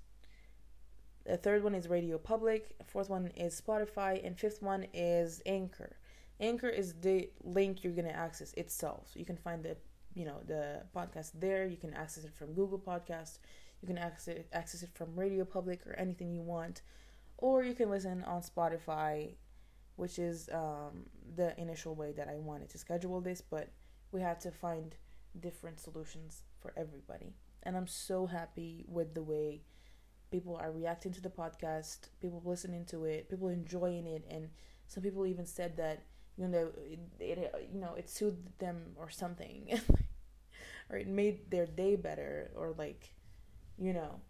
the 1.25 1.37
third 1.37 1.63
one 1.63 1.75
is 1.75 1.87
Radio 1.87 2.17
Public. 2.17 2.75
Fourth 2.87 3.09
one 3.09 3.27
is 3.35 3.59
Spotify, 3.59 4.25
and 4.25 4.37
fifth 4.37 4.61
one 4.61 4.87
is 4.93 5.41
Anchor. 5.45 5.97
Anchor 6.39 6.69
is 6.69 6.93
the 6.93 7.29
link 7.43 7.83
you're 7.83 7.93
gonna 7.93 8.09
access 8.09 8.53
itself. 8.53 9.09
So 9.13 9.19
you 9.19 9.25
can 9.25 9.37
find 9.37 9.63
the 9.63 9.77
you 10.15 10.25
know 10.25 10.39
the 10.47 10.83
podcast 10.95 11.31
there. 11.35 11.65
You 11.67 11.77
can 11.77 11.93
access 11.93 12.23
it 12.23 12.33
from 12.33 12.53
Google 12.53 12.79
Podcast. 12.79 13.37
You 13.81 13.87
can 13.87 13.97
access 13.97 14.27
it, 14.29 14.47
access 14.51 14.83
it 14.83 14.89
from 14.93 15.15
Radio 15.15 15.45
Public 15.45 15.85
or 15.85 15.93
anything 15.93 16.33
you 16.33 16.41
want, 16.41 16.81
or 17.37 17.63
you 17.63 17.73
can 17.73 17.89
listen 17.89 18.23
on 18.23 18.41
Spotify, 18.41 19.35
which 20.01 20.17
is 20.17 20.49
um, 20.51 21.05
the 21.35 21.53
initial 21.61 21.93
way 21.93 22.11
that 22.11 22.27
I 22.27 22.37
wanted 22.39 22.69
to 22.71 22.79
schedule 22.79 23.21
this. 23.21 23.39
But 23.39 23.69
we 24.11 24.19
had 24.19 24.39
to 24.41 24.51
find 24.51 24.95
different 25.39 25.79
solutions 25.79 26.41
for 26.59 26.73
everybody, 26.75 27.35
and 27.61 27.77
I'm 27.77 27.85
so 27.87 28.25
happy 28.25 28.83
with 28.87 29.13
the 29.13 29.21
way 29.21 29.61
people 30.31 30.55
are 30.55 30.71
reacting 30.71 31.13
to 31.13 31.21
the 31.21 31.29
podcast, 31.29 32.09
people 32.19 32.41
listening 32.43 32.85
to 32.85 33.05
it, 33.05 33.29
people 33.29 33.49
enjoying 33.49 34.07
it, 34.07 34.25
and 34.27 34.49
some 34.87 35.03
people 35.03 35.27
even 35.27 35.45
said 35.45 35.77
that 35.77 36.01
you 36.35 36.47
know 36.47 36.71
it, 36.89 36.99
it 37.19 37.69
you 37.71 37.79
know 37.79 37.93
it 37.95 38.09
soothed 38.09 38.57
them 38.57 38.93
or 38.97 39.11
something, 39.11 39.79
or 40.89 40.97
it 40.97 41.07
made 41.07 41.51
their 41.51 41.67
day 41.67 41.95
better, 41.95 42.49
or 42.55 42.73
like 42.75 43.13
you 43.77 43.93
know 43.93 44.21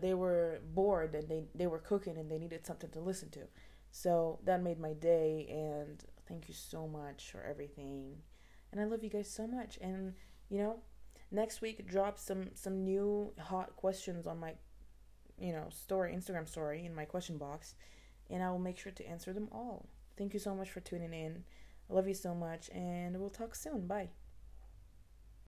they 0.00 0.14
were 0.14 0.60
bored 0.74 1.14
and 1.14 1.28
they 1.28 1.42
they 1.54 1.66
were 1.66 1.78
cooking 1.78 2.16
and 2.16 2.30
they 2.30 2.38
needed 2.38 2.66
something 2.66 2.90
to 2.90 3.00
listen 3.00 3.28
to. 3.30 3.40
So 3.92 4.40
that 4.44 4.62
made 4.62 4.80
my 4.80 4.94
day, 4.94 5.46
and 5.50 6.02
thank 6.26 6.48
you 6.48 6.54
so 6.54 6.88
much 6.88 7.30
for 7.30 7.42
everything. 7.42 8.16
And 8.72 8.80
I 8.80 8.84
love 8.84 9.04
you 9.04 9.10
guys 9.10 9.30
so 9.30 9.46
much. 9.46 9.78
And 9.82 10.14
you 10.48 10.58
know, 10.58 10.76
next 11.30 11.60
week 11.60 11.86
drop 11.86 12.18
some 12.18 12.48
some 12.54 12.84
new 12.84 13.32
hot 13.38 13.76
questions 13.76 14.26
on 14.26 14.40
my 14.40 14.54
you 15.38 15.52
know 15.52 15.68
story 15.70 16.14
Instagram 16.14 16.48
story 16.48 16.86
in 16.86 16.94
my 16.94 17.04
question 17.04 17.36
box, 17.36 17.74
and 18.30 18.42
I 18.42 18.50
will 18.50 18.58
make 18.58 18.78
sure 18.78 18.92
to 18.92 19.06
answer 19.06 19.34
them 19.34 19.48
all. 19.52 19.86
Thank 20.16 20.32
you 20.32 20.40
so 20.40 20.54
much 20.54 20.70
for 20.70 20.80
tuning 20.80 21.12
in. 21.12 21.44
I 21.90 21.94
love 21.94 22.08
you 22.08 22.14
so 22.14 22.34
much, 22.34 22.70
and 22.70 23.20
we'll 23.20 23.30
talk 23.30 23.54
soon. 23.54 23.86
Bye. 23.86 24.08